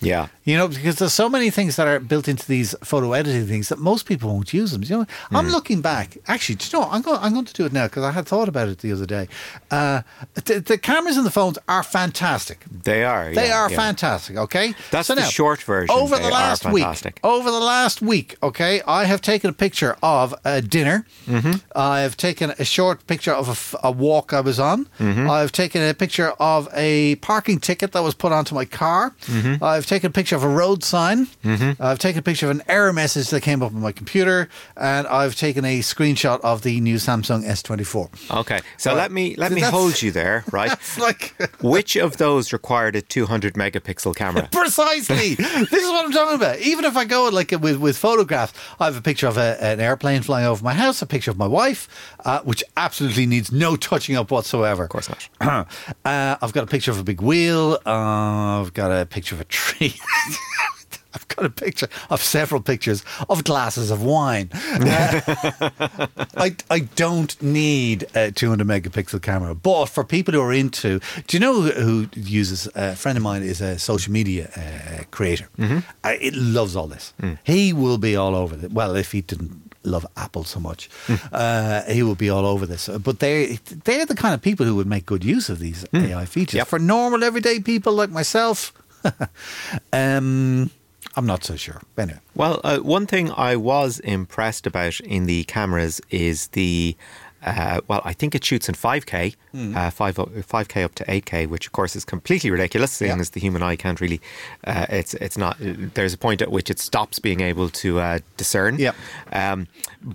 Yeah. 0.00 0.28
You 0.48 0.56
know, 0.56 0.66
because 0.66 0.96
there's 0.96 1.12
so 1.12 1.28
many 1.28 1.50
things 1.50 1.76
that 1.76 1.86
are 1.86 2.00
built 2.00 2.26
into 2.26 2.46
these 2.46 2.74
photo 2.82 3.12
editing 3.12 3.46
things 3.46 3.68
that 3.68 3.78
most 3.78 4.06
people 4.06 4.30
won't 4.30 4.54
use 4.54 4.70
them. 4.70 4.82
You 4.82 5.00
know, 5.00 5.06
I'm 5.30 5.48
looking 5.48 5.82
back. 5.82 6.16
Actually, 6.26 6.54
do 6.54 6.64
you 6.64 6.72
know, 6.72 6.86
what? 6.86 6.94
I'm 6.94 7.02
going. 7.02 7.18
I'm 7.20 7.34
going 7.34 7.44
to 7.44 7.52
do 7.52 7.66
it 7.66 7.72
now 7.74 7.86
because 7.86 8.02
I 8.02 8.12
had 8.12 8.26
thought 8.26 8.48
about 8.48 8.68
it 8.68 8.78
the 8.78 8.90
other 8.90 9.04
day. 9.04 9.28
Uh, 9.70 10.00
the, 10.46 10.60
the 10.60 10.78
cameras 10.78 11.18
and 11.18 11.26
the 11.26 11.30
phones 11.30 11.58
are 11.68 11.82
fantastic. 11.82 12.64
They 12.70 13.04
are. 13.04 13.30
They 13.34 13.48
yeah, 13.48 13.58
are 13.58 13.70
yeah. 13.70 13.76
fantastic. 13.76 14.38
Okay, 14.38 14.72
That's 14.90 15.08
the 15.08 15.20
short 15.20 15.60
version. 15.60 15.94
Over 15.94 16.16
the 16.16 16.30
last 16.30 16.64
week, 16.64 16.86
over 17.22 17.50
the 17.50 17.60
last 17.60 18.00
week, 18.00 18.36
okay, 18.42 18.80
I 18.86 19.04
have 19.04 19.20
taken 19.20 19.50
a 19.50 19.52
picture 19.52 19.98
of 20.02 20.34
a 20.46 20.62
dinner. 20.62 21.04
Mm-hmm. 21.26 21.58
I've 21.76 22.16
taken 22.16 22.54
a 22.58 22.64
short 22.64 23.06
picture 23.06 23.32
of 23.32 23.48
a 23.48 23.50
f- 23.50 23.74
a, 23.82 23.90
walk 23.90 24.32
I 24.32 24.40
was 24.40 24.58
on. 24.58 24.86
Mm-hmm. 24.98 25.28
I've 25.28 25.52
taken 25.52 25.82
a 25.82 25.92
picture 25.92 26.30
of 26.40 26.70
a 26.72 27.16
parking 27.16 27.60
ticket 27.60 27.92
that 27.92 28.02
was 28.02 28.14
put 28.14 28.32
onto 28.32 28.54
my 28.54 28.64
car. 28.64 29.14
Mm-hmm. 29.26 29.62
I've 29.62 29.84
taken 29.84 30.08
a 30.08 30.12
picture 30.12 30.37
of 30.38 30.44
a 30.44 30.48
road 30.48 30.82
sign. 30.84 31.28
I've 31.44 31.98
taken 31.98 32.20
a 32.20 32.22
picture 32.22 32.46
of 32.46 32.52
an 32.56 32.62
error 32.68 32.92
message 32.92 33.28
that 33.30 33.42
came 33.42 33.62
up 33.62 33.72
on 33.74 33.80
my 33.80 33.92
computer, 33.92 34.48
and 34.76 35.06
I've 35.06 35.34
taken 35.36 35.64
a 35.64 35.80
screenshot 35.80 36.40
of 36.40 36.62
the 36.62 36.80
new 36.80 36.96
Samsung 36.96 37.44
S24. 37.44 38.30
Okay, 38.40 38.60
so 38.76 38.90
Right. 38.90 38.96
let 38.96 39.12
me 39.12 39.34
let 39.36 39.52
me 39.52 39.60
hold 39.60 40.00
you 40.00 40.10
there, 40.12 40.44
right? 40.52 40.72
Like. 40.98 41.34
Which 41.60 41.96
of 41.96 42.16
those 42.18 42.52
required 42.52 42.94
a 42.96 43.02
200 43.02 43.54
megapixel 43.54 44.14
camera? 44.16 44.48
Precisely. 44.52 45.34
this 45.34 45.72
is 45.72 45.88
what 45.90 46.04
I'm 46.04 46.12
talking 46.12 46.36
about. 46.36 46.58
Even 46.60 46.84
if 46.84 46.96
I 46.96 47.04
go 47.04 47.28
like 47.28 47.50
with 47.60 47.76
with 47.78 47.96
photographs, 47.98 48.52
I 48.80 48.84
have 48.86 48.96
a 48.96 49.02
picture 49.02 49.26
of 49.26 49.36
a, 49.36 49.56
an 49.62 49.80
airplane 49.80 50.22
flying 50.22 50.46
over 50.46 50.62
my 50.64 50.74
house, 50.74 51.02
a 51.02 51.06
picture 51.06 51.30
of 51.30 51.36
my 51.38 51.46
wife, 51.48 51.88
uh, 52.24 52.40
which 52.42 52.62
absolutely 52.76 53.26
needs 53.26 53.50
no 53.50 53.76
touching 53.76 54.14
up 54.16 54.30
whatsoever. 54.30 54.84
Of 54.84 54.90
course 54.90 55.08
not. 55.08 55.28
uh, 56.04 56.36
I've 56.40 56.52
got 56.52 56.64
a 56.64 56.66
picture 56.68 56.90
of 56.92 56.98
a 56.98 57.04
big 57.04 57.20
wheel. 57.20 57.78
Uh, 57.84 58.60
I've 58.60 58.72
got 58.74 58.90
a 58.92 59.04
picture 59.06 59.34
of 59.34 59.40
a 59.40 59.44
tree. 59.44 59.94
I've 61.14 61.26
got 61.28 61.46
a 61.46 61.50
picture 61.50 61.88
of 62.10 62.22
several 62.22 62.60
pictures 62.60 63.02
of 63.30 63.42
glasses 63.42 63.90
of 63.90 64.02
wine. 64.02 64.50
Uh, 64.52 65.20
I, 66.36 66.54
I 66.70 66.80
don't 66.96 67.40
need 67.42 68.06
a 68.14 68.30
200 68.30 68.66
megapixel 68.66 69.22
camera, 69.22 69.54
but 69.54 69.86
for 69.86 70.04
people 70.04 70.34
who 70.34 70.40
are 70.42 70.52
into, 70.52 71.00
do 71.26 71.36
you 71.36 71.40
know 71.40 71.62
who, 71.62 72.08
uses? 72.14 72.68
A 72.74 72.94
friend 72.94 73.16
of 73.16 73.24
mine 73.24 73.42
is 73.42 73.60
a 73.62 73.78
social 73.78 74.12
media 74.12 74.50
uh, 74.56 75.04
creator. 75.10 75.48
Mm-hmm. 75.58 75.78
Uh, 76.04 76.12
it 76.20 76.34
loves 76.34 76.76
all 76.76 76.86
this. 76.86 77.14
Mm. 77.22 77.38
He 77.42 77.72
will 77.72 77.98
be 77.98 78.14
all 78.14 78.34
over 78.36 78.54
it. 78.62 78.70
Well, 78.72 78.94
if 78.94 79.12
he 79.12 79.22
didn't 79.22 79.74
love 79.84 80.06
Apple 80.16 80.44
so 80.44 80.60
much, 80.60 80.90
Mm. 81.06 81.18
uh, 81.32 81.90
he 81.90 82.02
will 82.02 82.16
be 82.16 82.28
all 82.28 82.44
over 82.44 82.66
this. 82.66 82.88
Uh, 82.88 82.98
But 82.98 83.18
they 83.20 83.58
they're 83.84 84.04
the 84.06 84.14
kind 84.14 84.34
of 84.34 84.42
people 84.42 84.66
who 84.66 84.74
would 84.76 84.86
make 84.86 85.06
good 85.06 85.24
use 85.24 85.48
of 85.52 85.58
these 85.58 85.86
AI 85.94 86.26
features. 86.26 86.54
Mm. 86.58 86.58
Yep. 86.58 86.68
For 86.68 86.78
normal 86.78 87.24
everyday 87.24 87.60
people 87.60 87.94
like 87.94 88.10
myself, 88.10 88.72
um, 89.92 90.70
I'm 91.16 91.26
not 91.26 91.44
so 91.44 91.56
sure. 91.56 91.80
Anyway. 91.96 92.18
Well, 92.34 92.60
uh, 92.64 92.78
one 92.78 93.06
thing 93.06 93.30
I 93.32 93.56
was 93.56 93.98
impressed 94.00 94.66
about 94.66 95.00
in 95.00 95.26
the 95.26 95.44
cameras 95.44 96.00
is 96.10 96.48
the. 96.48 96.96
Uh, 97.40 97.80
well, 97.86 98.02
I 98.04 98.14
think 98.14 98.34
it 98.34 98.44
shoots 98.44 98.68
in 98.68 98.74
5K, 98.74 99.36
Hmm. 99.52 99.76
uh, 99.76 99.90
5, 99.90 100.16
5K 100.16 100.82
up 100.84 100.96
to 100.96 101.04
8K, 101.04 101.46
which 101.46 101.66
of 101.66 101.72
course 101.72 101.94
is 101.94 102.04
completely 102.04 102.50
ridiculous, 102.50 102.90
seeing 102.90 103.12
Yeah. 103.14 103.20
as 103.20 103.30
the 103.30 103.38
human 103.38 103.62
eye 103.62 103.76
can't 103.76 104.00
really. 104.00 104.20
Uh, 104.64 104.86
it's 104.88 105.14
it's 105.14 105.38
not. 105.38 105.56
There's 105.60 106.12
a 106.12 106.18
point 106.18 106.42
at 106.42 106.50
which 106.50 106.68
it 106.68 106.80
stops 106.80 107.20
being 107.20 107.40
able 107.40 107.68
to 107.70 108.00
uh, 108.00 108.18
discern. 108.36 108.76
Yep. 108.80 108.96
Um, 109.32 109.68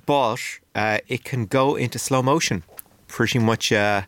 but 0.06 0.42
uh, 0.76 0.98
it 1.08 1.24
can 1.24 1.46
go 1.46 1.78
into 1.78 1.98
slow 1.98 2.22
motion, 2.22 2.64
pretty 3.08 3.40
much 3.40 3.72
uh, 3.72 4.02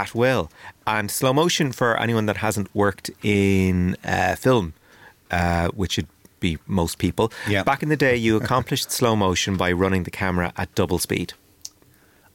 at 0.00 0.14
will. 0.14 0.50
And 0.86 1.10
slow 1.10 1.32
motion 1.32 1.72
for 1.72 1.96
anyone 1.98 2.26
that 2.26 2.38
hasn't 2.38 2.68
worked 2.74 3.10
in 3.22 3.96
uh, 4.04 4.34
film, 4.36 4.72
uh, 5.30 5.68
which 5.68 5.96
would 5.98 6.08
be 6.40 6.58
most 6.66 6.98
people. 6.98 7.26
Yeah. 7.48 7.62
Back 7.62 7.82
in 7.84 7.88
the 7.88 7.96
day, 7.96 8.16
you 8.16 8.36
accomplished 8.36 8.90
slow 9.00 9.14
motion 9.16 9.56
by 9.56 9.70
running 9.72 10.02
the 10.04 10.10
camera 10.10 10.52
at 10.56 10.68
double 10.74 10.98
speed. 10.98 11.34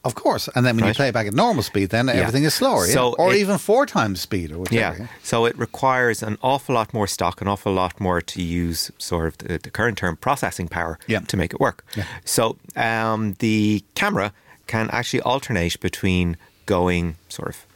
Of 0.04 0.14
course. 0.14 0.48
And 0.54 0.64
then 0.64 0.76
when 0.76 0.86
you 0.86 0.94
play 0.94 1.08
it 1.08 1.12
back 1.12 1.26
at 1.26 1.34
normal 1.34 1.62
speed, 1.62 1.90
then 1.90 2.08
everything 2.08 2.44
is 2.44 2.54
slower. 2.54 2.86
yeah? 2.86 2.94
So 2.94 3.14
or 3.18 3.34
it- 3.34 3.40
even 3.40 3.58
four 3.58 3.84
times 3.84 4.20
speed 4.20 4.52
or 4.52 4.58
whatever. 4.60 4.96
Yeah. 5.02 5.06
So 5.22 5.44
it 5.44 5.58
requires 5.58 6.22
an 6.22 6.38
awful 6.40 6.74
lot 6.76 6.94
more 6.94 7.06
stock, 7.08 7.42
an 7.42 7.48
awful 7.48 7.72
lot 7.72 8.00
more 8.00 8.20
to 8.32 8.40
use 8.40 8.90
sort 8.98 9.26
of 9.26 9.38
the, 9.38 9.58
the 9.58 9.70
current 9.70 9.98
term 9.98 10.16
processing 10.16 10.68
power 10.68 10.98
Yeah. 11.08 11.20
to 11.30 11.36
make 11.36 11.52
it 11.52 11.60
work. 11.60 11.84
Yeah. 11.96 12.04
So 12.24 12.56
um, 12.76 13.34
the 13.40 13.82
camera 13.94 14.32
can 14.68 14.88
actually 14.90 15.22
alternate 15.22 15.78
between 15.80 16.36
going 16.68 17.16
sort 17.28 17.48
of 17.48 17.66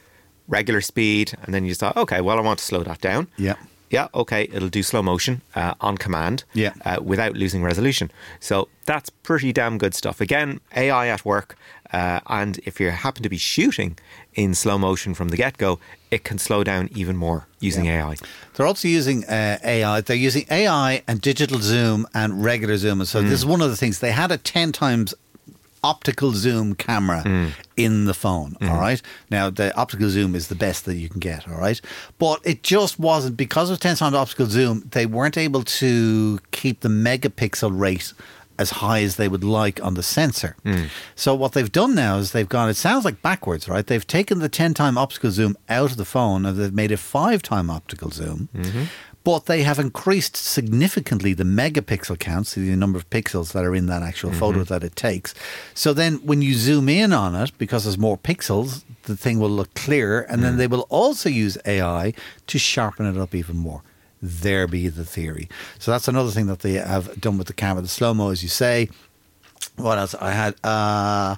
regular 0.48 0.80
speed 0.80 1.32
and 1.42 1.52
then 1.54 1.64
you 1.64 1.74
thought, 1.74 1.96
okay, 1.96 2.20
well, 2.20 2.38
I 2.38 2.42
want 2.42 2.58
to 2.60 2.64
slow 2.64 2.82
that 2.84 3.00
down. 3.00 3.26
Yeah. 3.38 3.54
Yeah, 3.90 4.08
okay, 4.14 4.48
it'll 4.54 4.70
do 4.70 4.82
slow 4.82 5.02
motion 5.02 5.42
uh, 5.54 5.74
on 5.80 5.98
command 5.98 6.44
Yeah. 6.54 6.72
uh, 6.86 6.98
without 7.02 7.34
losing 7.36 7.62
resolution. 7.62 8.10
So 8.40 8.68
that's 8.86 9.10
pretty 9.10 9.52
damn 9.52 9.76
good 9.76 9.94
stuff. 9.94 10.18
Again, 10.20 10.60
AI 10.74 11.08
at 11.08 11.24
work. 11.26 11.56
Uh, 11.92 12.20
and 12.26 12.58
if 12.64 12.80
you 12.80 12.90
happen 12.90 13.22
to 13.22 13.28
be 13.28 13.36
shooting 13.36 13.98
in 14.32 14.54
slow 14.54 14.78
motion 14.78 15.12
from 15.14 15.28
the 15.28 15.36
get 15.36 15.58
go, 15.58 15.78
it 16.10 16.24
can 16.24 16.38
slow 16.38 16.64
down 16.64 16.88
even 16.94 17.16
more 17.18 17.46
using 17.60 17.84
AI. 17.86 18.16
They're 18.54 18.66
also 18.66 18.88
using 18.88 19.24
uh, 19.26 19.58
AI. 19.62 20.00
They're 20.00 20.16
using 20.28 20.46
AI 20.50 21.02
and 21.06 21.20
digital 21.20 21.58
zoom 21.60 22.06
and 22.14 22.42
regular 22.42 22.78
zoom. 22.78 23.00
And 23.02 23.08
so 23.08 23.20
Mm. 23.20 23.24
this 23.28 23.40
is 23.40 23.46
one 23.46 23.60
of 23.60 23.68
the 23.68 23.76
things. 23.76 23.98
They 23.98 24.12
had 24.12 24.32
a 24.32 24.38
10 24.38 24.72
times 24.72 25.12
optical 25.84 26.32
zoom 26.32 26.74
camera 26.74 27.22
Mm. 27.24 27.50
in 27.76 28.04
the 28.04 28.14
phone. 28.14 28.52
Mm-hmm. 28.52 28.68
all 28.72 28.80
right. 28.80 29.02
Now, 29.30 29.50
the 29.50 29.74
optical 29.76 30.08
zoom 30.10 30.34
is 30.34 30.48
the 30.48 30.54
best 30.54 30.84
that 30.84 30.94
you 30.96 31.08
can 31.08 31.18
get. 31.20 31.48
All 31.48 31.56
right. 31.58 31.80
But 32.18 32.40
it 32.44 32.62
just 32.62 32.98
wasn't, 32.98 33.36
because 33.36 33.68
of 33.70 33.80
10 33.80 33.96
times 33.96 34.14
optical 34.14 34.46
zoom, 34.46 34.88
they 34.92 35.06
weren't 35.06 35.36
able 35.36 35.62
to 35.64 36.38
keep 36.52 36.80
the 36.80 36.88
megapixel 36.88 37.70
rate 37.78 38.12
as 38.58 38.70
high 38.70 39.02
as 39.02 39.16
they 39.16 39.28
would 39.28 39.42
like 39.42 39.82
on 39.82 39.94
the 39.94 40.02
sensor. 40.02 40.54
Mm. 40.64 40.88
So 41.16 41.34
what 41.34 41.52
they've 41.52 41.72
done 41.72 41.94
now 41.94 42.18
is 42.18 42.30
they've 42.32 42.48
gone, 42.48 42.68
it 42.68 42.74
sounds 42.76 43.04
like 43.04 43.20
backwards, 43.22 43.66
right? 43.68 43.84
They've 43.86 44.06
taken 44.06 44.38
the 44.40 44.48
10 44.48 44.74
time 44.74 44.96
optical 44.98 45.30
zoom 45.30 45.56
out 45.68 45.90
of 45.90 45.96
the 45.96 46.04
phone 46.04 46.44
and 46.46 46.56
they've 46.58 46.72
made 46.72 46.92
a 46.92 46.96
5 46.96 47.42
time 47.42 47.70
optical 47.70 48.10
zoom. 48.10 48.48
Mm-hmm. 48.54 48.84
But 49.24 49.46
they 49.46 49.62
have 49.62 49.78
increased 49.78 50.36
significantly 50.36 51.32
the 51.32 51.44
megapixel 51.44 52.18
counts, 52.18 52.54
the 52.54 52.76
number 52.76 52.98
of 52.98 53.08
pixels 53.10 53.52
that 53.52 53.64
are 53.64 53.74
in 53.74 53.86
that 53.86 54.02
actual 54.02 54.32
photo 54.32 54.64
that 54.64 54.82
it 54.82 54.96
takes. 54.96 55.34
So 55.74 55.92
then 55.92 56.16
when 56.24 56.42
you 56.42 56.54
zoom 56.54 56.88
in 56.88 57.12
on 57.12 57.34
it, 57.34 57.56
because 57.58 57.84
there's 57.84 57.98
more 57.98 58.18
pixels, 58.18 58.84
the 59.04 59.16
thing 59.16 59.38
will 59.38 59.50
look 59.50 59.72
clearer. 59.74 60.20
And 60.20 60.42
then 60.42 60.56
they 60.56 60.66
will 60.66 60.86
also 60.88 61.28
use 61.28 61.56
AI 61.64 62.14
to 62.48 62.58
sharpen 62.58 63.06
it 63.06 63.16
up 63.20 63.34
even 63.34 63.56
more. 63.56 63.82
There 64.20 64.66
be 64.66 64.88
the 64.88 65.04
theory. 65.04 65.48
So 65.78 65.90
that's 65.90 66.08
another 66.08 66.30
thing 66.30 66.46
that 66.46 66.60
they 66.60 66.74
have 66.74 67.20
done 67.20 67.38
with 67.38 67.48
the 67.48 67.52
camera. 67.52 67.82
The 67.82 67.88
slow 67.88 68.14
mo, 68.14 68.30
as 68.30 68.42
you 68.42 68.48
say. 68.48 68.88
What 69.76 69.98
else? 69.98 70.14
I 70.14 70.32
had 70.32 70.54
uh, 70.64 71.36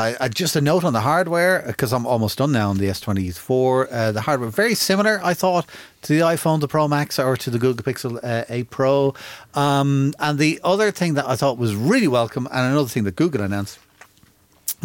I, 0.00 0.16
I 0.18 0.28
just 0.28 0.56
a 0.56 0.60
note 0.60 0.84
on 0.84 0.92
the 0.92 1.00
hardware 1.00 1.62
because 1.66 1.92
I'm 1.92 2.06
almost 2.06 2.38
done 2.38 2.52
now 2.52 2.70
on 2.70 2.78
the 2.78 2.86
S24. 2.86 3.88
Uh, 3.90 4.12
the 4.12 4.22
hardware 4.22 4.48
very 4.48 4.74
similar, 4.74 5.20
I 5.22 5.34
thought, 5.34 5.66
to 6.02 6.14
the 6.14 6.20
iPhone, 6.20 6.60
the 6.60 6.68
Pro 6.68 6.88
Max, 6.88 7.18
or 7.18 7.36
to 7.36 7.50
the 7.50 7.58
Google 7.58 7.84
Pixel 7.84 8.18
uh, 8.22 8.44
8 8.48 8.70
Pro. 8.70 9.14
Um, 9.54 10.14
and 10.18 10.38
the 10.38 10.58
other 10.64 10.90
thing 10.90 11.14
that 11.14 11.28
I 11.28 11.36
thought 11.36 11.58
was 11.58 11.74
really 11.74 12.08
welcome, 12.08 12.48
and 12.50 12.72
another 12.72 12.88
thing 12.88 13.04
that 13.04 13.16
Google 13.16 13.42
announced. 13.42 13.78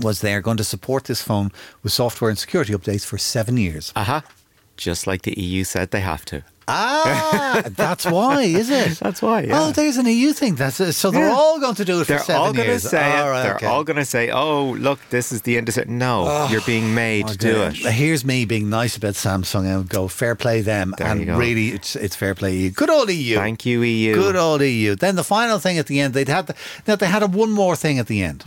Was 0.01 0.19
they're 0.19 0.41
going 0.41 0.57
to 0.57 0.65
support 0.65 1.05
this 1.05 1.21
phone 1.21 1.53
with 1.81 1.93
software 1.93 2.29
and 2.29 2.37
security 2.37 2.73
updates 2.73 3.05
for 3.05 3.17
seven 3.17 3.55
years. 3.55 3.93
Aha. 3.95 4.25
Just 4.75 5.07
like 5.07 5.21
the 5.21 5.39
EU 5.39 5.63
said 5.63 5.91
they 5.91 6.01
have 6.01 6.25
to. 6.25 6.43
Ah, 6.67 7.61
that's 7.65 8.05
why, 8.05 8.41
is 8.43 8.69
it? 8.69 8.97
That's 9.05 9.21
why, 9.21 9.41
yeah. 9.41 9.59
Oh, 9.61 9.71
there's 9.71 9.97
an 9.97 10.07
EU 10.07 10.33
thing. 10.33 10.55
That's 10.55 10.77
so 10.97 11.11
they're 11.11 11.27
Yeah. 11.29 11.33
all 11.35 11.59
going 11.59 11.75
to 11.75 11.85
do 11.85 12.01
it 12.01 12.07
They're 12.07 12.17
for 12.19 12.25
seven 12.25 12.41
all 12.41 12.53
going 12.53 12.65
to 12.65 12.71
years. 12.73 12.89
say 12.89 13.03
All 13.03 13.27
it. 13.27 13.31
right, 13.31 13.43
They're 13.43 13.55
okay. 13.55 13.65
all 13.67 13.83
going 13.83 13.97
to 13.97 14.05
say, 14.05 14.31
"Oh, 14.31 14.71
look, 14.79 14.99
this 15.09 15.31
is 15.31 15.41
the 15.43 15.57
industry." 15.57 15.85
No, 15.87 16.47
you're 16.49 16.61
being 16.65 16.93
made 16.95 17.27
to 17.27 17.37
do 17.37 17.61
it. 17.63 17.75
Here's 17.75 18.25
me 18.25 18.45
being 18.45 18.69
nice 18.69 18.97
about 18.97 19.13
Samsung 19.13 19.65
and 19.65 19.87
go 19.87 20.07
fair 20.07 20.35
play 20.35 20.61
them, 20.61 20.95
There 20.97 21.07
and 21.07 21.37
really 21.37 21.69
it's 21.69 21.95
it's 21.95 22.15
fair 22.15 22.33
play 22.35 22.55
EU. 22.55 22.69
Good 22.71 22.89
old 22.89 23.09
EU. 23.09 23.35
Thank 23.35 23.65
you, 23.65 23.81
EU. 23.83 24.15
Good 24.15 24.35
old 24.35 24.61
EU. 24.61 24.95
Then 24.95 25.15
the 25.15 25.23
final 25.23 25.59
thing 25.59 25.77
at 25.77 25.85
the 25.87 25.99
end, 25.99 26.13
they'd 26.13 26.29
had 26.29 26.47
the, 26.47 26.55
now 26.87 26.95
they 26.95 27.07
had 27.07 27.21
a 27.23 27.27
one 27.27 27.51
more 27.51 27.75
thing 27.75 27.99
at 27.99 28.07
the 28.07 28.23
end, 28.23 28.43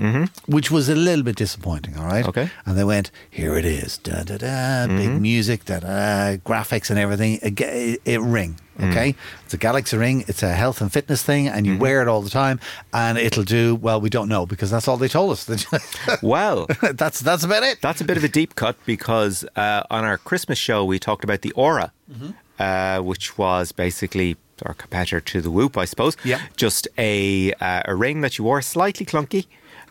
which 0.46 0.70
was 0.70 0.88
a 0.88 0.94
little 0.94 1.22
bit 1.24 1.36
disappointing. 1.36 1.96
All 1.96 2.04
right, 2.06 2.24
Mm-hmm. 2.24 2.40
Okay. 2.40 2.50
and 2.66 2.76
they 2.76 2.84
went, 2.84 3.10
"Here 3.30 3.56
it 3.56 3.64
is, 3.64 3.98
da 3.98 4.24
da 4.24 4.36
da, 4.38 4.86
big 4.88 5.08
Mm-hmm. 5.10 5.22
music, 5.22 5.64
da 5.66 5.78
da, 5.80 6.36
graphics 6.44 6.90
and 6.90 6.98
everything." 6.98 7.38
It, 7.42 8.00
it, 8.12 8.20
ring. 8.20 8.56
Mm. 8.78 8.90
Okay, 8.90 9.14
it's 9.44 9.54
a 9.54 9.56
Galaxy 9.56 9.96
Ring. 9.96 10.24
It's 10.28 10.42
a 10.42 10.52
health 10.52 10.80
and 10.80 10.92
fitness 10.92 11.22
thing, 11.22 11.48
and 11.48 11.66
you 11.66 11.72
Mm-hmm. 11.72 11.82
wear 11.82 12.00
it 12.02 12.08
all 12.08 12.22
the 12.22 12.30
time, 12.30 12.60
and 12.92 13.18
it'll 13.18 13.42
do 13.44 13.74
well. 13.74 14.00
We 14.00 14.08
don't 14.08 14.28
know 14.28 14.46
because 14.46 14.70
that's 14.70 14.86
all 14.88 14.96
they 14.96 15.08
told 15.08 15.32
us. 15.32 15.48
Well, 16.22 16.66
that's 16.92 17.20
that's 17.20 17.44
about 17.44 17.62
it. 17.64 17.80
that's 17.80 18.00
a 18.00 18.04
bit 18.04 18.16
of 18.16 18.24
a 18.24 18.28
deep 18.28 18.54
cut 18.54 18.76
because 18.86 19.44
uh, 19.56 19.82
on 19.90 20.04
our 20.04 20.18
Christmas 20.18 20.58
show 20.58 20.84
we 20.84 20.98
talked 20.98 21.24
about 21.24 21.42
the 21.42 21.52
Oura, 21.56 21.90
Mm-hmm. 22.10 22.30
uh, 22.58 23.02
which 23.02 23.36
was 23.36 23.72
basically 23.72 24.36
our 24.64 24.74
competitor 24.74 25.20
to 25.20 25.40
the 25.40 25.50
Whoop, 25.50 25.76
I 25.76 25.84
suppose. 25.84 26.16
Yeah. 26.24 26.40
Just 26.56 26.88
a 26.98 27.52
uh, 27.60 27.82
a 27.84 27.94
ring 27.94 28.20
that 28.22 28.38
you 28.38 28.44
wore, 28.44 28.62
slightly 28.62 29.04
clunky. 29.06 29.46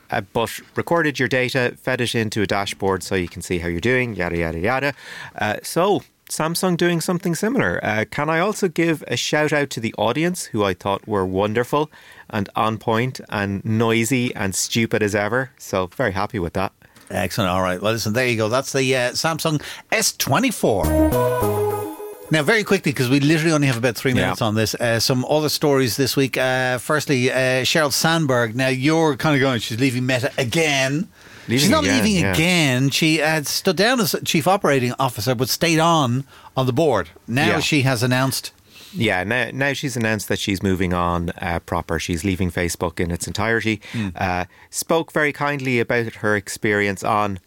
Uh, 0.10 0.22
but 0.32 0.62
recorded 0.78 1.20
your 1.20 1.28
data, 1.28 1.76
fed 1.82 2.00
it 2.00 2.16
into 2.16 2.42
a 2.42 2.48
dashboard 2.48 3.04
so 3.04 3.14
you 3.16 3.28
can 3.28 3.42
see 3.42 3.60
how 3.60 3.68
you're 3.68 3.82
doing, 3.82 4.16
yada, 4.16 4.38
yada, 4.38 4.58
yada. 4.60 4.94
Uh, 5.36 5.58
so, 5.64 6.02
Samsung 6.30 6.76
doing 6.78 7.00
something 7.02 7.36
similar. 7.36 7.80
Uh, 7.84 8.06
can 8.10 8.30
I 8.30 8.40
also 8.40 8.68
give 8.68 9.04
a 9.08 9.16
shout 9.16 9.54
out 9.54 9.70
to 9.72 9.80
the 9.80 9.94
audience 9.98 10.46
who 10.46 10.64
I 10.64 10.74
thought 10.74 11.08
were 11.08 11.26
wonderful 11.26 11.90
and 12.30 12.50
on 12.56 12.78
point 12.78 13.22
and 13.30 13.64
noisy 13.64 14.36
and 14.36 14.54
stupid 14.54 15.02
as 15.02 15.16
ever? 15.16 15.52
So, 15.58 15.88
very 15.88 16.12
happy 16.12 16.40
with 16.40 16.54
that. 16.54 16.74
Excellent. 17.10 17.50
All 17.50 17.62
right. 17.62 17.82
Well, 17.82 17.94
listen, 17.94 18.14
there 18.14 18.28
you 18.28 18.36
go. 18.36 18.50
That's 18.50 18.74
the 18.74 18.96
uh, 18.96 19.12
Samsung 19.12 19.62
S24. 19.92 21.88
Now, 22.30 22.44
very 22.44 22.66
quickly, 22.66 22.92
because 22.92 23.10
we 23.10 23.22
literally 23.22 23.54
only 23.54 23.68
have 23.68 23.78
about 23.78 23.96
three 23.96 24.12
Yeah. 24.12 24.24
minutes 24.24 24.42
on 24.42 24.56
this, 24.56 24.76
uh, 24.76 25.00
some 25.00 25.24
other 25.30 25.48
stories 25.48 25.96
this 25.96 26.18
week. 26.18 26.36
Uh, 26.38 26.78
firstly, 26.78 27.32
uh, 27.32 27.64
Sheryl 27.64 27.94
Sandberg. 27.94 28.54
Now, 28.54 28.68
you're 28.68 29.16
kind 29.16 29.34
of 29.36 29.40
going, 29.40 29.62
she's 29.62 29.80
leaving 29.80 30.06
Meta 30.06 30.30
again. 30.38 31.08
Leaving 31.48 31.60
she's 31.60 31.70
not 31.70 31.84
again, 31.84 32.04
leaving 32.04 32.22
yeah. 32.22 32.34
again. 32.34 32.90
She 32.90 33.18
had 33.18 33.48
stood 33.48 33.76
down 33.78 34.00
as 34.02 34.16
chief 34.26 34.48
operating 34.48 34.94
officer, 35.00 35.34
but 35.36 35.50
stayed 35.50 35.80
on 35.80 36.26
on 36.56 36.66
the 36.66 36.74
board. 36.74 37.10
Now 37.28 37.48
Yeah. 37.48 37.60
she 37.60 37.82
has 37.84 38.04
announced. 38.04 38.52
Yeah, 38.94 39.24
now, 39.24 39.50
now 39.54 39.74
she's 39.74 39.96
announced 39.98 40.28
that 40.30 40.40
she's 40.40 40.64
moving 40.64 40.94
on 40.94 41.32
uh, 41.42 41.60
proper. 41.60 42.00
She's 42.00 42.24
leaving 42.24 42.50
Facebook 42.52 43.00
in 43.00 43.12
its 43.12 43.28
entirety. 43.28 43.82
Uh, 44.16 44.46
spoke 44.70 45.12
very 45.12 45.34
kindly 45.34 45.80
about 45.80 46.16
her 46.16 46.36
experience 46.36 47.04
on 47.04 47.40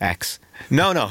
X. 0.00 0.38
No, 0.70 0.92
no. 0.92 1.10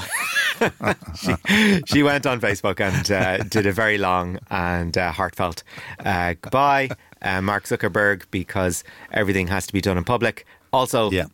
she, 1.15 1.81
she 1.85 2.03
went 2.03 2.25
on 2.25 2.41
Facebook 2.41 2.79
and 2.79 3.09
uh, 3.11 3.43
did 3.43 3.65
a 3.65 3.71
very 3.71 3.97
long 3.97 4.39
and 4.49 4.97
uh, 4.97 5.11
heartfelt 5.11 5.63
uh, 5.99 6.33
goodbye, 6.41 6.89
uh, 7.21 7.41
Mark 7.41 7.63
Zuckerberg, 7.65 8.23
because 8.31 8.83
everything 9.11 9.47
has 9.47 9.65
to 9.67 9.73
be 9.73 9.81
done 9.81 9.97
in 9.97 10.03
public. 10.03 10.45
Also, 10.71 11.09
Yeah. 11.11 11.25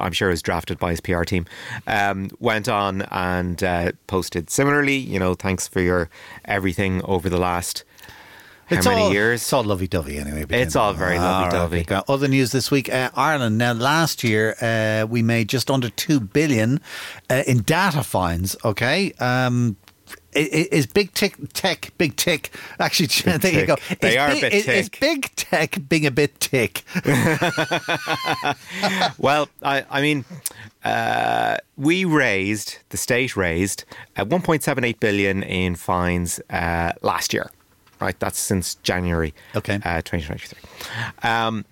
I'm 0.00 0.12
sure 0.12 0.28
it 0.28 0.32
was 0.32 0.42
drafted 0.42 0.78
by 0.78 0.90
his 0.90 1.00
PR 1.00 1.22
team. 1.24 1.46
Um, 1.86 2.30
went 2.40 2.68
on 2.68 3.02
and 3.10 3.62
uh, 3.62 3.92
posted 4.06 4.50
similarly. 4.50 4.96
You 4.96 5.18
know, 5.18 5.34
thanks 5.34 5.66
for 5.68 5.80
your 5.80 6.08
everything 6.44 7.02
over 7.04 7.28
the 7.28 7.38
last 7.38 7.84
how 8.66 8.76
It's 8.78 8.86
many 8.86 9.02
all, 9.02 9.12
years? 9.12 9.42
It's 9.42 9.52
all 9.52 9.64
lovey 9.64 9.88
dovey 9.88 10.18
anyway. 10.18 10.46
It's 10.48 10.76
all 10.76 10.94
very 10.94 11.18
All 11.18 11.24
right, 11.24 11.52
lovey-dovey. 11.52 11.80
okay. 11.80 12.00
Other 12.08 12.28
news 12.28 12.52
this 12.52 12.70
week: 12.70 12.88
uh, 12.92 13.10
Ireland. 13.14 13.58
Now, 13.58 13.72
last 13.72 14.22
year 14.24 14.54
uh, 14.62 15.06
we 15.06 15.20
made 15.22 15.48
just 15.48 15.70
under 15.70 15.90
two 15.90 16.20
billion 16.20 16.80
uh, 17.28 17.42
in 17.46 17.62
data 17.62 18.02
fines. 18.02 18.56
Okay. 18.64 19.12
Um, 19.18 19.76
is 20.34 20.86
big 20.86 21.12
tech, 21.14 21.36
tech, 21.52 21.92
big 21.98 22.16
tech? 22.16 22.50
Actually, 22.80 23.06
there 23.38 23.52
you 23.52 23.66
go. 23.66 23.76
tick. 23.76 24.00
They 24.00 24.12
Is 24.12 24.16
are 24.16 24.28
a 24.28 24.32
big- 24.32 24.40
bit 24.40 24.52
is- 24.54 24.68
Is 24.68 24.88
big 24.88 25.34
tech 25.36 25.78
being 25.88 26.06
a 26.06 26.10
bit 26.10 26.38
tick? 26.40 26.82
Well, 29.18 29.48
I, 29.62 29.84
I 29.90 30.00
mean, 30.02 30.24
uh, 30.84 31.56
we 31.76 32.04
raised 32.04 32.78
the 32.90 32.96
state 32.96 33.36
raised 33.36 33.84
uh, 34.16 34.24
1.78 34.24 34.98
billion 35.00 35.42
in 35.42 35.74
fines 35.76 36.40
uh, 36.50 36.92
last 37.02 37.32
year. 37.32 37.50
Right, 38.00 38.18
that's 38.18 38.38
since 38.38 38.74
January, 38.82 39.32
Okay. 39.54 39.74
uh, 39.84 40.02
2023. 40.02 40.58
Um, 41.22 41.64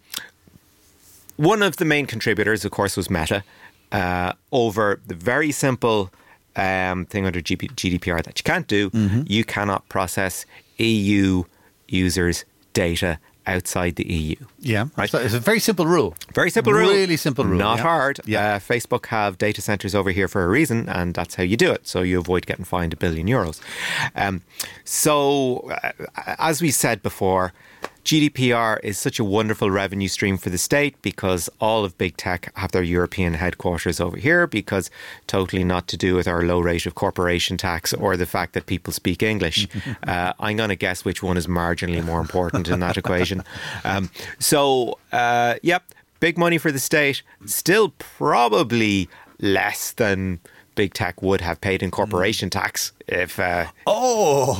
one 1.36 1.62
of 1.62 1.76
the 1.78 1.84
main 1.84 2.06
contributors, 2.06 2.64
of 2.64 2.70
course, 2.70 2.96
was 2.96 3.10
Meta 3.10 3.42
uh, 3.90 4.34
over 4.52 5.00
the 5.06 5.14
very 5.14 5.50
simple 5.50 6.12
um, 6.56 7.06
thing 7.06 7.26
under 7.26 7.40
GP- 7.40 7.74
GDPR 7.74 8.22
that 8.24 8.38
you 8.38 8.44
can't 8.44 8.66
do. 8.66 8.90
Mm-hmm. 8.90 9.22
You 9.26 9.44
cannot 9.44 9.88
process 9.88 10.46
EU 10.78 11.44
users' 11.88 12.44
data 12.72 13.18
outside 13.46 13.96
the 13.96 14.06
EU. 14.06 14.36
Yeah, 14.60 14.86
Right. 14.96 15.10
So 15.10 15.18
it's 15.18 15.34
a 15.34 15.40
very 15.40 15.60
simple 15.60 15.86
rule. 15.86 16.14
Very 16.34 16.50
simple 16.50 16.72
rule. 16.72 16.88
Really 16.88 17.16
simple 17.16 17.44
rule. 17.44 17.58
Not 17.58 17.78
yeah. 17.78 17.82
hard. 17.82 18.20
Yeah. 18.24 18.54
Uh, 18.54 18.58
Facebook 18.58 19.06
have 19.06 19.38
data 19.38 19.60
centers 19.60 19.94
over 19.94 20.10
here 20.10 20.28
for 20.28 20.44
a 20.44 20.48
reason, 20.48 20.88
and 20.88 21.14
that's 21.14 21.34
how 21.34 21.42
you 21.42 21.56
do 21.56 21.72
it. 21.72 21.86
So 21.86 22.02
you 22.02 22.18
avoid 22.18 22.46
getting 22.46 22.64
fined 22.64 22.92
a 22.92 22.96
billion 22.96 23.26
euros. 23.26 23.60
Um, 24.14 24.42
so, 24.84 25.70
uh, 25.82 25.92
as 26.38 26.62
we 26.62 26.70
said 26.70 27.02
before, 27.02 27.52
GDPR 28.04 28.78
is 28.82 28.98
such 28.98 29.18
a 29.18 29.24
wonderful 29.24 29.70
revenue 29.70 30.08
stream 30.08 30.36
for 30.36 30.50
the 30.50 30.58
state 30.58 31.00
because 31.02 31.50
all 31.60 31.84
of 31.84 31.96
big 31.98 32.16
tech 32.16 32.52
have 32.56 32.72
their 32.72 32.82
European 32.82 33.34
headquarters 33.34 34.00
over 34.00 34.16
here 34.16 34.46
because 34.46 34.90
totally 35.26 35.64
not 35.64 35.86
to 35.88 35.96
do 35.96 36.14
with 36.14 36.26
our 36.26 36.42
low 36.42 36.60
rate 36.60 36.86
of 36.86 36.94
corporation 36.94 37.56
tax 37.56 37.92
or 37.92 38.16
the 38.16 38.26
fact 38.26 38.54
that 38.54 38.66
people 38.66 38.92
speak 38.92 39.22
English. 39.22 39.68
uh, 40.06 40.32
I'm 40.40 40.56
going 40.56 40.70
to 40.70 40.76
guess 40.76 41.04
which 41.04 41.22
one 41.22 41.36
is 41.36 41.46
marginally 41.46 42.04
more 42.04 42.20
important 42.20 42.68
in 42.68 42.80
that 42.80 42.96
equation. 42.96 43.44
Um, 43.84 44.10
so, 44.38 44.98
uh, 45.12 45.54
yep, 45.62 45.82
big 46.20 46.38
money 46.38 46.58
for 46.58 46.70
the 46.70 46.78
state. 46.78 47.22
Still 47.46 47.90
probably 47.98 49.08
less 49.38 49.92
than 49.92 50.40
big 50.74 50.94
tech 50.94 51.22
would 51.22 51.40
have 51.40 51.60
paid 51.60 51.82
in 51.82 51.90
corporation 51.90 52.50
tax 52.50 52.92
if 53.10 53.38
uh, 53.38 53.66
Oh, 53.86 54.56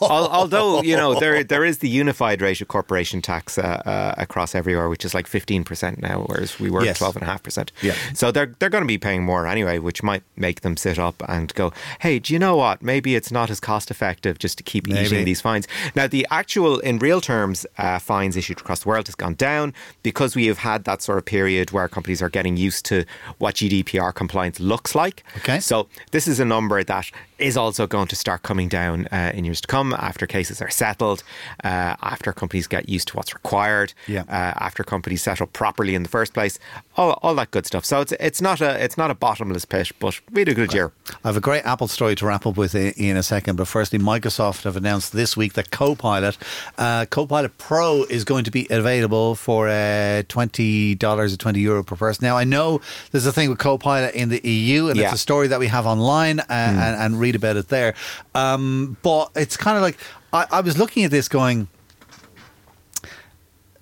although 0.00 0.82
you 0.82 0.96
know 0.96 1.18
there 1.18 1.42
there 1.52 1.64
is 1.64 1.78
the 1.78 1.88
unified 1.88 2.40
rate 2.42 2.60
of 2.60 2.68
corporation 2.68 3.22
tax 3.22 3.58
uh, 3.58 3.62
uh, 3.84 4.14
across 4.16 4.54
everywhere, 4.54 4.88
which 4.88 5.04
is 5.04 5.14
like 5.14 5.26
fifteen 5.26 5.64
percent 5.64 6.00
now, 6.00 6.22
whereas 6.26 6.58
we 6.60 6.70
were 6.70 6.84
Yes. 6.84 6.98
twelve 6.98 7.16
and 7.16 7.22
a 7.22 7.26
half 7.26 7.42
percent. 7.42 7.72
Yeah. 7.82 7.94
So 8.14 8.30
they're 8.30 8.54
they're 8.58 8.68
going 8.70 8.84
to 8.84 8.88
be 8.88 8.98
paying 8.98 9.24
more 9.24 9.46
anyway, 9.46 9.78
which 9.78 10.02
might 10.02 10.22
make 10.36 10.60
them 10.60 10.76
sit 10.76 10.98
up 10.98 11.22
and 11.28 11.52
go, 11.54 11.72
"Hey, 12.00 12.18
do 12.18 12.32
you 12.32 12.38
know 12.38 12.56
what? 12.56 12.82
Maybe 12.82 13.14
it's 13.16 13.30
not 13.32 13.50
as 13.50 13.60
cost 13.60 13.90
effective 13.90 14.38
just 14.38 14.58
to 14.58 14.64
keep 14.64 14.86
Maybe. 14.86 15.06
eating 15.06 15.24
these 15.24 15.40
fines." 15.40 15.66
Now, 15.94 16.06
the 16.06 16.26
actual 16.30 16.78
in 16.80 16.98
real 16.98 17.20
terms 17.20 17.66
uh, 17.78 17.98
fines 17.98 18.36
issued 18.36 18.60
across 18.60 18.80
the 18.82 18.88
world 18.88 19.06
has 19.06 19.14
gone 19.14 19.34
down 19.34 19.72
because 20.02 20.36
we 20.36 20.46
have 20.46 20.58
had 20.58 20.84
that 20.84 21.02
sort 21.02 21.18
of 21.18 21.24
period 21.24 21.70
where 21.72 21.88
companies 21.88 22.22
are 22.22 22.28
getting 22.28 22.56
used 22.56 22.84
to 22.86 23.04
what 23.38 23.54
GDPR 23.56 24.14
compliance 24.14 24.60
looks 24.60 24.94
like. 24.94 25.24
Okay. 25.38 25.60
So 25.60 25.88
this 26.12 26.26
is 26.28 26.40
a 26.40 26.44
number 26.44 26.82
that 26.84 27.10
is 27.38 27.56
also 27.56 27.86
going 27.86 28.08
to 28.08 28.16
start 28.16 28.42
coming 28.42 28.68
down 28.68 29.06
uh, 29.12 29.32
in 29.34 29.44
years 29.44 29.60
to 29.60 29.66
come 29.68 29.92
after 29.94 30.26
cases 30.26 30.60
are 30.60 30.70
settled, 30.70 31.22
uh, 31.64 31.94
after 32.02 32.32
companies 32.32 32.66
get 32.66 32.88
used 32.88 33.08
to 33.08 33.16
what's 33.16 33.32
required, 33.34 33.92
Yeah. 34.06 34.22
uh, 34.28 34.52
after 34.66 34.82
companies 34.84 35.22
settle 35.22 35.46
properly 35.46 35.94
in 35.94 36.02
the 36.02 36.08
first 36.08 36.32
place, 36.34 36.58
all, 36.96 37.12
all 37.22 37.34
that 37.36 37.50
good 37.50 37.66
stuff. 37.66 37.84
So 37.84 38.00
it's 38.00 38.12
it's 38.18 38.40
not 38.40 38.60
a 38.60 38.82
it's 38.84 38.96
not 38.98 39.10
a 39.10 39.14
bottomless 39.14 39.64
pit, 39.64 39.92
but 40.00 40.20
we 40.32 40.40
had 40.40 40.48
a 40.48 40.54
good 40.54 40.72
year. 40.74 40.90
I 41.24 41.28
have 41.28 41.36
a 41.36 41.40
great 41.40 41.64
Apple 41.64 41.88
story 41.88 42.14
to 42.16 42.26
wrap 42.26 42.44
up 42.46 42.56
with 42.56 42.74
in 42.74 43.16
a 43.16 43.22
second, 43.22 43.56
but 43.56 43.68
firstly, 43.68 43.98
Microsoft 43.98 44.64
have 44.64 44.76
announced 44.76 45.12
this 45.12 45.36
week 45.36 45.52
that 45.54 45.70
Copilot, 45.70 46.36
uh, 46.76 47.06
Copilot 47.10 47.56
Pro, 47.58 48.04
is 48.10 48.24
going 48.24 48.44
to 48.44 48.50
be 48.50 48.66
available 48.70 49.34
for 49.36 49.68
uh, 49.68 50.22
twenty 50.28 50.94
dollars 50.94 51.32
or 51.32 51.36
twenty 51.36 51.60
euro 51.60 51.84
per 51.84 51.96
person. 51.96 52.24
Now, 52.26 52.36
I 52.36 52.44
know 52.44 52.80
there's 53.12 53.26
a 53.26 53.32
thing 53.32 53.48
with 53.48 53.58
Copilot 53.58 54.14
in 54.14 54.28
the 54.28 54.40
EU, 54.48 54.88
and 54.88 54.96
Yeah. 54.96 55.04
it's 55.06 55.14
a 55.14 55.18
story 55.18 55.46
that 55.48 55.60
we 55.60 55.68
have 55.68 55.86
online 55.86 56.40
uh, 56.40 56.44
and, 56.48 56.96
and 57.02 57.20
read 57.28 57.36
about 57.36 57.56
it 57.56 57.68
there. 57.68 57.94
Um, 58.34 58.96
but 59.02 59.30
it's 59.36 59.56
kind 59.56 59.76
of 59.76 59.82
like 59.82 59.98
I, 60.32 60.46
I 60.50 60.60
was 60.60 60.78
looking 60.78 61.04
at 61.04 61.10
this, 61.10 61.28
going. 61.28 61.68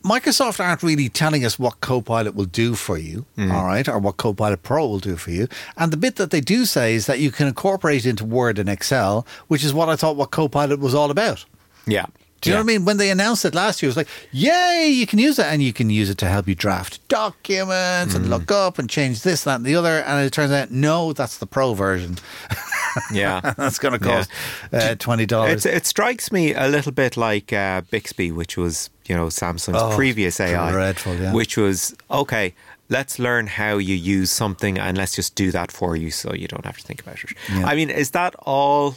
Microsoft 0.04 0.64
aren't 0.64 0.85
really 0.85 1.09
telling 1.09 1.44
us 1.44 1.59
what 1.59 1.80
Copilot 1.80 2.37
will 2.37 2.44
do 2.44 2.76
for 2.76 2.96
you, 2.96 3.26
all 3.37 3.64
right, 3.64 3.88
or 3.88 3.98
what 3.98 4.18
Copilot 4.18 4.62
Pro 4.62 4.87
will 4.87 5.00
do 5.00 5.16
for 5.16 5.32
you. 5.32 5.48
And 5.76 5.92
the 5.92 5.96
bit 5.96 6.14
that 6.14 6.30
they 6.30 6.40
do 6.40 6.64
say 6.64 6.94
is 6.94 7.06
that 7.06 7.18
you 7.18 7.32
can 7.32 7.48
incorporate 7.48 8.06
it 8.06 8.11
into 8.11 8.24
Word 8.24 8.61
and 8.61 8.68
Excel, 8.68 9.26
which 9.48 9.64
is 9.64 9.74
what 9.74 9.88
I 9.88 9.96
thought 9.96 10.14
what 10.14 10.30
Copilot 10.30 10.78
was 10.78 10.94
all 10.94 11.11
about. 11.11 11.44
Yeah. 11.88 12.06
Do 12.40 12.50
you 12.50 12.54
know 12.54 12.61
what 12.61 12.70
I 12.70 12.74
mean? 12.74 12.85
When 12.85 12.98
they 12.98 13.11
announced 13.11 13.44
it 13.44 13.54
last 13.54 13.82
year, 13.82 13.88
it 13.88 13.90
was 13.90 13.96
like, 13.96 14.09
yay, 14.30 14.88
you 14.92 15.06
can 15.06 15.18
use 15.18 15.38
it. 15.40 15.46
And 15.46 15.61
you 15.61 15.72
can 15.72 15.90
use 15.90 16.11
it 16.11 16.18
to 16.18 16.26
help 16.26 16.46
you 16.46 16.54
draft 16.54 17.00
documents 17.09 18.14
and 18.14 18.30
look 18.30 18.52
up 18.52 18.78
and 18.78 18.88
change 18.88 19.22
this, 19.22 19.42
that, 19.44 19.56
and 19.56 19.64
the 19.64 19.74
other. 19.74 20.00
And 20.00 20.24
it 20.24 20.32
turns 20.32 20.52
out, 20.52 20.70
no, 20.70 21.12
that's 21.12 21.38
the 21.38 21.46
pro 21.46 21.74
version. 21.74 22.18
Yeah. 23.12 23.40
that's 23.56 23.78
going 23.78 23.98
to 23.98 24.06
Yeah. 24.06 24.16
cost 24.16 24.30
uh, 24.72 24.94
$20. 24.96 25.66
It 25.66 25.87
strikes 25.87 26.30
me 26.32 26.54
a 26.54 26.68
little 26.68 26.92
bit 26.92 27.16
like 27.16 27.52
uh, 27.52 27.82
Bixby, 27.90 28.30
which 28.32 28.56
was 28.56 28.90
you 29.09 29.16
know 29.16 29.26
Samsung's 29.26 29.80
Oh, 29.82 29.94
previous 29.94 30.40
AI, 30.40 30.72
dreadful, 30.72 31.14
yeah. 31.14 31.32
which 31.32 31.56
was 31.56 31.94
okay. 32.11 32.54
Let's 32.88 33.18
learn 33.18 33.46
how 33.48 33.78
you 33.78 33.94
use 33.96 34.30
something, 34.30 34.78
and 34.78 34.96
let's 34.96 35.14
just 35.16 35.35
do 35.35 35.50
that 35.50 35.72
for 35.72 35.96
you, 35.96 36.11
so 36.12 36.32
you 36.32 36.46
don't 36.46 36.64
have 36.64 36.76
to 36.78 36.82
think 36.85 37.00
about 37.00 37.16
it. 37.24 37.30
Yeah. 37.50 37.66
I 37.66 37.74
mean, 37.74 37.90
is 37.90 38.11
that 38.12 38.35
all 38.46 38.94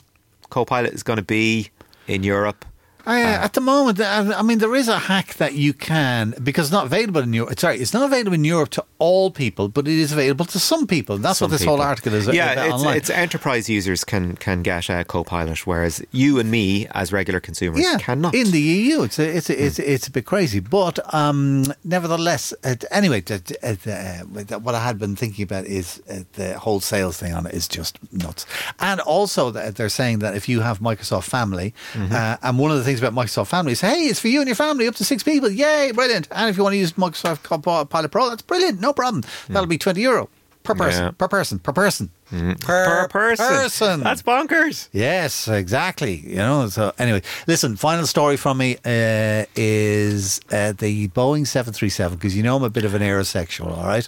Copilot 0.51 0.93
is 0.93 1.01
going 1.03 1.17
to 1.17 1.23
be 1.25 1.69
in 2.07 2.23
Europe? 2.23 2.65
I, 3.11 3.23
Uh, 3.23 3.45
at 3.45 3.53
the 3.57 3.61
moment, 3.73 3.99
I 3.99 4.19
I 4.41 4.43
mean, 4.47 4.59
there 4.63 4.75
is 4.81 4.87
a 4.87 4.99
hack 5.11 5.29
that 5.41 5.53
you 5.63 5.71
can 5.73 6.23
because 6.47 6.65
it's 6.67 6.77
not 6.79 6.85
available 6.91 7.21
in 7.27 7.33
Europe. 7.39 7.59
Sorry, 7.59 7.77
it's 7.83 7.93
not 7.97 8.03
available 8.11 8.33
in 8.41 8.45
Europe 8.55 8.69
to 8.77 8.83
all 9.07 9.27
people, 9.43 9.65
but 9.75 9.83
it 9.87 9.97
is 10.05 10.11
available 10.17 10.45
to 10.45 10.59
some 10.59 10.85
people. 10.95 11.15
That's 11.17 11.39
Some 11.39 11.45
what 11.49 11.57
this 11.57 11.67
whole 11.69 11.81
article 11.91 12.13
is 12.19 12.27
Yeah, 12.27 12.51
about 12.53 12.65
it's, 12.67 12.73
online. 12.75 12.97
it's 12.99 13.09
enterprise 13.25 13.65
users 13.77 14.03
can 14.11 14.35
can 14.45 14.61
get 14.63 14.89
a 14.89 15.03
Copilot, 15.13 15.59
whereas 15.71 15.95
you 16.21 16.39
and 16.41 16.49
me, 16.51 16.87
as 17.01 17.11
regular 17.19 17.39
consumers, 17.39 17.81
yeah, 17.81 17.97
cannot. 18.07 18.33
in 18.35 18.47
the 18.51 18.61
EU. 18.77 18.97
It's 19.07 19.19
a, 19.19 19.37
it's 19.37 19.49
a, 19.49 19.55
it's 19.65 19.79
a, 19.79 19.83
it's 19.93 20.07
a 20.07 20.11
bit 20.11 20.25
crazy, 20.25 20.59
but 20.59 20.95
um, 21.21 21.65
nevertheless, 21.83 22.53
it, 22.63 22.85
anyway, 22.91 23.21
the, 23.21 23.39
uh, 24.53 24.59
what 24.65 24.75
I 24.75 24.81
had 24.89 24.97
been 24.99 25.15
thinking 25.15 25.43
about 25.43 25.65
is 25.65 26.01
uh, 26.09 26.23
the 26.33 26.57
whole 26.59 26.79
sales 26.79 27.17
thing 27.17 27.33
on 27.33 27.45
it 27.47 27.53
is 27.53 27.67
just 27.67 27.97
nuts, 28.11 28.45
and 28.79 28.99
also 29.01 29.51
that 29.51 29.75
they're 29.75 29.89
saying 30.01 30.19
that 30.19 30.35
if 30.35 30.47
you 30.49 30.61
have 30.61 30.79
Microsoft 30.79 31.27
Family, 31.29 31.73
Mm-hmm. 31.93 32.13
uh, 32.13 32.35
and 32.43 32.59
one 32.59 32.71
of 32.71 32.77
the 32.77 32.83
things 32.83 32.98
about 32.99 33.13
Microsoft 33.13 33.47
Family. 33.47 33.71
Is, 33.73 33.81
hey, 33.81 34.05
it's 34.05 34.19
for 34.19 34.27
you 34.27 34.39
and 34.39 34.47
your 34.47 34.55
family 34.55 34.87
up 34.87 34.95
to 34.95 35.03
six 35.05 35.23
people, 35.23 35.49
yay, 35.49 35.91
brilliant, 35.93 36.27
and 36.31 36.49
if 36.49 36.57
you 36.57 36.63
want 36.63 36.73
to 36.73 36.77
use 36.77 36.93
Microsoft 36.93 37.43
Copilot 37.43 38.11
Pro, 38.11 38.29
that's 38.29 38.41
brilliant, 38.41 38.79
no 38.79 38.93
problem, 38.93 39.23
hmm. 39.47 39.53
that'll 39.53 39.67
be 39.67 39.77
twenty 39.77 40.01
euro 40.01 40.29
per 40.63 40.75
person, 40.75 41.05
Yeah. 41.05 41.11
per 41.11 41.27
person, 41.27 41.59
per 41.59 41.73
person, 41.73 42.11
per 42.61 43.07
person. 43.09 43.45
person. 43.47 43.99
That's 44.01 44.21
bonkers. 44.21 44.89
Yes, 44.91 45.47
exactly. 45.47 46.15
You 46.27 46.35
know. 46.37 46.67
So 46.69 46.93
anyway, 46.99 47.21
listen. 47.47 47.75
Final 47.75 48.05
story 48.05 48.37
from 48.37 48.57
me 48.57 48.75
uh, 48.85 49.45
is 49.55 50.39
uh, 50.51 50.73
the 50.73 51.07
Boeing 51.09 51.45
seven 51.47 51.73
three 51.73 51.89
seven 51.89 52.17
because 52.17 52.35
you 52.35 52.43
know 52.43 52.57
I'm 52.57 52.63
a 52.63 52.69
bit 52.69 52.85
of 52.85 52.93
an 52.93 53.01
aerosexual. 53.01 53.75
All 53.77 53.85
right. 53.87 54.07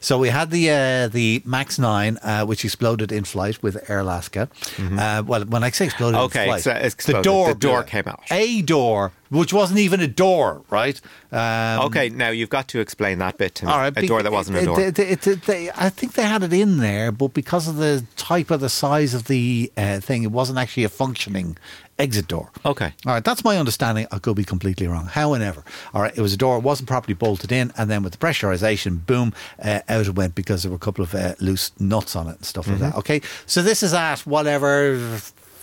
So 0.00 0.18
we 0.18 0.28
had 0.28 0.50
the 0.50 0.70
uh, 0.70 1.08
the 1.08 1.42
Max 1.44 1.78
nine, 1.78 2.18
uh, 2.22 2.44
which 2.44 2.64
exploded 2.64 3.12
in 3.12 3.24
flight 3.24 3.62
with 3.62 3.88
Air 3.90 4.00
Alaska. 4.00 4.48
Uh, 4.78 5.22
well, 5.26 5.44
when 5.44 5.64
I 5.64 5.70
say 5.70 5.86
exploded, 5.86 6.10
Mm-hmm. 6.20 6.24
Okay, 6.26 6.42
in 6.42 6.48
flight, 6.48 6.62
so 6.62 6.70
it 6.72 6.80
the 6.80 6.86
exploded. 6.86 7.24
door, 7.24 7.48
The 7.48 7.54
door 7.54 7.82
came 7.84 8.04
out. 8.06 8.20
A 8.30 8.62
door, 8.62 9.12
which 9.28 9.52
wasn't 9.52 9.78
even 9.78 10.00
a 10.00 10.08
door, 10.08 10.62
right? 10.70 11.00
Um, 11.32 11.86
Okay, 11.86 12.08
now 12.08 12.30
you've 12.30 12.50
got 12.50 12.66
to 12.68 12.80
explain 12.80 13.18
that 13.18 13.38
bit 13.38 13.54
to 13.56 13.66
me. 13.66 13.72
all 13.72 13.78
right, 13.78 13.96
a 13.96 14.06
door 14.06 14.22
that 14.22 14.32
wasn't 14.32 14.58
a 14.58 14.64
door. 14.64 14.76
They, 14.76 14.90
they, 14.90 15.14
they- 15.14 15.70
I 15.76 15.88
think 15.88 16.14
they 16.14 16.24
had 16.24 16.42
it 16.42 16.52
in 16.52 16.78
there, 16.78 17.12
but 17.12 17.32
because 17.32 17.59
of 17.68 17.76
the 17.76 18.04
type 18.16 18.50
of 18.50 18.60
the 18.60 18.68
size 18.68 19.14
of 19.14 19.24
the 19.24 19.72
uh, 19.76 20.00
thing, 20.00 20.22
it 20.22 20.30
wasn't 20.30 20.58
actually 20.58 20.84
a 20.84 20.88
functioning 20.88 21.56
exit 21.98 22.28
door. 22.28 22.50
Okay. 22.64 22.92
All 23.06 23.12
right, 23.12 23.24
that's 23.24 23.44
my 23.44 23.58
understanding. 23.58 24.06
I 24.10 24.18
could 24.18 24.36
be 24.36 24.44
completely 24.44 24.86
wrong. 24.86 25.06
However, 25.06 25.62
all 25.94 26.02
right, 26.02 26.16
it 26.16 26.20
was 26.20 26.32
a 26.32 26.36
door, 26.36 26.56
it 26.56 26.62
wasn't 26.62 26.88
properly 26.88 27.14
bolted 27.14 27.52
in, 27.52 27.72
and 27.76 27.90
then 27.90 28.02
with 28.02 28.12
the 28.12 28.18
pressurization, 28.18 29.04
boom, 29.04 29.34
uh, 29.62 29.80
out 29.88 30.06
it 30.06 30.14
went 30.14 30.34
because 30.34 30.62
there 30.62 30.70
were 30.70 30.76
a 30.76 30.80
couple 30.80 31.04
of 31.04 31.14
uh, 31.14 31.34
loose 31.40 31.72
nuts 31.78 32.16
on 32.16 32.26
it 32.26 32.36
and 32.36 32.44
stuff 32.44 32.66
like 32.68 32.78
that. 32.78 32.96
Okay, 32.96 33.20
so 33.46 33.62
this 33.62 33.82
is 33.82 33.94
at 33.94 34.20
whatever. 34.20 35.18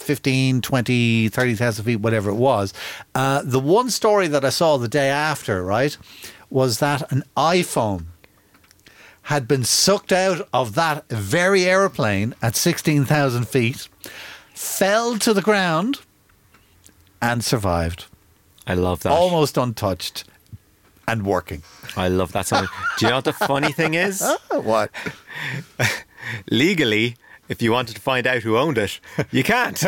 15, 0.08 0.62
20, 0.62 1.28
30,000 1.28 1.84
feet, 1.84 1.98
whatever 1.98 2.30
it 2.30 2.36
was. 2.36 2.74
Uh, 3.14 3.42
the 3.44 3.60
one 3.60 3.90
story 3.90 4.30
that 4.30 4.46
I 4.46 4.50
saw 4.52 4.78
the 4.78 4.88
day 4.88 5.10
after, 5.10 5.62
right, 5.62 5.98
was 6.50 6.80
that 6.80 7.12
an 7.12 7.24
iPhone 7.36 8.06
had 9.28 9.46
been 9.46 9.66
sucked 9.66 10.14
out 10.14 10.48
of 10.54 10.74
that 10.76 11.06
very 11.10 11.66
aeroplane 11.66 12.34
at 12.42 12.56
16,000 12.56 13.46
feet, 13.46 13.90
fell 14.54 15.18
to 15.18 15.34
the 15.34 15.42
ground, 15.42 16.00
and 17.22 17.44
survived. 17.44 18.06
I 18.66 18.76
love 18.76 19.04
that. 19.04 19.12
Almost 19.12 19.58
untouched 19.58 20.24
and 21.10 21.26
working. 21.26 21.64
I 21.98 22.08
love 22.08 22.32
that 22.32 22.48
song. 22.48 22.70
Do 22.98 23.06
you 23.06 23.10
know 23.10 23.18
what 23.18 23.26
the 23.26 23.34
funny 23.34 23.74
thing 23.74 23.96
is? 23.96 24.24
What? 24.52 24.92
Legally, 26.50 27.18
if 27.50 27.62
you 27.62 27.74
wanted 27.74 27.96
to 27.96 28.02
find 28.02 28.26
out 28.28 28.44
who 28.44 28.58
owned 28.58 28.78
it, 28.78 28.98
you 29.32 29.44
can't. 29.44 29.78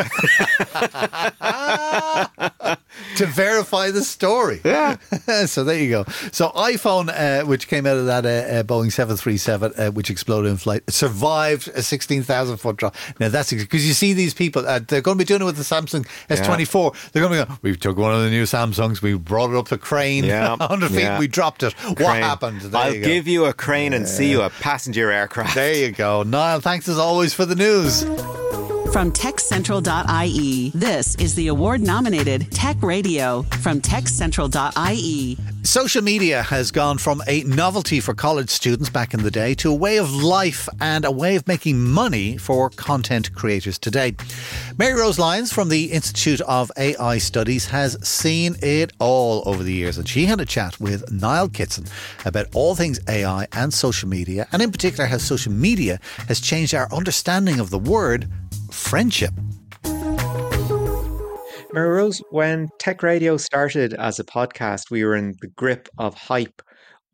to 3.20 3.26
verify 3.26 3.90
the 3.90 4.02
story. 4.02 4.60
Yeah. 4.64 4.96
so 5.46 5.62
there 5.64 5.78
you 5.78 5.90
go. 5.90 6.04
So 6.32 6.48
iPhone, 6.50 7.08
uh, 7.08 7.44
which 7.46 7.68
came 7.68 7.86
out 7.86 7.96
of 7.96 8.06
that 8.06 8.24
uh, 8.26 8.28
uh, 8.28 8.62
Boeing 8.62 8.90
737, 8.92 9.72
uh, 9.76 9.90
which 9.90 10.10
exploded 10.10 10.50
in 10.50 10.56
flight, 10.56 10.82
survived 10.90 11.68
a 11.68 11.82
16,000 11.82 12.56
foot 12.56 12.76
drop. 12.76 12.94
Now 13.18 13.28
that's 13.28 13.52
because 13.52 13.86
you 13.86 13.92
see 13.94 14.12
these 14.12 14.34
people, 14.34 14.66
uh, 14.66 14.80
they're 14.86 15.02
going 15.02 15.18
to 15.18 15.22
be 15.24 15.26
doing 15.26 15.42
it 15.42 15.44
with 15.44 15.56
the 15.56 15.62
Samsung 15.62 16.06
S24. 16.28 17.12
They're 17.12 17.22
going 17.22 17.38
to 17.38 17.44
be 17.44 17.46
going, 17.48 17.58
we 17.62 17.76
took 17.76 17.96
one 17.98 18.14
of 18.14 18.22
the 18.22 18.30
new 18.30 18.44
Samsungs, 18.44 19.02
we 19.02 19.14
brought 19.14 19.50
it 19.50 19.56
up 19.56 19.68
the 19.68 19.78
crane, 19.78 20.24
Yeah. 20.24 20.50
100 20.56 20.88
feet, 20.90 21.00
Yeah. 21.00 21.18
we 21.18 21.28
dropped 21.28 21.62
it. 21.62 21.72
What 21.74 22.16
happened? 22.16 22.60
There 22.62 22.80
I'll 22.80 22.94
you 22.94 23.02
give 23.02 23.28
you 23.28 23.44
a 23.46 23.52
crane 23.52 23.92
and 23.92 24.08
see 24.08 24.30
you 24.30 24.42
a 24.42 24.50
passenger 24.50 25.10
aircraft. 25.10 25.54
There 25.54 25.74
you 25.74 25.92
go. 25.92 26.22
Niall, 26.22 26.60
thanks 26.60 26.88
as 26.88 26.98
always 26.98 27.34
for 27.34 27.44
the 27.44 27.54
news. 27.54 28.04
From 28.92 29.12
TechCentral.ie, 29.12 30.70
this 30.74 31.14
is 31.14 31.36
the 31.36 31.46
award 31.46 31.80
nominated 31.80 32.50
Tech 32.50 32.76
Radio 32.82 33.42
from 33.60 33.80
TechCentral.ie. 33.80 35.38
Social 35.62 36.02
media 36.02 36.42
has 36.42 36.72
gone 36.72 36.98
from 36.98 37.22
a 37.28 37.44
novelty 37.44 38.00
for 38.00 38.14
college 38.14 38.50
students 38.50 38.90
back 38.90 39.14
in 39.14 39.22
the 39.22 39.30
day 39.30 39.54
to 39.54 39.70
a 39.70 39.74
way 39.74 39.98
of 39.98 40.12
life 40.12 40.68
and 40.80 41.04
a 41.04 41.10
way 41.10 41.36
of 41.36 41.46
making 41.46 41.78
money 41.78 42.36
for 42.36 42.68
content 42.70 43.32
creators 43.32 43.78
today. 43.78 44.12
Maryrose 44.76 45.20
Lyons 45.20 45.52
from 45.52 45.68
the 45.68 45.92
Institute 45.92 46.40
of 46.40 46.72
AI 46.76 47.18
Studies 47.18 47.66
has 47.66 47.96
seen 48.06 48.56
it 48.60 48.92
all 48.98 49.44
over 49.46 49.62
the 49.62 49.72
years, 49.72 49.98
and 49.98 50.08
she 50.08 50.26
had 50.26 50.40
a 50.40 50.46
chat 50.46 50.80
with 50.80 51.12
Niall 51.12 51.48
Kitson 51.48 51.86
about 52.24 52.46
all 52.54 52.74
things 52.74 52.98
AI 53.08 53.46
and 53.52 53.72
social 53.72 54.08
media, 54.08 54.48
and 54.50 54.60
in 54.60 54.72
particular 54.72 55.06
how 55.06 55.18
social 55.18 55.52
media 55.52 56.00
has 56.26 56.40
changed 56.40 56.74
our 56.74 56.92
understanding 56.92 57.60
of 57.60 57.70
the 57.70 57.78
word 57.78 58.28
friendship. 58.72 59.34
Maryrose, 61.72 62.20
when 62.30 62.68
Tech 62.78 63.02
Radio 63.02 63.36
started 63.36 63.94
as 63.94 64.18
a 64.18 64.24
podcast, 64.24 64.90
we 64.90 65.04
were 65.04 65.14
in 65.14 65.34
the 65.40 65.46
grip 65.48 65.88
of 65.98 66.14
hype 66.14 66.60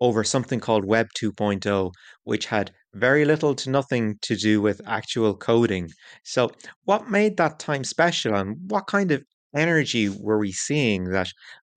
over 0.00 0.24
something 0.24 0.60
called 0.60 0.84
Web 0.84 1.08
2.0, 1.18 1.92
which 2.24 2.46
had 2.46 2.72
very 2.94 3.24
little 3.24 3.54
to 3.54 3.70
nothing 3.70 4.18
to 4.22 4.34
do 4.36 4.60
with 4.62 4.80
actual 4.86 5.36
coding. 5.36 5.90
So, 6.24 6.50
what 6.84 7.10
made 7.10 7.36
that 7.36 7.58
time 7.58 7.84
special, 7.84 8.34
and 8.34 8.56
what 8.70 8.86
kind 8.86 9.10
of 9.10 9.22
energy 9.54 10.08
were 10.08 10.38
we 10.38 10.52
seeing 10.52 11.10
that 11.10 11.28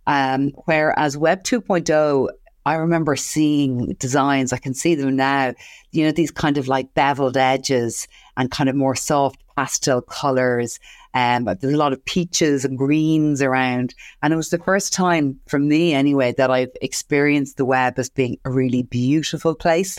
Um, 0.07 0.53
whereas 0.67 1.17
Web 1.17 1.45
2.0, 1.45 2.29
I 2.67 2.75
remember 2.75 3.17
seeing 3.17 3.95
designs, 3.99 4.53
I 4.53 4.59
can 4.59 4.75
see 4.75 4.95
them 4.95 5.17
now, 5.17 5.55
you 5.93 6.05
know, 6.05 6.13
these 6.13 6.31
kind 6.31 6.59
of 6.59 6.69
like 6.69 6.93
beveled 6.93 7.37
edges 7.37 8.07
and 8.37 8.51
kind 8.51 8.69
of 8.69 8.77
more 8.77 8.95
soft 8.95 9.43
pastel 9.57 10.03
colors. 10.03 10.79
Um, 11.15 11.45
there's 11.45 11.75
a 11.75 11.79
lot 11.79 11.93
of 11.93 12.05
peaches 12.05 12.65
and 12.65 12.77
greens 12.77 13.41
around. 13.41 13.95
And 14.23 14.33
it 14.33 14.37
was 14.37 14.51
the 14.51 14.59
first 14.59 14.93
time 14.93 15.41
for 15.47 15.59
me, 15.59 15.95
anyway, 15.95 16.35
that 16.37 16.51
I've 16.51 16.77
experienced 16.83 17.57
the 17.57 17.65
web 17.65 17.99
as 17.99 18.11
being 18.11 18.39
a 18.45 18.51
really 18.51 18.83
beautiful 18.83 19.55
place. 19.55 19.99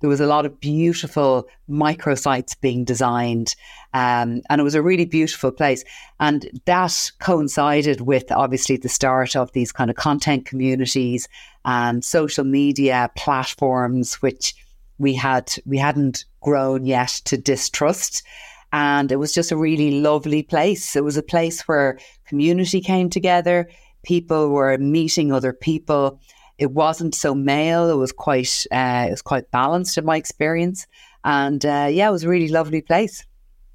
There 0.00 0.10
was 0.10 0.20
a 0.20 0.26
lot 0.26 0.46
of 0.46 0.60
beautiful 0.60 1.48
microsites 1.68 2.58
being 2.60 2.84
designed, 2.84 3.54
um, 3.94 4.42
and 4.50 4.60
it 4.60 4.64
was 4.64 4.74
a 4.74 4.82
really 4.82 5.06
beautiful 5.06 5.50
place. 5.50 5.84
And 6.20 6.48
that 6.66 7.10
coincided 7.18 8.02
with 8.02 8.30
obviously 8.30 8.76
the 8.76 8.88
start 8.88 9.34
of 9.36 9.52
these 9.52 9.72
kind 9.72 9.90
of 9.90 9.96
content 9.96 10.44
communities 10.44 11.28
and 11.64 12.04
social 12.04 12.44
media 12.44 13.10
platforms, 13.16 14.14
which 14.16 14.54
we 14.98 15.14
had 15.14 15.54
we 15.64 15.78
hadn't 15.78 16.24
grown 16.40 16.86
yet 16.86 17.20
to 17.24 17.36
distrust. 17.36 18.22
And 18.72 19.10
it 19.10 19.16
was 19.16 19.32
just 19.32 19.52
a 19.52 19.56
really 19.56 20.00
lovely 20.00 20.42
place. 20.42 20.96
It 20.96 21.04
was 21.04 21.16
a 21.16 21.22
place 21.22 21.62
where 21.62 21.98
community 22.26 22.80
came 22.80 23.08
together, 23.08 23.68
people 24.06 24.50
were 24.50 24.78
meeting 24.78 25.32
other 25.32 25.52
people 25.52 26.20
it 26.58 26.72
wasn't 26.72 27.14
so 27.14 27.34
male. 27.34 27.90
It 27.90 27.96
was 27.96 28.12
quite 28.12 28.66
uh, 28.72 29.06
it 29.08 29.10
was 29.10 29.22
quite 29.22 29.50
balanced 29.50 29.98
in 29.98 30.04
my 30.04 30.16
experience, 30.16 30.86
and 31.24 31.64
uh, 31.64 31.88
yeah, 31.90 32.08
it 32.08 32.12
was 32.12 32.24
a 32.24 32.28
really 32.28 32.48
lovely 32.48 32.82
place. 32.82 33.24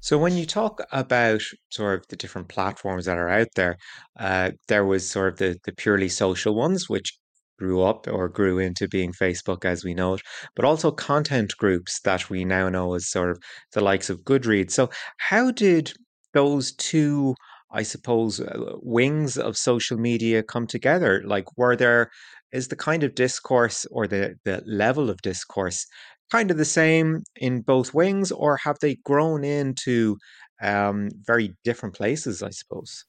So 0.00 0.18
when 0.18 0.36
you 0.36 0.46
talk 0.46 0.80
about 0.90 1.42
sort 1.70 2.00
of 2.00 2.08
the 2.08 2.16
different 2.16 2.48
platforms 2.48 3.04
that 3.04 3.18
are 3.18 3.28
out 3.28 3.48
there, 3.54 3.76
uh, 4.18 4.50
there 4.66 4.84
was 4.84 5.08
sort 5.08 5.32
of 5.32 5.38
the 5.38 5.58
the 5.64 5.72
purely 5.72 6.08
social 6.08 6.54
ones, 6.54 6.88
which 6.88 7.16
grew 7.58 7.82
up 7.82 8.08
or 8.08 8.28
grew 8.28 8.58
into 8.58 8.88
being 8.88 9.12
Facebook 9.12 9.64
as 9.64 9.84
we 9.84 9.94
know 9.94 10.14
it, 10.14 10.22
but 10.56 10.64
also 10.64 10.90
content 10.90 11.52
groups 11.56 12.00
that 12.00 12.28
we 12.28 12.44
now 12.44 12.68
know 12.68 12.94
as 12.94 13.08
sort 13.08 13.30
of 13.30 13.38
the 13.72 13.80
likes 13.80 14.10
of 14.10 14.24
Goodreads. 14.24 14.72
So 14.72 14.90
how 15.18 15.52
did 15.52 15.92
those 16.34 16.72
two 16.72 17.34
I 17.72 17.82
suppose, 17.82 18.38
uh, 18.38 18.76
wings 18.82 19.38
of 19.38 19.56
social 19.56 19.96
media 19.96 20.42
come 20.42 20.66
together? 20.66 21.22
Like, 21.24 21.56
were 21.56 21.74
there 21.74 22.10
is 22.52 22.68
the 22.68 22.76
kind 22.76 23.02
of 23.02 23.14
discourse 23.14 23.86
or 23.90 24.06
the, 24.06 24.36
the 24.44 24.62
level 24.66 25.10
of 25.10 25.22
discourse 25.22 25.86
kind 26.30 26.50
of 26.50 26.56
the 26.56 26.64
same 26.64 27.22
in 27.36 27.60
both 27.60 27.92
wings, 27.92 28.32
or 28.32 28.56
have 28.56 28.78
they 28.80 28.94
grown 29.04 29.44
into 29.44 30.16
um, 30.62 31.10
very 31.26 31.54
different 31.62 31.94
places, 31.94 32.42
I 32.42 32.48
suppose? 32.50 33.04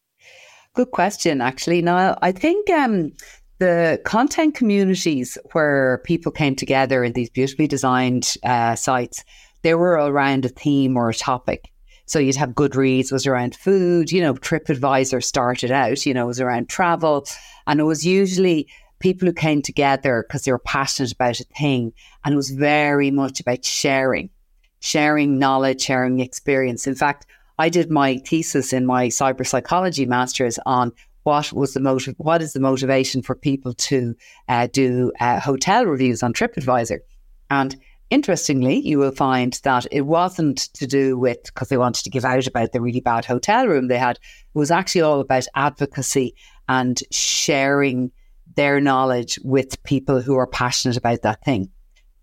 Good 0.75 0.91
question, 0.91 1.39
actually. 1.39 1.81
Now, 1.81 2.17
I 2.21 2.33
think 2.33 2.69
um, 2.69 3.13
the 3.59 4.01
content 4.03 4.55
communities 4.55 5.37
where 5.53 6.01
people 6.03 6.33
came 6.33 6.55
together 6.55 7.01
in 7.01 7.13
these 7.13 7.29
beautifully 7.29 7.67
designed 7.67 8.33
uh, 8.43 8.75
sites, 8.75 9.23
they 9.61 9.75
were 9.75 9.93
around 9.93 10.43
a 10.43 10.49
theme 10.49 10.97
or 10.97 11.09
a 11.09 11.13
topic. 11.13 11.69
So 12.05 12.19
you'd 12.19 12.35
have 12.35 12.49
Goodreads 12.49 13.13
was 13.13 13.25
around 13.25 13.55
food, 13.55 14.11
you 14.11 14.21
know, 14.21 14.33
TripAdvisor 14.33 15.23
started 15.23 15.71
out, 15.71 16.05
you 16.05 16.13
know, 16.13 16.25
was 16.25 16.41
around 16.41 16.67
travel. 16.67 17.25
And 17.67 17.79
it 17.79 17.83
was 17.83 18.05
usually 18.05 18.67
people 19.03 19.27
who 19.27 19.33
came 19.33 19.61
together 19.61 20.23
because 20.25 20.43
they 20.43 20.51
were 20.51 20.57
passionate 20.57 21.11
about 21.11 21.39
a 21.41 21.43
thing. 21.43 21.91
And 22.23 22.33
it 22.33 22.37
was 22.37 22.51
very 22.51 23.11
much 23.11 23.41
about 23.41 23.65
sharing, 23.65 24.29
sharing 24.79 25.37
knowledge, 25.37 25.81
sharing 25.81 26.21
experience. 26.21 26.87
In 26.87 26.95
fact, 26.95 27.25
I 27.59 27.67
did 27.67 27.91
my 27.91 28.17
thesis 28.19 28.71
in 28.71 28.85
my 28.85 29.09
cyber 29.09 29.45
psychology 29.45 30.05
master's 30.05 30.57
on 30.65 30.93
what 31.23 31.51
was 31.51 31.73
the 31.73 31.81
motive, 31.81 32.15
what 32.17 32.41
is 32.41 32.53
the 32.53 32.61
motivation 32.61 33.21
for 33.21 33.35
people 33.35 33.73
to 33.73 34.15
uh, 34.47 34.67
do 34.71 35.11
uh, 35.19 35.39
hotel 35.41 35.85
reviews 35.85 36.23
on 36.23 36.33
TripAdvisor. 36.33 36.99
And 37.49 37.75
interestingly, 38.09 38.79
you 38.79 38.99
will 38.99 39.11
find 39.11 39.59
that 39.63 39.85
it 39.91 40.01
wasn't 40.01 40.59
to 40.75 40.87
do 40.87 41.17
with 41.17 41.43
because 41.43 41.67
they 41.67 41.77
wanted 41.77 42.05
to 42.05 42.09
give 42.09 42.23
out 42.23 42.47
about 42.47 42.71
the 42.71 42.81
really 42.81 43.01
bad 43.01 43.25
hotel 43.25 43.67
room 43.67 43.89
they 43.89 43.97
had. 43.97 44.15
It 44.15 44.57
was 44.57 44.71
actually 44.71 45.01
all 45.01 45.19
about 45.19 45.45
advocacy 45.55 46.35
and 46.69 47.01
sharing 47.11 48.11
their 48.55 48.79
knowledge 48.79 49.39
with 49.43 49.81
people 49.83 50.21
who 50.21 50.35
are 50.35 50.47
passionate 50.47 50.97
about 50.97 51.21
that 51.23 51.43
thing. 51.43 51.69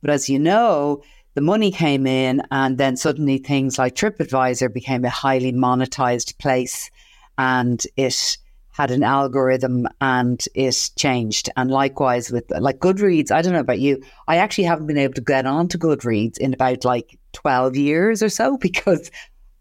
But 0.01 0.11
as 0.11 0.29
you 0.29 0.39
know, 0.39 1.03
the 1.35 1.41
money 1.41 1.71
came 1.71 2.07
in, 2.07 2.43
and 2.51 2.79
then 2.79 2.97
suddenly 2.97 3.39
things 3.39 3.79
like 3.79 3.95
TripAdvisor 3.95 4.73
became 4.73 5.05
a 5.05 5.11
highly 5.11 5.53
monetized 5.53 6.39
place, 6.39 6.91
and 7.39 7.83
it 7.97 8.37
had 8.71 8.91
an 8.91 9.03
algorithm 9.03 9.87
and 10.01 10.45
it 10.55 10.91
changed. 10.97 11.51
And 11.57 11.71
likewise 11.71 12.31
with 12.31 12.51
like 12.51 12.79
Goodreads, 12.79 13.31
I 13.31 13.43
don't 13.43 13.53
know 13.53 13.61
about 13.61 13.81
you, 13.81 14.03
I 14.27 14.37
actually 14.37 14.65
haven't 14.65 14.87
been 14.87 14.99
able 14.99 15.15
to 15.15 15.21
get 15.21 15.45
onto 15.45 15.77
Goodreads 15.77 16.39
in 16.39 16.55
about 16.55 16.85
like 16.85 17.19
12 17.33 17.77
years 17.77 18.23
or 18.23 18.29
so 18.29 18.57
because 18.61 19.11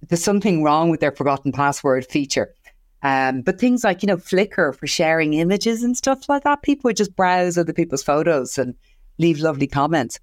there's 0.08 0.24
something 0.24 0.64
wrong 0.64 0.90
with 0.90 1.02
their 1.02 1.12
forgotten 1.12 1.52
password 1.52 2.06
feature. 2.06 2.54
Um, 3.02 3.42
but 3.42 3.60
things 3.60 3.84
like, 3.84 4.04
you 4.04 4.08
know, 4.08 4.18
Flickr 4.18 4.76
for 4.76 4.88
sharing 4.88 5.34
images 5.34 5.84
and 5.84 5.96
stuff 5.96 6.28
like 6.28 6.44
that, 6.44 6.62
people 6.62 6.90
would 6.90 6.98
just 6.98 7.16
browse 7.16 7.58
other 7.58 7.74
people's 7.74 8.04
photos 8.04 8.58
and 8.58 8.76
leave 9.18 9.40
lovely 9.40 9.68
comments. 9.68 10.20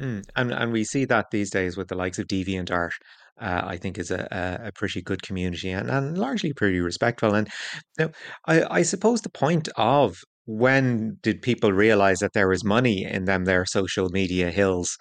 Mm, 0.00 0.24
and 0.36 0.52
and 0.52 0.72
we 0.72 0.84
see 0.84 1.04
that 1.06 1.30
these 1.30 1.50
days 1.50 1.76
with 1.76 1.88
the 1.88 1.96
likes 1.96 2.18
of 2.18 2.26
DeviantArt. 2.26 2.92
Uh, 3.40 3.62
I 3.64 3.76
think 3.76 3.98
is 3.98 4.10
a, 4.10 4.58
a, 4.64 4.72
pretty 4.72 5.00
good 5.00 5.22
community 5.22 5.70
and, 5.70 5.88
and 5.88 6.18
largely 6.18 6.52
pretty 6.52 6.80
respectful. 6.80 7.36
And 7.36 7.48
you 7.96 8.10
I, 8.46 8.64
I 8.64 8.82
suppose 8.82 9.20
the 9.20 9.28
point 9.28 9.68
of 9.76 10.18
when 10.46 11.18
did 11.22 11.42
people 11.42 11.72
realize 11.72 12.18
that 12.18 12.32
there 12.32 12.48
was 12.48 12.64
money 12.64 13.04
in 13.04 13.26
them 13.26 13.44
there 13.44 13.64
social 13.64 14.08
media 14.08 14.50
hills? 14.50 14.96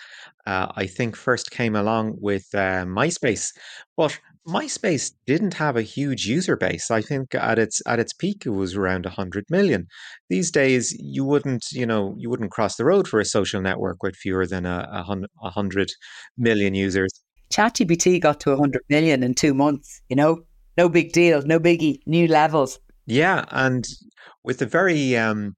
Uh, 0.45 0.67
I 0.75 0.85
think 0.85 1.15
first 1.15 1.49
came 1.49 1.75
along 1.75 2.17
with 2.19 2.43
uh, 2.53 2.85
MySpace, 2.85 3.47
but 3.95 4.19
MySpace 4.47 5.11
didn't 5.25 5.55
have 5.55 5.75
a 5.75 5.81
huge 5.81 6.25
user 6.25 6.55
base. 6.55 6.89
I 6.89 7.01
think 7.01 7.35
at 7.35 7.59
its 7.59 7.81
at 7.85 7.99
its 7.99 8.13
peak 8.13 8.45
it 8.45 8.51
was 8.51 8.75
around 8.75 9.05
100 9.05 9.43
million. 9.49 9.87
These 10.29 10.51
days 10.51 10.95
you 10.97 11.25
wouldn't, 11.25 11.65
you 11.71 11.85
know, 11.85 12.15
you 12.17 12.29
wouldn't 12.29 12.51
cross 12.51 12.77
the 12.77 12.85
road 12.85 13.09
for 13.09 13.19
a 13.19 13.25
social 13.25 13.61
network 13.61 14.01
with 14.03 14.15
fewer 14.15 14.47
than 14.47 14.65
a, 14.65 14.87
a 14.91 15.03
100 15.03 15.91
million 16.37 16.75
users. 16.75 17.11
ChatGPT 17.51 18.21
got 18.21 18.39
to 18.41 18.51
100 18.51 18.83
million 18.89 19.21
in 19.21 19.33
2 19.33 19.53
months, 19.53 20.01
you 20.09 20.15
know? 20.15 20.43
No 20.77 20.87
big 20.87 21.11
deal, 21.11 21.41
no 21.41 21.59
biggie, 21.59 21.99
new 22.05 22.27
levels. 22.27 22.79
Yeah, 23.05 23.45
and 23.51 23.85
with 24.43 24.61
a 24.61 24.65
very 24.65 25.17
um 25.17 25.55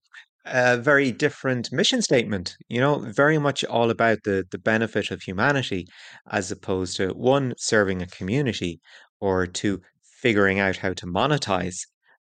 a 0.51 0.77
very 0.77 1.11
different 1.11 1.71
mission 1.71 2.01
statement, 2.01 2.55
you 2.67 2.79
know, 2.79 2.99
very 2.99 3.37
much 3.37 3.63
all 3.65 3.89
about 3.89 4.19
the 4.23 4.45
the 4.51 4.59
benefit 4.59 5.11
of 5.11 5.21
humanity 5.21 5.85
as 6.31 6.51
opposed 6.51 6.97
to 6.97 7.09
one 7.09 7.53
serving 7.57 8.01
a 8.01 8.07
community 8.07 8.79
or 9.19 9.45
two 9.45 9.81
figuring 10.21 10.59
out 10.59 10.77
how 10.77 10.93
to 10.93 11.05
monetize 11.05 11.77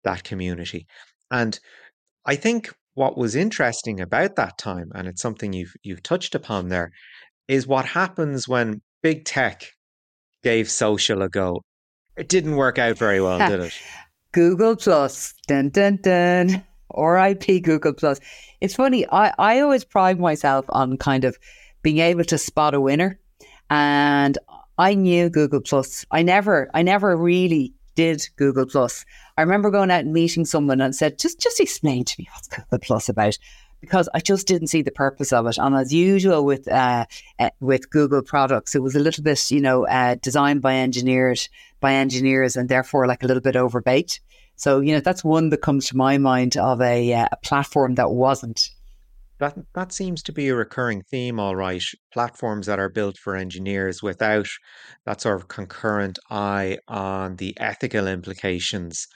that 0.04 0.24
community. 0.24 0.88
And 1.32 1.60
I 2.26 2.36
think 2.36 2.72
what 2.94 3.18
was 3.18 3.36
interesting 3.36 4.00
about 4.00 4.36
that 4.36 4.58
time, 4.58 4.90
and 4.94 5.08
it's 5.08 5.22
something 5.22 5.54
you've 5.54 5.74
you've 5.84 6.04
touched 6.04 6.36
upon 6.36 6.70
there, 6.70 6.92
is 7.48 7.68
what 7.68 7.86
happens 7.86 8.48
when 8.48 8.82
big 9.02 9.26
tech 9.26 9.64
gave 10.44 10.70
social 10.70 11.22
a 11.22 11.30
go. 11.30 11.62
It 12.16 12.30
didn't 12.30 12.56
work 12.56 12.78
out 12.78 12.98
very 12.98 13.22
well, 13.22 13.40
did 13.50 13.60
it? 13.60 13.74
Google 14.32 14.76
Plus, 14.76 15.34
dun 15.48 15.70
dun 15.70 16.00
dun. 16.02 16.64
RIP 16.98 17.64
Google 17.64 17.94
Plus. 17.94 18.20
It's 18.62 18.76
funny, 18.76 19.06
I, 19.12 19.34
I 19.38 19.60
always 19.60 19.84
pride 19.84 20.20
myself 20.20 20.66
on 20.70 20.98
kind 20.98 21.24
of 21.24 21.38
being 21.82 22.00
able 22.00 22.24
to 22.26 22.38
spot 22.38 22.74
a 22.74 22.82
winner. 22.82 23.20
And 23.70 24.38
I 24.78 24.96
knew 24.96 25.30
Google 25.30 25.62
Plus. 25.62 26.06
I 26.12 26.24
never, 26.24 26.70
I 26.74 26.82
never 26.82 27.16
really 27.16 27.74
did 27.96 28.28
Google 28.36 28.66
Plus. 28.66 29.06
I 29.38 29.42
remember 29.42 29.72
going 29.72 29.92
out 29.92 30.02
and 30.02 30.14
meeting 30.14 30.46
someone 30.46 30.82
and 30.82 30.96
said, 30.96 31.20
just 31.20 31.40
just 31.40 31.60
explain 31.60 32.06
to 32.06 32.16
me 32.18 32.28
what's 32.34 32.48
Google 32.48 32.80
Plus 32.80 33.10
about. 33.10 33.38
Because 33.82 34.08
I 34.14 34.22
just 34.22 34.48
didn't 34.48 34.70
see 34.70 34.82
the 34.82 34.92
purpose 34.92 35.34
of 35.34 35.46
it, 35.46 35.58
and 35.58 35.76
as 35.76 35.94
usual 35.94 36.46
with 36.46 36.72
uh, 36.72 37.06
uh, 37.38 37.50
with 37.60 37.90
Google 37.90 38.22
products, 38.22 38.76
it 38.76 38.82
was 38.82 38.96
a 38.96 39.00
little 39.00 39.26
bit, 39.26 39.52
you 39.52 39.60
know, 39.60 39.86
uh, 39.86 40.16
designed 40.22 40.62
by 40.62 40.76
engineers 40.76 41.50
by 41.82 41.94
engineers, 41.96 42.56
and 42.56 42.70
therefore 42.70 43.08
like 43.08 43.24
a 43.24 43.28
little 43.28 43.42
bit 43.42 43.56
overbaked. 43.56 44.22
So, 44.56 44.80
you 44.80 44.94
know, 44.94 45.00
that's 45.00 45.24
one 45.24 45.50
that 45.50 45.62
comes 45.62 45.88
to 45.88 45.98
my 45.98 46.18
mind 46.18 46.58
of 46.58 46.82
a, 46.82 47.14
uh, 47.14 47.28
a 47.32 47.38
platform 47.38 47.96
that 47.96 48.12
wasn't. 48.12 48.70
That 49.40 49.58
that 49.74 49.92
seems 49.92 50.22
to 50.24 50.32
be 50.32 50.50
a 50.50 50.56
recurring 50.56 51.02
theme, 51.02 51.40
all 51.40 51.56
right. 51.56 51.84
Platforms 52.14 52.68
that 52.68 52.80
are 52.80 52.90
built 52.90 53.18
for 53.18 53.36
engineers 53.36 54.02
without 54.02 54.48
that 55.06 55.22
sort 55.22 55.42
of 55.42 55.48
concurrent 55.48 56.20
eye 56.30 56.78
on 56.88 57.38
the 57.38 57.58
ethical 57.60 58.08
implications 58.08 59.08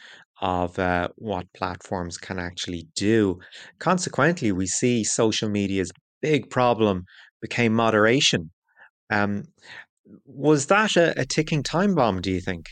of 0.42 0.78
uh, 0.80 1.10
what 1.16 1.46
platforms 1.56 2.18
can 2.18 2.40
actually 2.40 2.88
do. 2.96 3.40
Consequently, 3.80 4.52
we 4.52 4.68
see 4.68 5.04
social 5.04 5.50
media's 5.50 5.92
big 6.22 6.50
problem 6.50 7.06
became 7.42 7.74
moderation. 7.74 8.52
Um, 9.10 9.44
was 10.26 10.68
that 10.68 10.96
a, 10.96 11.20
a 11.22 11.26
ticking 11.26 11.64
time 11.64 11.96
bomb? 11.96 12.22
Do 12.22 12.32
you 12.32 12.42
think? 12.42 12.66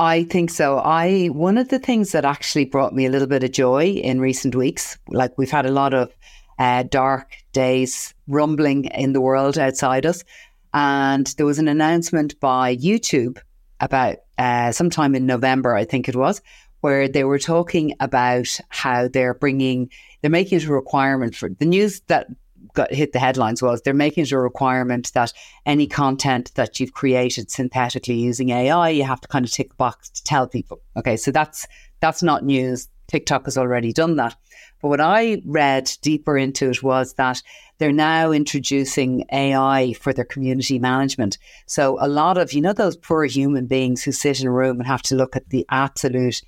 I 0.00 0.24
think 0.24 0.48
so. 0.48 0.78
I 0.78 1.26
one 1.26 1.58
of 1.58 1.68
the 1.68 1.78
things 1.78 2.12
that 2.12 2.24
actually 2.24 2.64
brought 2.64 2.94
me 2.94 3.04
a 3.04 3.10
little 3.10 3.28
bit 3.28 3.44
of 3.44 3.52
joy 3.52 3.84
in 3.84 4.18
recent 4.18 4.54
weeks, 4.54 4.96
like 5.08 5.36
we've 5.36 5.50
had 5.50 5.66
a 5.66 5.70
lot 5.70 5.92
of 5.92 6.10
uh, 6.58 6.84
dark 6.84 7.34
days 7.52 8.14
rumbling 8.26 8.86
in 8.86 9.12
the 9.12 9.20
world 9.20 9.58
outside 9.58 10.06
us, 10.06 10.24
and 10.72 11.26
there 11.36 11.44
was 11.44 11.58
an 11.58 11.68
announcement 11.68 12.40
by 12.40 12.76
YouTube 12.76 13.38
about 13.80 14.16
uh, 14.38 14.72
sometime 14.72 15.14
in 15.14 15.26
November, 15.26 15.74
I 15.74 15.84
think 15.84 16.08
it 16.08 16.16
was, 16.16 16.40
where 16.80 17.06
they 17.06 17.24
were 17.24 17.38
talking 17.38 17.94
about 18.00 18.58
how 18.70 19.06
they're 19.06 19.34
bringing, 19.34 19.90
they're 20.22 20.30
making 20.30 20.60
it 20.60 20.64
a 20.64 20.72
requirement 20.72 21.36
for 21.36 21.50
the 21.50 21.66
news 21.66 22.00
that 22.06 22.26
got 22.74 22.92
hit 22.92 23.12
the 23.12 23.18
headlines 23.18 23.62
was 23.62 23.82
they're 23.82 23.94
making 23.94 24.24
it 24.24 24.32
a 24.32 24.38
requirement 24.38 25.12
that 25.14 25.32
any 25.66 25.86
content 25.86 26.52
that 26.54 26.80
you've 26.80 26.92
created 26.92 27.50
synthetically 27.50 28.14
using 28.14 28.50
AI, 28.50 28.90
you 28.90 29.04
have 29.04 29.20
to 29.20 29.28
kind 29.28 29.44
of 29.44 29.50
tick 29.50 29.72
a 29.72 29.76
box 29.76 30.10
to 30.10 30.24
tell 30.24 30.46
people. 30.46 30.80
Okay, 30.96 31.16
so 31.16 31.30
that's 31.30 31.66
that's 32.00 32.22
not 32.22 32.44
news. 32.44 32.88
TikTok 33.08 33.46
has 33.46 33.58
already 33.58 33.92
done 33.92 34.16
that. 34.16 34.36
But 34.80 34.88
what 34.88 35.00
I 35.00 35.42
read 35.44 35.90
deeper 36.00 36.38
into 36.38 36.70
it 36.70 36.82
was 36.82 37.14
that 37.14 37.42
they're 37.78 37.92
now 37.92 38.30
introducing 38.30 39.24
AI 39.32 39.94
for 39.94 40.12
their 40.12 40.24
community 40.24 40.78
management. 40.78 41.38
So 41.66 41.98
a 42.00 42.08
lot 42.08 42.38
of, 42.38 42.52
you 42.52 42.60
know, 42.60 42.72
those 42.72 42.96
poor 42.96 43.24
human 43.24 43.66
beings 43.66 44.02
who 44.02 44.12
sit 44.12 44.40
in 44.40 44.46
a 44.46 44.52
room 44.52 44.78
and 44.78 44.86
have 44.86 45.02
to 45.02 45.16
look 45.16 45.36
at 45.36 45.48
the 45.50 45.66
absolute 45.70 46.42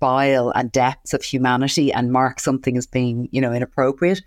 bile 0.00 0.50
and 0.54 0.72
depths 0.72 1.12
of 1.12 1.22
humanity 1.22 1.92
and 1.92 2.12
mark 2.12 2.40
something 2.40 2.76
as 2.76 2.86
being, 2.86 3.28
you 3.30 3.40
know, 3.40 3.52
inappropriate. 3.52 4.22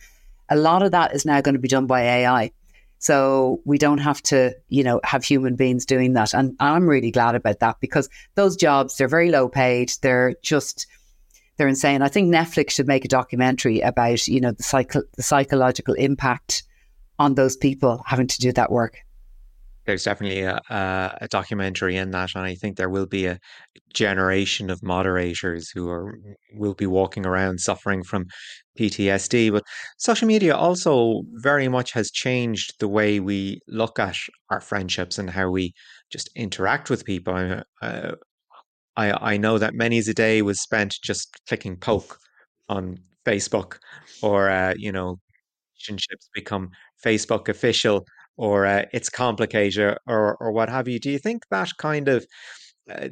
A 0.52 0.56
lot 0.56 0.84
of 0.84 0.92
that 0.92 1.16
is 1.16 1.26
now 1.26 1.42
going 1.42 1.56
to 1.56 1.62
be 1.62 1.68
done 1.68 1.88
by 1.88 2.02
AI. 2.02 2.52
So 3.00 3.62
we 3.66 3.80
don't 3.80 3.98
have 3.98 4.22
to, 4.24 4.54
you 4.70 4.84
know, 4.84 5.02
have 5.04 5.24
human 5.24 5.56
beings 5.56 5.88
doing 5.88 6.14
that. 6.14 6.36
And 6.36 6.56
I'm 6.60 6.88
really 6.88 7.10
glad 7.10 7.34
about 7.34 7.60
that 7.60 7.78
because 7.80 8.08
those 8.36 8.56
jobs, 8.56 8.96
they're 8.96 9.08
very 9.08 9.32
low 9.32 9.50
paid. 9.50 9.92
They're 10.04 10.36
just, 10.44 10.86
they're 11.58 11.68
insane. 11.68 12.04
I 12.04 12.10
think 12.10 12.32
Netflix 12.32 12.72
should 12.72 12.88
make 12.88 13.04
a 13.04 13.08
documentary 13.08 13.80
about, 13.80 14.28
you 14.28 14.40
know, 14.40 14.52
the, 14.52 14.62
psycho- 14.62 15.02
the 15.16 15.24
psychological 15.24 15.96
impact 15.96 16.62
on 17.18 17.34
those 17.34 17.58
people 17.58 18.04
having 18.06 18.28
to 18.28 18.40
do 18.40 18.52
that 18.52 18.72
work 18.72 19.00
there's 19.86 20.04
definitely 20.04 20.42
a, 20.42 20.60
a, 20.70 21.28
documentary 21.30 21.98
in 21.98 22.12
that, 22.12 22.32
and 22.36 22.46
I 22.46 22.56
think 22.56 22.78
there 22.78 22.90
will 22.90 23.08
be 23.08 23.26
a 23.26 23.40
generation 23.94 24.70
of 24.70 24.84
moderators 24.84 25.70
who 25.70 25.90
are 25.90 26.18
will 26.54 26.76
be 26.76 26.86
walking 26.86 27.26
around 27.26 27.60
suffering 27.60 28.04
from 28.04 28.26
PTSD. 28.80 29.52
But 29.52 29.64
social 29.98 30.28
media 30.28 30.56
also 30.56 31.24
very 31.34 31.68
much 31.68 31.94
has 31.94 32.12
changed 32.12 32.74
the 32.80 32.88
way 32.88 33.20
we 33.20 33.60
look 33.68 33.98
at 34.00 34.16
our 34.50 34.62
friendships 34.62 35.18
and 35.18 35.30
how 35.30 35.50
we 35.50 35.74
just 36.12 36.30
interact 36.36 36.90
with 36.90 37.06
people. 37.06 37.64
Uh, 37.82 38.12
I 38.96 39.34
I 39.34 39.38
know 39.38 39.58
that 39.58 39.74
many's 39.74 40.08
a 40.08 40.14
day 40.14 40.42
was 40.42 40.62
spent 40.62 40.96
just 41.04 41.30
clicking 41.48 41.78
poke 41.78 42.18
on 42.70 43.00
Facebook, 43.26 43.78
or 44.22 44.50
uh, 44.50 44.74
you 44.78 44.92
know, 44.92 45.18
relationships 45.76 46.30
become 46.34 46.70
Facebook 47.04 47.50
official 47.50 48.06
or 48.38 48.66
uh, 48.66 48.86
it's 48.94 49.10
complicated 49.10 49.98
or 50.08 50.36
or 50.40 50.52
what 50.52 50.70
have 50.70 50.88
you. 50.88 51.00
Do 51.00 51.12
you 51.12 51.20
think 51.20 51.44
that 51.52 51.78
kind 51.78 52.08
of 52.08 52.26
uh, 52.90 53.10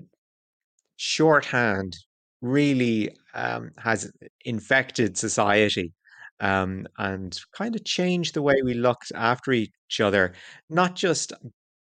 shorthand 0.97 1.95
really 2.41 3.09
um, 3.33 3.71
has 3.77 4.11
infected 4.45 5.17
society 5.17 5.93
um, 6.39 6.87
and 6.97 7.39
kind 7.53 7.75
of 7.75 7.83
changed 7.85 8.33
the 8.33 8.41
way 8.41 8.55
we 8.63 8.73
look 8.73 9.01
after 9.15 9.51
each 9.51 9.99
other, 10.01 10.33
not 10.69 10.95
just 10.95 11.33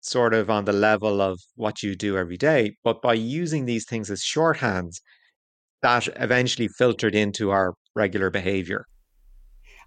sort 0.01 0.35
of 0.35 0.51
on 0.51 0.65
the 0.65 0.73
level 0.73 1.21
of 1.21 1.41
what 1.55 1.83
you 1.83 1.95
do 1.95 2.17
every 2.19 2.37
day, 2.37 2.77
but 2.83 3.01
by 3.03 3.15
using 3.15 3.65
these 3.67 3.87
things 3.87 4.11
as 4.11 4.21
shorthands 4.21 5.01
that 5.83 6.09
eventually 6.17 6.69
filtered 6.69 7.15
into 7.15 7.51
our 7.51 7.75
regular 7.95 8.31
behavior. 8.31 8.85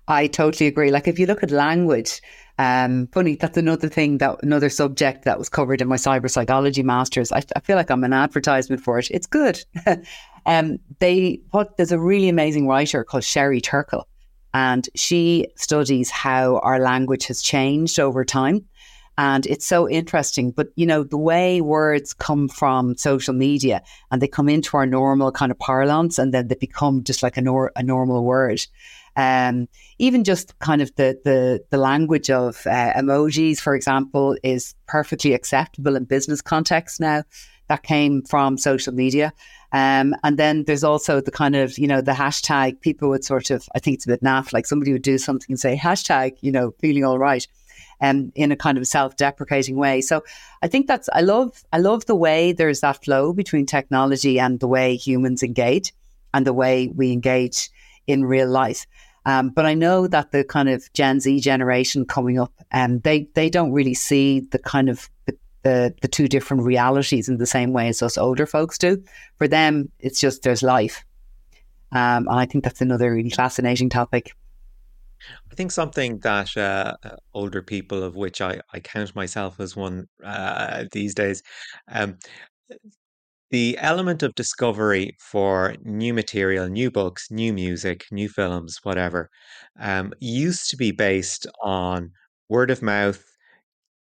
I 0.08 0.28
totally 0.28 0.68
agree. 0.68 0.92
Like 0.92 1.08
if 1.08 1.18
you 1.18 1.26
look 1.26 1.44
at 1.44 1.52
language, 1.52 2.22
um, 2.58 3.08
funny, 3.08 3.36
that's 3.36 3.58
another 3.58 3.90
thing 3.90 4.20
that 4.20 4.38
another 4.44 4.70
subject 4.70 5.26
that 5.26 5.38
was 5.38 5.50
covered 5.50 5.82
in 5.82 5.88
my 5.88 5.98
cyber 5.98 6.30
psychology 6.30 6.84
masters. 6.84 7.32
I, 7.32 7.44
I 7.56 7.60
feel 7.60 7.76
like 7.76 7.90
I'm 7.90 8.04
an 8.04 8.14
advertisement 8.14 8.82
for 8.82 9.00
it. 9.00 9.10
It's 9.12 9.28
good. 9.28 9.64
um, 10.46 10.78
they 11.00 11.38
put 11.52 11.78
there's 11.78 11.92
a 11.92 12.00
really 12.00 12.30
amazing 12.30 12.68
writer 12.68 13.04
called 13.04 13.24
Sherry 13.24 13.60
Turkle, 13.60 14.08
and 14.54 14.88
she 14.96 15.48
studies 15.56 16.10
how 16.10 16.60
our 16.60 16.80
language 16.80 17.26
has 17.28 17.42
changed 17.42 18.00
over 18.00 18.24
time. 18.24 18.66
And 19.18 19.46
it's 19.46 19.66
so 19.66 19.90
interesting. 19.90 20.52
But, 20.52 20.68
you 20.76 20.86
know, 20.86 21.04
the 21.04 21.18
way 21.18 21.62
words 21.62 22.14
come 22.14 22.50
from 22.50 22.98
social 22.98 23.34
media 23.34 23.82
and 24.12 24.22
they 24.22 24.28
come 24.28 24.50
into 24.50 24.76
our 24.76 24.86
normal 24.86 25.32
kind 25.32 25.52
of 25.52 25.60
parlance 25.60 26.20
and 26.20 26.34
then 26.34 26.50
they 26.50 26.56
become 26.56 27.04
just 27.04 27.24
like 27.24 27.38
a, 27.38 27.42
nor- 27.42 27.72
a 27.78 27.84
normal 27.84 28.26
word. 28.26 28.66
Um, 29.16 29.68
even 29.98 30.24
just 30.24 30.58
kind 30.60 30.82
of 30.82 30.96
the 30.96 31.20
the, 31.24 31.64
the 31.70 31.78
language 31.78 32.30
of 32.30 32.66
uh, 32.68 32.94
emojis, 32.94 33.60
for 33.60 33.76
example, 33.76 34.38
is 34.44 34.76
perfectly 34.88 35.34
acceptable 35.34 35.96
in 35.96 36.06
business 36.06 36.42
context 36.42 37.00
now. 37.00 37.24
That 37.68 37.84
came 37.84 38.22
from 38.22 38.58
social 38.58 38.94
media. 38.94 39.34
Um, 39.72 40.14
and 40.24 40.38
then 40.38 40.66
there's 40.66 40.84
also 40.84 41.20
the 41.20 41.32
kind 41.32 41.56
of, 41.56 41.78
you 41.78 41.88
know, 41.88 42.00
the 42.00 42.12
hashtag 42.12 42.80
people 42.80 43.10
would 43.10 43.26
sort 43.26 43.50
of, 43.50 43.68
I 43.76 43.80
think 43.80 43.96
it's 43.96 44.06
a 44.06 44.10
bit 44.10 44.24
naff, 44.24 44.54
like 44.54 44.68
somebody 44.68 44.94
would 44.94 45.02
do 45.02 45.18
something 45.18 45.48
and 45.50 45.60
say, 45.60 45.76
hashtag, 45.76 46.38
you 46.42 46.52
know, 46.52 46.76
feeling 46.80 47.04
all 47.04 47.18
right. 47.18 47.48
Um, 48.02 48.32
in 48.36 48.52
a 48.52 48.58
kind 48.58 48.78
of 48.78 48.86
self-deprecating 48.86 49.78
way. 49.78 50.02
So 50.02 50.22
I 50.62 50.68
think 50.68 50.86
that's 50.86 51.08
I 51.14 51.22
love 51.22 51.64
I 51.72 51.78
love 51.78 52.06
the 52.06 52.16
way 52.16 52.52
there's 52.52 52.82
that 52.82 53.04
flow 53.06 53.32
between 53.32 53.66
technology 53.66 54.38
and 54.38 54.60
the 54.60 54.68
way 54.68 54.98
humans 54.98 55.42
engage 55.44 55.94
and 56.34 56.46
the 56.46 56.54
way 56.54 56.90
we 56.94 57.14
engage 57.14 57.70
in 58.06 58.26
real 58.26 58.50
life. 58.50 58.86
Um, 59.26 59.50
but 59.50 59.66
I 59.66 59.74
know 59.74 60.08
that 60.08 60.32
the 60.32 60.44
kind 60.44 60.70
of 60.70 60.92
Gen 60.94 61.20
Z 61.20 61.40
generation 61.40 62.06
coming 62.06 62.40
up, 62.40 62.54
um, 62.72 63.00
they 63.00 63.28
they 63.34 63.50
don't 63.50 63.72
really 63.72 63.96
see 63.96 64.42
the 64.52 64.60
kind 64.60 64.90
of 64.90 65.10
the, 65.26 65.36
the, 65.64 65.96
the 66.02 66.08
two 66.08 66.28
different 66.28 66.64
realities 66.64 67.28
in 67.28 67.38
the 67.38 67.48
same 67.48 67.74
way 67.74 67.88
as 67.88 68.04
us 68.04 68.18
older 68.18 68.46
folks 68.46 68.78
do. 68.78 69.04
For 69.38 69.48
them, 69.48 69.92
it's 70.00 70.20
just 70.20 70.44
there's 70.44 70.62
life, 70.62 71.04
um, 71.92 72.28
and 72.28 72.40
I 72.40 72.46
think 72.46 72.64
that's 72.64 72.82
another 72.82 73.14
really 73.14 73.32
fascinating 73.32 73.90
topic. 73.90 74.36
I 75.52 75.56
think 75.56 75.72
something 75.72 76.20
that 76.20 76.56
uh, 76.56 76.96
uh 77.04 77.16
older 77.34 77.64
people, 77.64 78.04
of 78.04 78.16
which 78.16 78.42
I, 78.42 78.60
I 78.74 78.80
count 78.80 79.16
myself 79.16 79.60
as 79.60 79.76
one 79.76 80.08
uh, 80.24 80.86
these 80.92 81.16
days, 81.16 81.42
um, 81.88 82.20
the 83.56 83.78
element 83.80 84.22
of 84.22 84.36
discovery 84.36 85.16
for 85.32 85.76
new 85.84 86.14
material, 86.14 86.68
new 86.68 86.92
books, 86.92 87.32
new 87.32 87.54
music, 87.54 88.04
new 88.12 88.28
films, 88.28 88.80
whatever, 88.84 89.30
um, 89.80 90.12
used 90.20 90.70
to 90.70 90.76
be 90.76 90.92
based 90.92 91.48
on 91.64 92.12
word 92.50 92.70
of 92.70 92.82
mouth, 92.82 93.24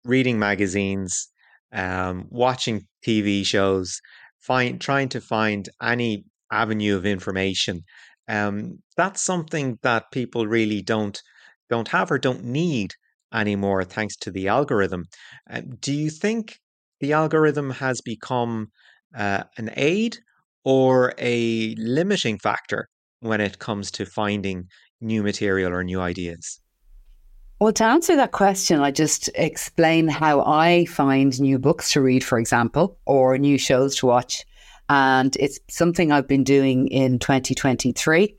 reading 0.04 0.38
magazines, 0.38 1.28
um, 1.72 2.26
watching 2.30 2.86
TV 3.04 3.44
shows, 3.44 4.00
find 4.38 4.80
trying 4.80 5.08
to 5.08 5.20
find 5.20 5.68
any 5.82 6.24
avenue 6.52 6.96
of 6.96 7.04
information. 7.04 7.82
Um, 8.28 8.78
that's 8.96 9.20
something 9.20 9.78
that 9.82 10.12
people 10.12 10.46
really 10.46 10.80
don't 10.82 11.20
don't 11.68 11.88
have 11.88 12.12
or 12.12 12.18
don't 12.18 12.44
need 12.44 12.92
anymore, 13.34 13.82
thanks 13.84 14.16
to 14.18 14.30
the 14.30 14.46
algorithm. 14.46 15.04
Uh, 15.50 15.62
do 15.80 15.92
you 15.92 16.10
think 16.10 16.58
the 17.00 17.12
algorithm 17.12 17.70
has 17.70 18.00
become 18.00 18.68
uh, 19.16 19.44
an 19.56 19.70
aid 19.76 20.18
or 20.64 21.14
a 21.18 21.74
limiting 21.76 22.38
factor 22.38 22.88
when 23.20 23.40
it 23.40 23.58
comes 23.58 23.90
to 23.92 24.06
finding 24.06 24.68
new 25.00 25.22
material 25.22 25.72
or 25.72 25.84
new 25.84 26.00
ideas? 26.00 26.60
Well, 27.60 27.72
to 27.74 27.84
answer 27.84 28.16
that 28.16 28.32
question, 28.32 28.80
I 28.80 28.90
just 28.90 29.28
explain 29.34 30.08
how 30.08 30.40
I 30.40 30.86
find 30.86 31.38
new 31.38 31.58
books 31.58 31.92
to 31.92 32.00
read, 32.00 32.24
for 32.24 32.38
example, 32.38 32.98
or 33.04 33.36
new 33.36 33.58
shows 33.58 33.96
to 33.96 34.06
watch. 34.06 34.46
And 34.88 35.36
it's 35.38 35.60
something 35.68 36.10
I've 36.10 36.26
been 36.26 36.42
doing 36.42 36.88
in 36.88 37.18
2023. 37.18 38.34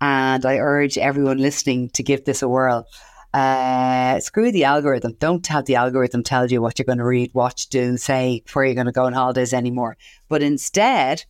And 0.00 0.46
I 0.46 0.56
urge 0.56 0.96
everyone 0.96 1.36
listening 1.36 1.90
to 1.90 2.02
give 2.02 2.24
this 2.24 2.40
a 2.40 2.48
whirl. 2.48 2.86
Uh, 3.34 4.20
screw 4.20 4.52
the 4.52 4.64
algorithm. 4.64 5.14
Don't 5.18 5.46
have 5.46 5.64
the 5.64 5.76
algorithm 5.76 6.22
tell 6.22 6.50
you 6.50 6.60
what 6.60 6.78
you're 6.78 6.84
going 6.84 6.98
to 6.98 7.04
read, 7.04 7.32
watch, 7.32 7.68
do, 7.68 7.96
say, 7.96 8.42
where 8.52 8.66
you're 8.66 8.74
going 8.74 8.86
to 8.86 8.92
go 8.92 9.04
on 9.04 9.14
holidays 9.14 9.54
anymore. 9.54 9.96
But 10.28 10.42
instead, 10.42 11.24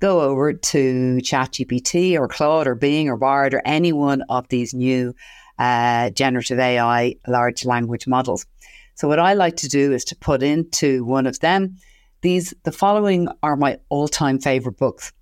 go 0.00 0.20
over 0.20 0.52
to 0.52 1.18
ChatGPT 1.22 2.18
or 2.18 2.28
Claude 2.28 2.66
or 2.66 2.74
Bing 2.74 3.08
or 3.08 3.16
Bard 3.16 3.54
or 3.54 3.62
any 3.64 3.92
one 3.92 4.22
of 4.28 4.48
these 4.48 4.74
new 4.74 5.14
uh, 5.58 6.10
generative 6.10 6.58
AI 6.58 7.16
large 7.26 7.64
language 7.64 8.06
models. 8.06 8.46
So 8.94 9.08
what 9.08 9.18
I 9.18 9.34
like 9.34 9.56
to 9.56 9.68
do 9.68 9.92
is 9.92 10.04
to 10.06 10.16
put 10.16 10.42
into 10.42 11.04
one 11.04 11.26
of 11.26 11.40
them 11.40 11.76
these. 12.22 12.52
The 12.64 12.72
following 12.72 13.28
are 13.42 13.56
my 13.56 13.78
all-time 13.88 14.38
favorite 14.38 14.76
books 14.76 15.12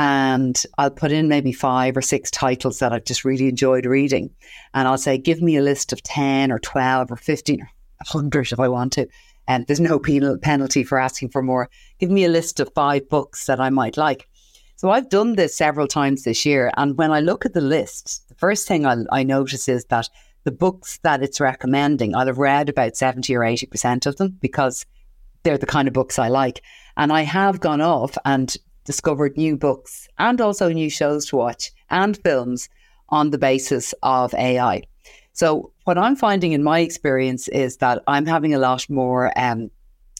and 0.00 0.62
I'll 0.78 0.90
put 0.90 1.12
in 1.12 1.28
maybe 1.28 1.52
five 1.52 1.94
or 1.94 2.00
six 2.00 2.30
titles 2.30 2.78
that 2.78 2.90
I've 2.90 3.04
just 3.04 3.22
really 3.22 3.48
enjoyed 3.48 3.84
reading. 3.84 4.30
And 4.72 4.88
I'll 4.88 4.96
say, 4.96 5.18
give 5.18 5.42
me 5.42 5.58
a 5.58 5.62
list 5.62 5.92
of 5.92 6.02
10 6.02 6.50
or 6.50 6.58
12 6.58 7.12
or 7.12 7.16
15, 7.16 7.68
hundred 8.06 8.50
if 8.50 8.58
I 8.58 8.66
want 8.66 8.94
to. 8.94 9.06
And 9.46 9.66
there's 9.66 9.78
no 9.78 9.98
penal 9.98 10.38
penalty 10.38 10.84
for 10.84 10.98
asking 10.98 11.28
for 11.28 11.42
more. 11.42 11.68
Give 11.98 12.10
me 12.10 12.24
a 12.24 12.30
list 12.30 12.60
of 12.60 12.72
five 12.74 13.10
books 13.10 13.44
that 13.44 13.60
I 13.60 13.68
might 13.68 13.98
like. 13.98 14.26
So 14.76 14.88
I've 14.88 15.10
done 15.10 15.34
this 15.34 15.54
several 15.54 15.86
times 15.86 16.22
this 16.22 16.46
year. 16.46 16.70
And 16.78 16.96
when 16.96 17.12
I 17.12 17.20
look 17.20 17.44
at 17.44 17.52
the 17.52 17.60
list, 17.60 18.26
the 18.28 18.34
first 18.36 18.66
thing 18.66 18.86
I, 18.86 18.96
I 19.12 19.22
notice 19.22 19.68
is 19.68 19.84
that 19.90 20.08
the 20.44 20.50
books 20.50 20.98
that 21.02 21.22
it's 21.22 21.40
recommending, 21.40 22.16
I'll 22.16 22.26
have 22.26 22.38
read 22.38 22.70
about 22.70 22.96
70 22.96 23.36
or 23.36 23.40
80% 23.40 24.06
of 24.06 24.16
them 24.16 24.38
because 24.40 24.86
they're 25.42 25.58
the 25.58 25.66
kind 25.66 25.88
of 25.88 25.92
books 25.92 26.18
I 26.18 26.28
like. 26.28 26.62
And 26.96 27.12
I 27.12 27.20
have 27.20 27.60
gone 27.60 27.82
off 27.82 28.16
and 28.24 28.56
discovered 28.84 29.36
new 29.36 29.56
books 29.56 30.08
and 30.18 30.40
also 30.40 30.68
new 30.70 30.90
shows 30.90 31.26
to 31.26 31.36
watch 31.36 31.70
and 31.90 32.16
films 32.18 32.68
on 33.08 33.30
the 33.30 33.38
basis 33.38 33.94
of 34.02 34.34
AI. 34.34 34.82
So, 35.32 35.72
what 35.84 35.98
I'm 35.98 36.16
finding 36.16 36.52
in 36.52 36.62
my 36.62 36.80
experience 36.80 37.48
is 37.48 37.78
that 37.78 38.02
I'm 38.06 38.26
having 38.26 38.54
a 38.54 38.58
lot 38.58 38.88
more 38.88 39.32
um, 39.36 39.70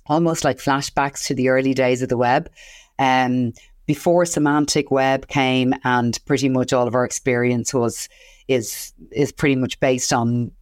almost 0.06 0.44
like 0.44 0.58
flashbacks 0.58 1.26
to 1.26 1.34
the 1.34 1.48
early 1.48 1.74
days 1.74 2.02
of 2.02 2.08
the 2.08 2.16
web. 2.16 2.50
Um, 2.98 3.52
before 3.86 4.24
semantic 4.24 4.90
web 4.90 5.26
came 5.26 5.74
and 5.82 6.18
pretty 6.24 6.48
much 6.48 6.72
all 6.72 6.86
of 6.86 6.94
our 6.94 7.04
experience 7.04 7.74
was 7.74 8.08
is 8.46 8.92
is 9.10 9.32
pretty 9.32 9.56
much 9.56 9.80
based 9.80 10.12
on 10.12 10.52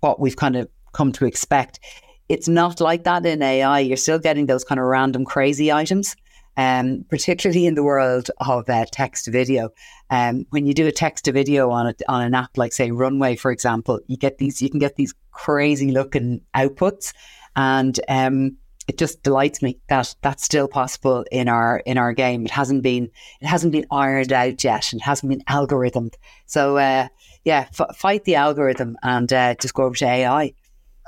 what 0.00 0.20
we've 0.20 0.36
kind 0.36 0.54
of 0.56 0.68
come 0.92 1.10
to 1.12 1.24
expect. 1.24 1.80
It's 2.28 2.48
not 2.48 2.80
like 2.80 3.04
that 3.04 3.24
in 3.24 3.42
AI. 3.42 3.80
You're 3.80 3.96
still 3.96 4.18
getting 4.18 4.46
those 4.46 4.64
kind 4.64 4.78
of 4.78 4.86
random 4.86 5.24
crazy 5.24 5.72
items, 5.72 6.14
um, 6.56 7.04
particularly 7.08 7.66
in 7.66 7.74
the 7.74 7.82
world 7.82 8.30
of 8.38 8.68
uh, 8.68 8.84
text 8.90 9.26
to 9.26 9.30
video. 9.30 9.70
Um, 10.10 10.46
when 10.50 10.66
you 10.66 10.74
do 10.74 10.86
a 10.86 10.92
text 10.92 11.24
to 11.24 11.32
video 11.32 11.70
on 11.70 11.88
a, 11.88 11.94
on 12.08 12.22
an 12.22 12.34
app 12.34 12.56
like 12.56 12.72
say 12.72 12.90
Runway, 12.90 13.36
for 13.36 13.50
example, 13.50 14.00
you 14.06 14.16
get 14.16 14.38
these 14.38 14.62
you 14.62 14.70
can 14.70 14.80
get 14.80 14.96
these 14.96 15.14
crazy 15.30 15.90
looking 15.90 16.40
outputs, 16.54 17.12
and 17.56 17.98
um, 18.08 18.56
it 18.86 18.98
just 18.98 19.22
delights 19.22 19.62
me 19.62 19.78
that 19.88 20.14
that's 20.20 20.44
still 20.44 20.68
possible 20.68 21.24
in 21.32 21.48
our 21.48 21.78
in 21.86 21.98
our 21.98 22.12
game. 22.12 22.44
It 22.44 22.50
hasn't 22.50 22.82
been 22.82 23.10
it 23.40 23.46
hasn't 23.46 23.72
been 23.72 23.86
ironed 23.90 24.32
out 24.32 24.62
yet. 24.62 24.92
It 24.92 25.00
hasn't 25.00 25.30
been 25.30 25.42
algorithmed. 25.48 26.14
So 26.46 26.76
uh, 26.76 27.08
yeah, 27.44 27.68
f- 27.78 27.96
fight 27.96 28.24
the 28.24 28.34
algorithm 28.36 28.96
and 29.02 29.32
uh, 29.32 29.54
just 29.54 29.74
go 29.74 29.84
over 29.84 29.96
to 29.96 30.06
AI. 30.06 30.54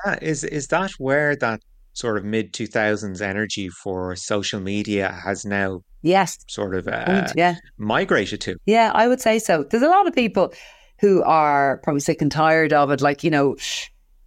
Yeah, 0.05 0.19
is 0.23 0.45
is 0.45 0.69
that 0.69 0.93
where 0.93 1.37
that 1.37 1.61
sort 1.97 2.19
of 2.19 2.25
mid 2.25 2.53
two 2.53 2.67
thousands 2.67 3.23
energy 3.23 3.71
for 3.71 4.15
social 4.17 4.61
media 4.61 5.19
has 5.25 5.47
now 5.47 5.81
yes 6.03 6.39
sort 6.47 6.75
of 6.75 6.87
uh, 6.87 7.27
yeah 7.35 7.57
migrated 7.79 8.41
to? 8.43 8.57
Yeah, 8.67 8.93
I 8.95 9.09
would 9.09 9.21
say 9.21 9.39
so. 9.39 9.65
There's 9.65 9.83
a 9.83 9.89
lot 9.89 10.07
of 10.07 10.15
people 10.15 10.53
who 11.01 11.23
are 11.25 11.79
probably 11.83 12.01
sick 12.01 12.23
and 12.23 12.31
tired 12.31 12.73
of 12.73 12.91
it, 12.91 13.01
like 13.01 13.25
you 13.25 13.31
know 13.31 13.57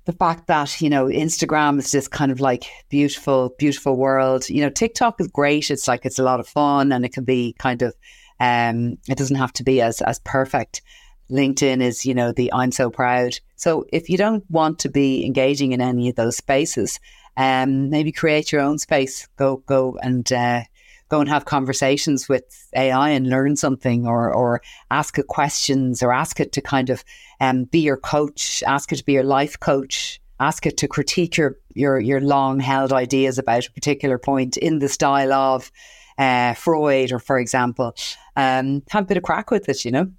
the 0.05 0.13
fact 0.13 0.47
that 0.47 0.81
you 0.81 0.89
know 0.89 1.05
Instagram 1.05 1.77
is 1.77 1.91
just 1.91 2.09
kind 2.09 2.31
of 2.31 2.39
like 2.39 2.65
beautiful, 2.89 3.53
beautiful 3.59 3.95
world. 3.95 4.49
You 4.49 4.63
know, 4.63 4.71
TikTok 4.71 5.21
is 5.21 5.27
great. 5.27 5.69
It's 5.69 5.87
like 5.87 6.05
it's 6.05 6.19
a 6.19 6.23
lot 6.23 6.39
of 6.39 6.47
fun 6.47 6.91
and 6.91 7.05
it 7.05 7.13
can 7.13 7.23
be 7.23 7.55
kind 7.59 7.83
of 7.83 7.93
um, 8.39 8.97
it 9.07 9.17
doesn't 9.17 9.35
have 9.35 9.53
to 9.53 9.63
be 9.63 9.79
as 9.81 10.01
as 10.01 10.19
perfect. 10.19 10.81
LinkedIn 11.29 11.81
is, 11.83 12.05
you 12.05 12.15
know, 12.15 12.31
the 12.31 12.51
I'm 12.51 12.71
so 12.71 12.89
proud. 12.89 13.39
So 13.55 13.85
if 13.93 14.09
you 14.09 14.17
don't 14.17 14.43
want 14.49 14.79
to 14.79 14.89
be 14.89 15.23
engaging 15.23 15.73
in 15.73 15.81
any 15.81 16.09
of 16.09 16.15
those 16.15 16.37
spaces, 16.37 16.99
um, 17.39 17.89
maybe 17.89 18.11
create 18.11 18.51
your 18.51 18.61
own 18.61 18.77
space. 18.77 19.27
Go 19.37 19.63
go 19.65 19.97
and 20.03 20.31
uh, 20.31 20.63
go 21.07 21.21
and 21.21 21.29
have 21.29 21.45
conversations 21.45 22.27
with 22.27 22.67
AI 22.75 23.09
and 23.09 23.29
learn 23.29 23.55
something, 23.55 24.05
or 24.05 24.31
or 24.31 24.61
ask 24.91 25.17
it 25.17 25.27
questions, 25.27 26.03
or 26.03 26.11
ask 26.11 26.39
it 26.41 26.51
to 26.51 26.61
kind 26.61 26.89
of 26.89 27.03
um, 27.39 27.63
be 27.63 27.79
your 27.79 27.97
coach. 27.97 28.61
Ask 28.67 28.91
it 28.91 28.97
to 28.97 29.05
be 29.05 29.13
your 29.13 29.23
life 29.23 29.57
coach. 29.57 30.21
Ask 30.41 30.65
it 30.65 30.75
to 30.77 30.87
critique 30.89 31.37
your 31.37 31.55
your 31.73 31.97
your 31.97 32.19
long 32.19 32.59
held 32.59 32.91
ideas 32.91 33.37
about 33.37 33.65
a 33.65 33.71
particular 33.71 34.19
point 34.19 34.57
in 34.57 34.79
the 34.79 34.89
style 34.89 35.31
of 35.31 35.71
uh, 36.17 36.53
Freud, 36.55 37.13
or 37.13 37.19
for 37.19 37.39
example, 37.39 37.95
um, 38.35 38.83
have 38.89 39.05
a 39.05 39.07
bit 39.07 39.17
of 39.17 39.23
crack 39.23 39.49
with 39.49 39.69
it. 39.69 39.85
You 39.85 39.91
know. 39.91 40.11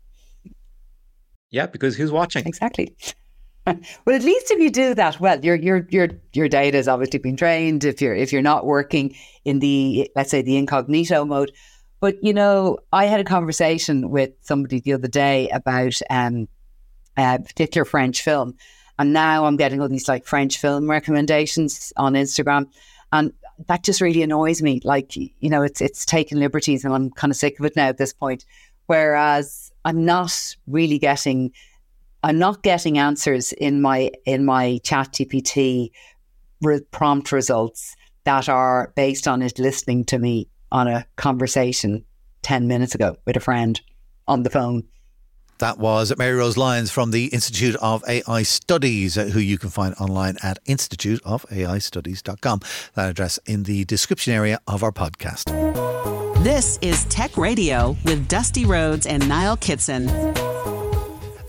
Yeah, 1.50 1.66
because 1.66 1.96
who's 1.96 2.12
watching? 2.12 2.46
Exactly. 2.46 2.96
well, 4.04 4.16
at 4.16 4.22
least 4.22 4.50
if 4.50 4.58
you 4.58 4.70
do 4.70 4.94
that, 4.94 5.20
well, 5.20 5.42
your 5.44 5.56
your 5.56 5.86
your 5.90 6.08
your 6.32 6.48
data 6.48 6.76
has 6.76 6.88
obviously 6.88 7.18
been 7.18 7.36
trained. 7.36 7.84
If 7.84 8.00
you're 8.00 8.14
if 8.14 8.32
you're 8.32 8.42
not 8.42 8.66
working 8.66 9.14
in 9.44 9.58
the 9.58 10.10
let's 10.16 10.30
say 10.30 10.42
the 10.42 10.56
incognito 10.56 11.24
mode, 11.24 11.52
but 12.00 12.22
you 12.22 12.32
know, 12.32 12.78
I 12.92 13.06
had 13.06 13.20
a 13.20 13.24
conversation 13.24 14.10
with 14.10 14.30
somebody 14.40 14.80
the 14.80 14.94
other 14.94 15.08
day 15.08 15.48
about 15.50 15.98
um, 16.08 16.48
a 17.16 17.38
particular 17.38 17.84
French 17.84 18.22
film, 18.22 18.56
and 18.98 19.12
now 19.12 19.44
I'm 19.44 19.56
getting 19.56 19.80
all 19.80 19.88
these 19.88 20.08
like 20.08 20.26
French 20.26 20.58
film 20.58 20.90
recommendations 20.90 21.92
on 21.96 22.14
Instagram, 22.14 22.66
and 23.12 23.32
that 23.66 23.84
just 23.84 24.00
really 24.00 24.22
annoys 24.22 24.62
me. 24.62 24.80
Like 24.84 25.14
you 25.16 25.30
know, 25.42 25.62
it's 25.62 25.80
it's 25.80 26.04
taking 26.04 26.38
liberties, 26.38 26.84
and 26.84 26.94
I'm 26.94 27.10
kind 27.10 27.30
of 27.30 27.36
sick 27.36 27.58
of 27.60 27.66
it 27.66 27.76
now 27.76 27.88
at 27.88 27.98
this 27.98 28.12
point. 28.12 28.44
Whereas 28.86 29.70
I'm 29.84 30.04
not 30.04 30.56
really 30.66 30.98
getting 30.98 31.52
I'm 32.22 32.38
not 32.38 32.62
getting 32.62 32.98
answers 32.98 33.52
in 33.52 33.80
my 33.80 34.10
in 34.26 34.44
my 34.44 34.80
ChatGPT 34.84 35.90
re- 36.60 36.80
prompt 36.90 37.32
results 37.32 37.96
that 38.24 38.48
are 38.48 38.92
based 38.94 39.26
on 39.26 39.42
it 39.42 39.58
listening 39.58 40.04
to 40.04 40.18
me 40.18 40.48
on 40.70 40.86
a 40.86 41.06
conversation 41.16 42.04
10 42.42 42.68
minutes 42.68 42.94
ago 42.94 43.16
with 43.26 43.36
a 43.36 43.40
friend 43.40 43.80
on 44.28 44.42
the 44.42 44.50
phone. 44.50 44.84
That 45.58 45.78
was 45.78 46.16
Mary 46.16 46.36
Rose 46.36 46.56
Lyons 46.56 46.90
from 46.90 47.10
the 47.10 47.26
Institute 47.26 47.76
of 47.82 48.02
AI 48.08 48.42
Studies, 48.44 49.18
uh, 49.18 49.24
who 49.26 49.40
you 49.40 49.58
can 49.58 49.68
find 49.68 49.94
online 49.96 50.36
at 50.42 50.62
instituteofaistudies.com. 50.64 52.60
That 52.94 53.10
address 53.10 53.38
in 53.44 53.64
the 53.64 53.84
description 53.84 54.32
area 54.32 54.58
of 54.66 54.82
our 54.82 54.92
podcast. 54.92 55.52
This 56.42 56.78
is 56.80 57.04
Tech 57.06 57.36
Radio 57.36 57.94
with 58.06 58.26
Dusty 58.26 58.64
Rhodes 58.64 59.04
and 59.04 59.28
Niall 59.28 59.58
Kitson. 59.58 60.08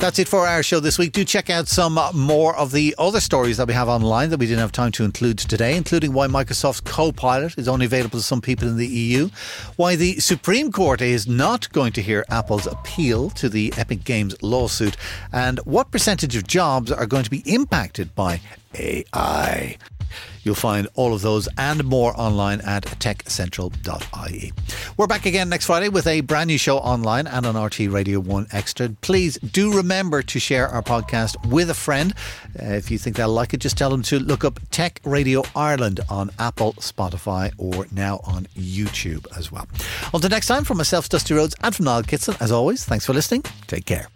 That's 0.02 0.18
it 0.18 0.28
for 0.28 0.48
our 0.48 0.64
show 0.64 0.80
this 0.80 0.98
week. 0.98 1.12
Do 1.12 1.24
check 1.24 1.52
out 1.52 1.68
some 1.68 2.00
more 2.16 2.56
of 2.56 2.72
the 2.72 2.96
other 2.98 3.20
stories 3.20 3.58
that 3.58 3.68
we 3.68 3.76
have 3.76 3.88
online 3.88 4.32
that 4.32 4.40
we 4.40 4.48
didn't 4.48 4.62
have 4.62 4.72
time 4.72 4.92
to 4.94 5.04
include 5.04 5.38
today, 5.38 5.78
including 5.78 6.12
why 6.12 6.26
Microsoft's 6.26 6.82
Copilot 6.82 7.56
is 7.56 7.68
only 7.68 7.86
available 7.86 8.18
to 8.18 8.26
some 8.26 8.42
people 8.42 8.68
in 8.68 8.78
the 8.78 8.88
EU, 8.88 9.30
why 9.76 9.96
the 9.96 10.20
Supreme 10.20 10.72
Court 10.72 11.02
is 11.02 11.28
not 11.28 11.72
going 11.72 11.94
to 11.94 12.02
hear 12.02 12.26
Apple's 12.32 12.66
appeal 12.66 13.30
to 13.30 13.48
the 13.48 13.72
Epic 13.78 14.04
Games 14.04 14.36
lawsuit, 14.42 14.98
and 15.32 15.60
what 15.66 15.92
percentage 15.92 16.36
of 16.36 16.48
jobs 16.48 16.92
are 16.92 17.06
going 17.06 17.24
to 17.24 17.30
be 17.30 17.44
impacted 17.46 18.16
by 18.16 18.42
AI. 18.74 19.78
You'll 20.44 20.56
find 20.56 20.88
all 20.96 21.14
of 21.14 21.22
those 21.22 21.48
and 21.58 21.84
more 21.84 22.14
online 22.20 22.62
at 22.62 22.84
techcentral.ie. 22.84 24.54
We're 24.98 25.08
back 25.08 25.26
again 25.26 25.50
next 25.50 25.66
Friday 25.66 25.90
with 25.90 26.08
a 26.08 26.22
brand 26.22 26.48
new 26.48 26.58
show 26.58 26.78
online 26.78 27.28
and 27.28 27.46
on 27.46 27.56
RTE 27.56 27.92
Radio 27.92 28.20
1 28.20 28.48
Extra. 28.52 28.90
Please 29.02 29.38
do 29.40 29.74
remember 29.74 30.22
to 30.24 30.40
share 30.40 30.68
our 30.68 30.82
podcast 30.82 31.44
with 31.48 31.70
a 31.70 31.74
friend. 31.74 32.14
Uh, 32.60 32.74
if 32.74 32.90
you 32.92 32.98
think 32.98 33.16
they'll 33.16 33.30
like 33.30 33.54
it, 33.54 33.58
just 33.58 33.78
tell 33.78 33.90
them 33.90 34.02
to 34.04 34.20
look 34.20 34.44
up 34.44 34.60
Tech 34.72 35.00
Radio 35.04 35.44
Ireland 35.56 36.00
on 36.10 36.32
Apple, 36.40 36.74
Spotify, 36.74 37.52
or 37.58 37.88
now 37.92 38.22
on 38.24 38.48
YouTube 38.58 39.26
as 39.38 39.52
well. 39.52 39.68
Until 40.14 40.30
next 40.30 40.48
time, 40.48 40.64
from 40.64 40.78
myself, 40.78 41.10
Dusty 41.10 41.34
Rhodes, 41.34 41.56
and 41.62 41.76
from 41.76 41.86
Niall 41.86 42.04
Kitson, 42.04 42.36
as 42.40 42.52
always, 42.52 42.86
thanks 42.86 43.06
for 43.06 43.14
listening. 43.14 43.44
Take 43.68 43.86
care. 43.86 44.08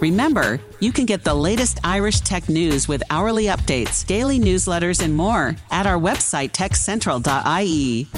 Remember, 0.00 0.58
you 0.80 0.92
can 0.92 1.04
get 1.04 1.24
the 1.24 1.34
latest 1.34 1.78
Irish 1.84 2.20
tech 2.20 2.48
news 2.48 2.88
with 2.88 3.02
hourly 3.10 3.44
updates, 3.44 4.06
daily 4.06 4.38
newsletters, 4.40 5.02
and 5.02 5.14
more 5.14 5.54
at 5.70 5.86
our 5.86 5.98
website, 5.98 6.52
techcentral.ie. 6.52 8.08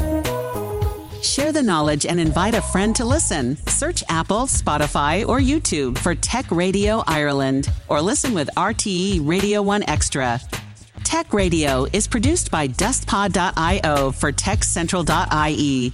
Share 1.23 1.53
the 1.53 1.63
knowledge 1.63 2.07
and 2.07 2.21
invite 2.21 2.55
a 2.55 2.63
friend 2.63 2.95
to 2.97 3.05
listen. 3.05 3.57
Search 3.67 4.05
Apple, 4.09 4.47
Spotify, 4.47 5.27
or 5.27 5.39
YouTube 5.39 5.99
for 5.99 6.15
Tech 6.15 6.51
Radio 6.51 7.03
Ireland 7.07 7.69
or 7.89 8.01
listen 8.01 8.33
with 8.35 8.49
RTE 8.57 9.27
Radio 9.27 9.63
1 9.63 9.85
Extra. 9.89 10.41
Tech 11.05 11.33
Radio 11.33 11.87
is 11.93 12.07
produced 12.07 12.51
by 12.51 12.69
dustpod.io 12.69 14.13
for 14.13 14.33
techcentral.ie. 14.33 15.93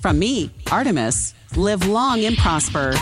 From 0.00 0.18
me, 0.18 0.50
Artemis, 0.70 1.34
live 1.56 1.86
long 1.86 2.24
and 2.24 2.36
prosper. 2.36 2.94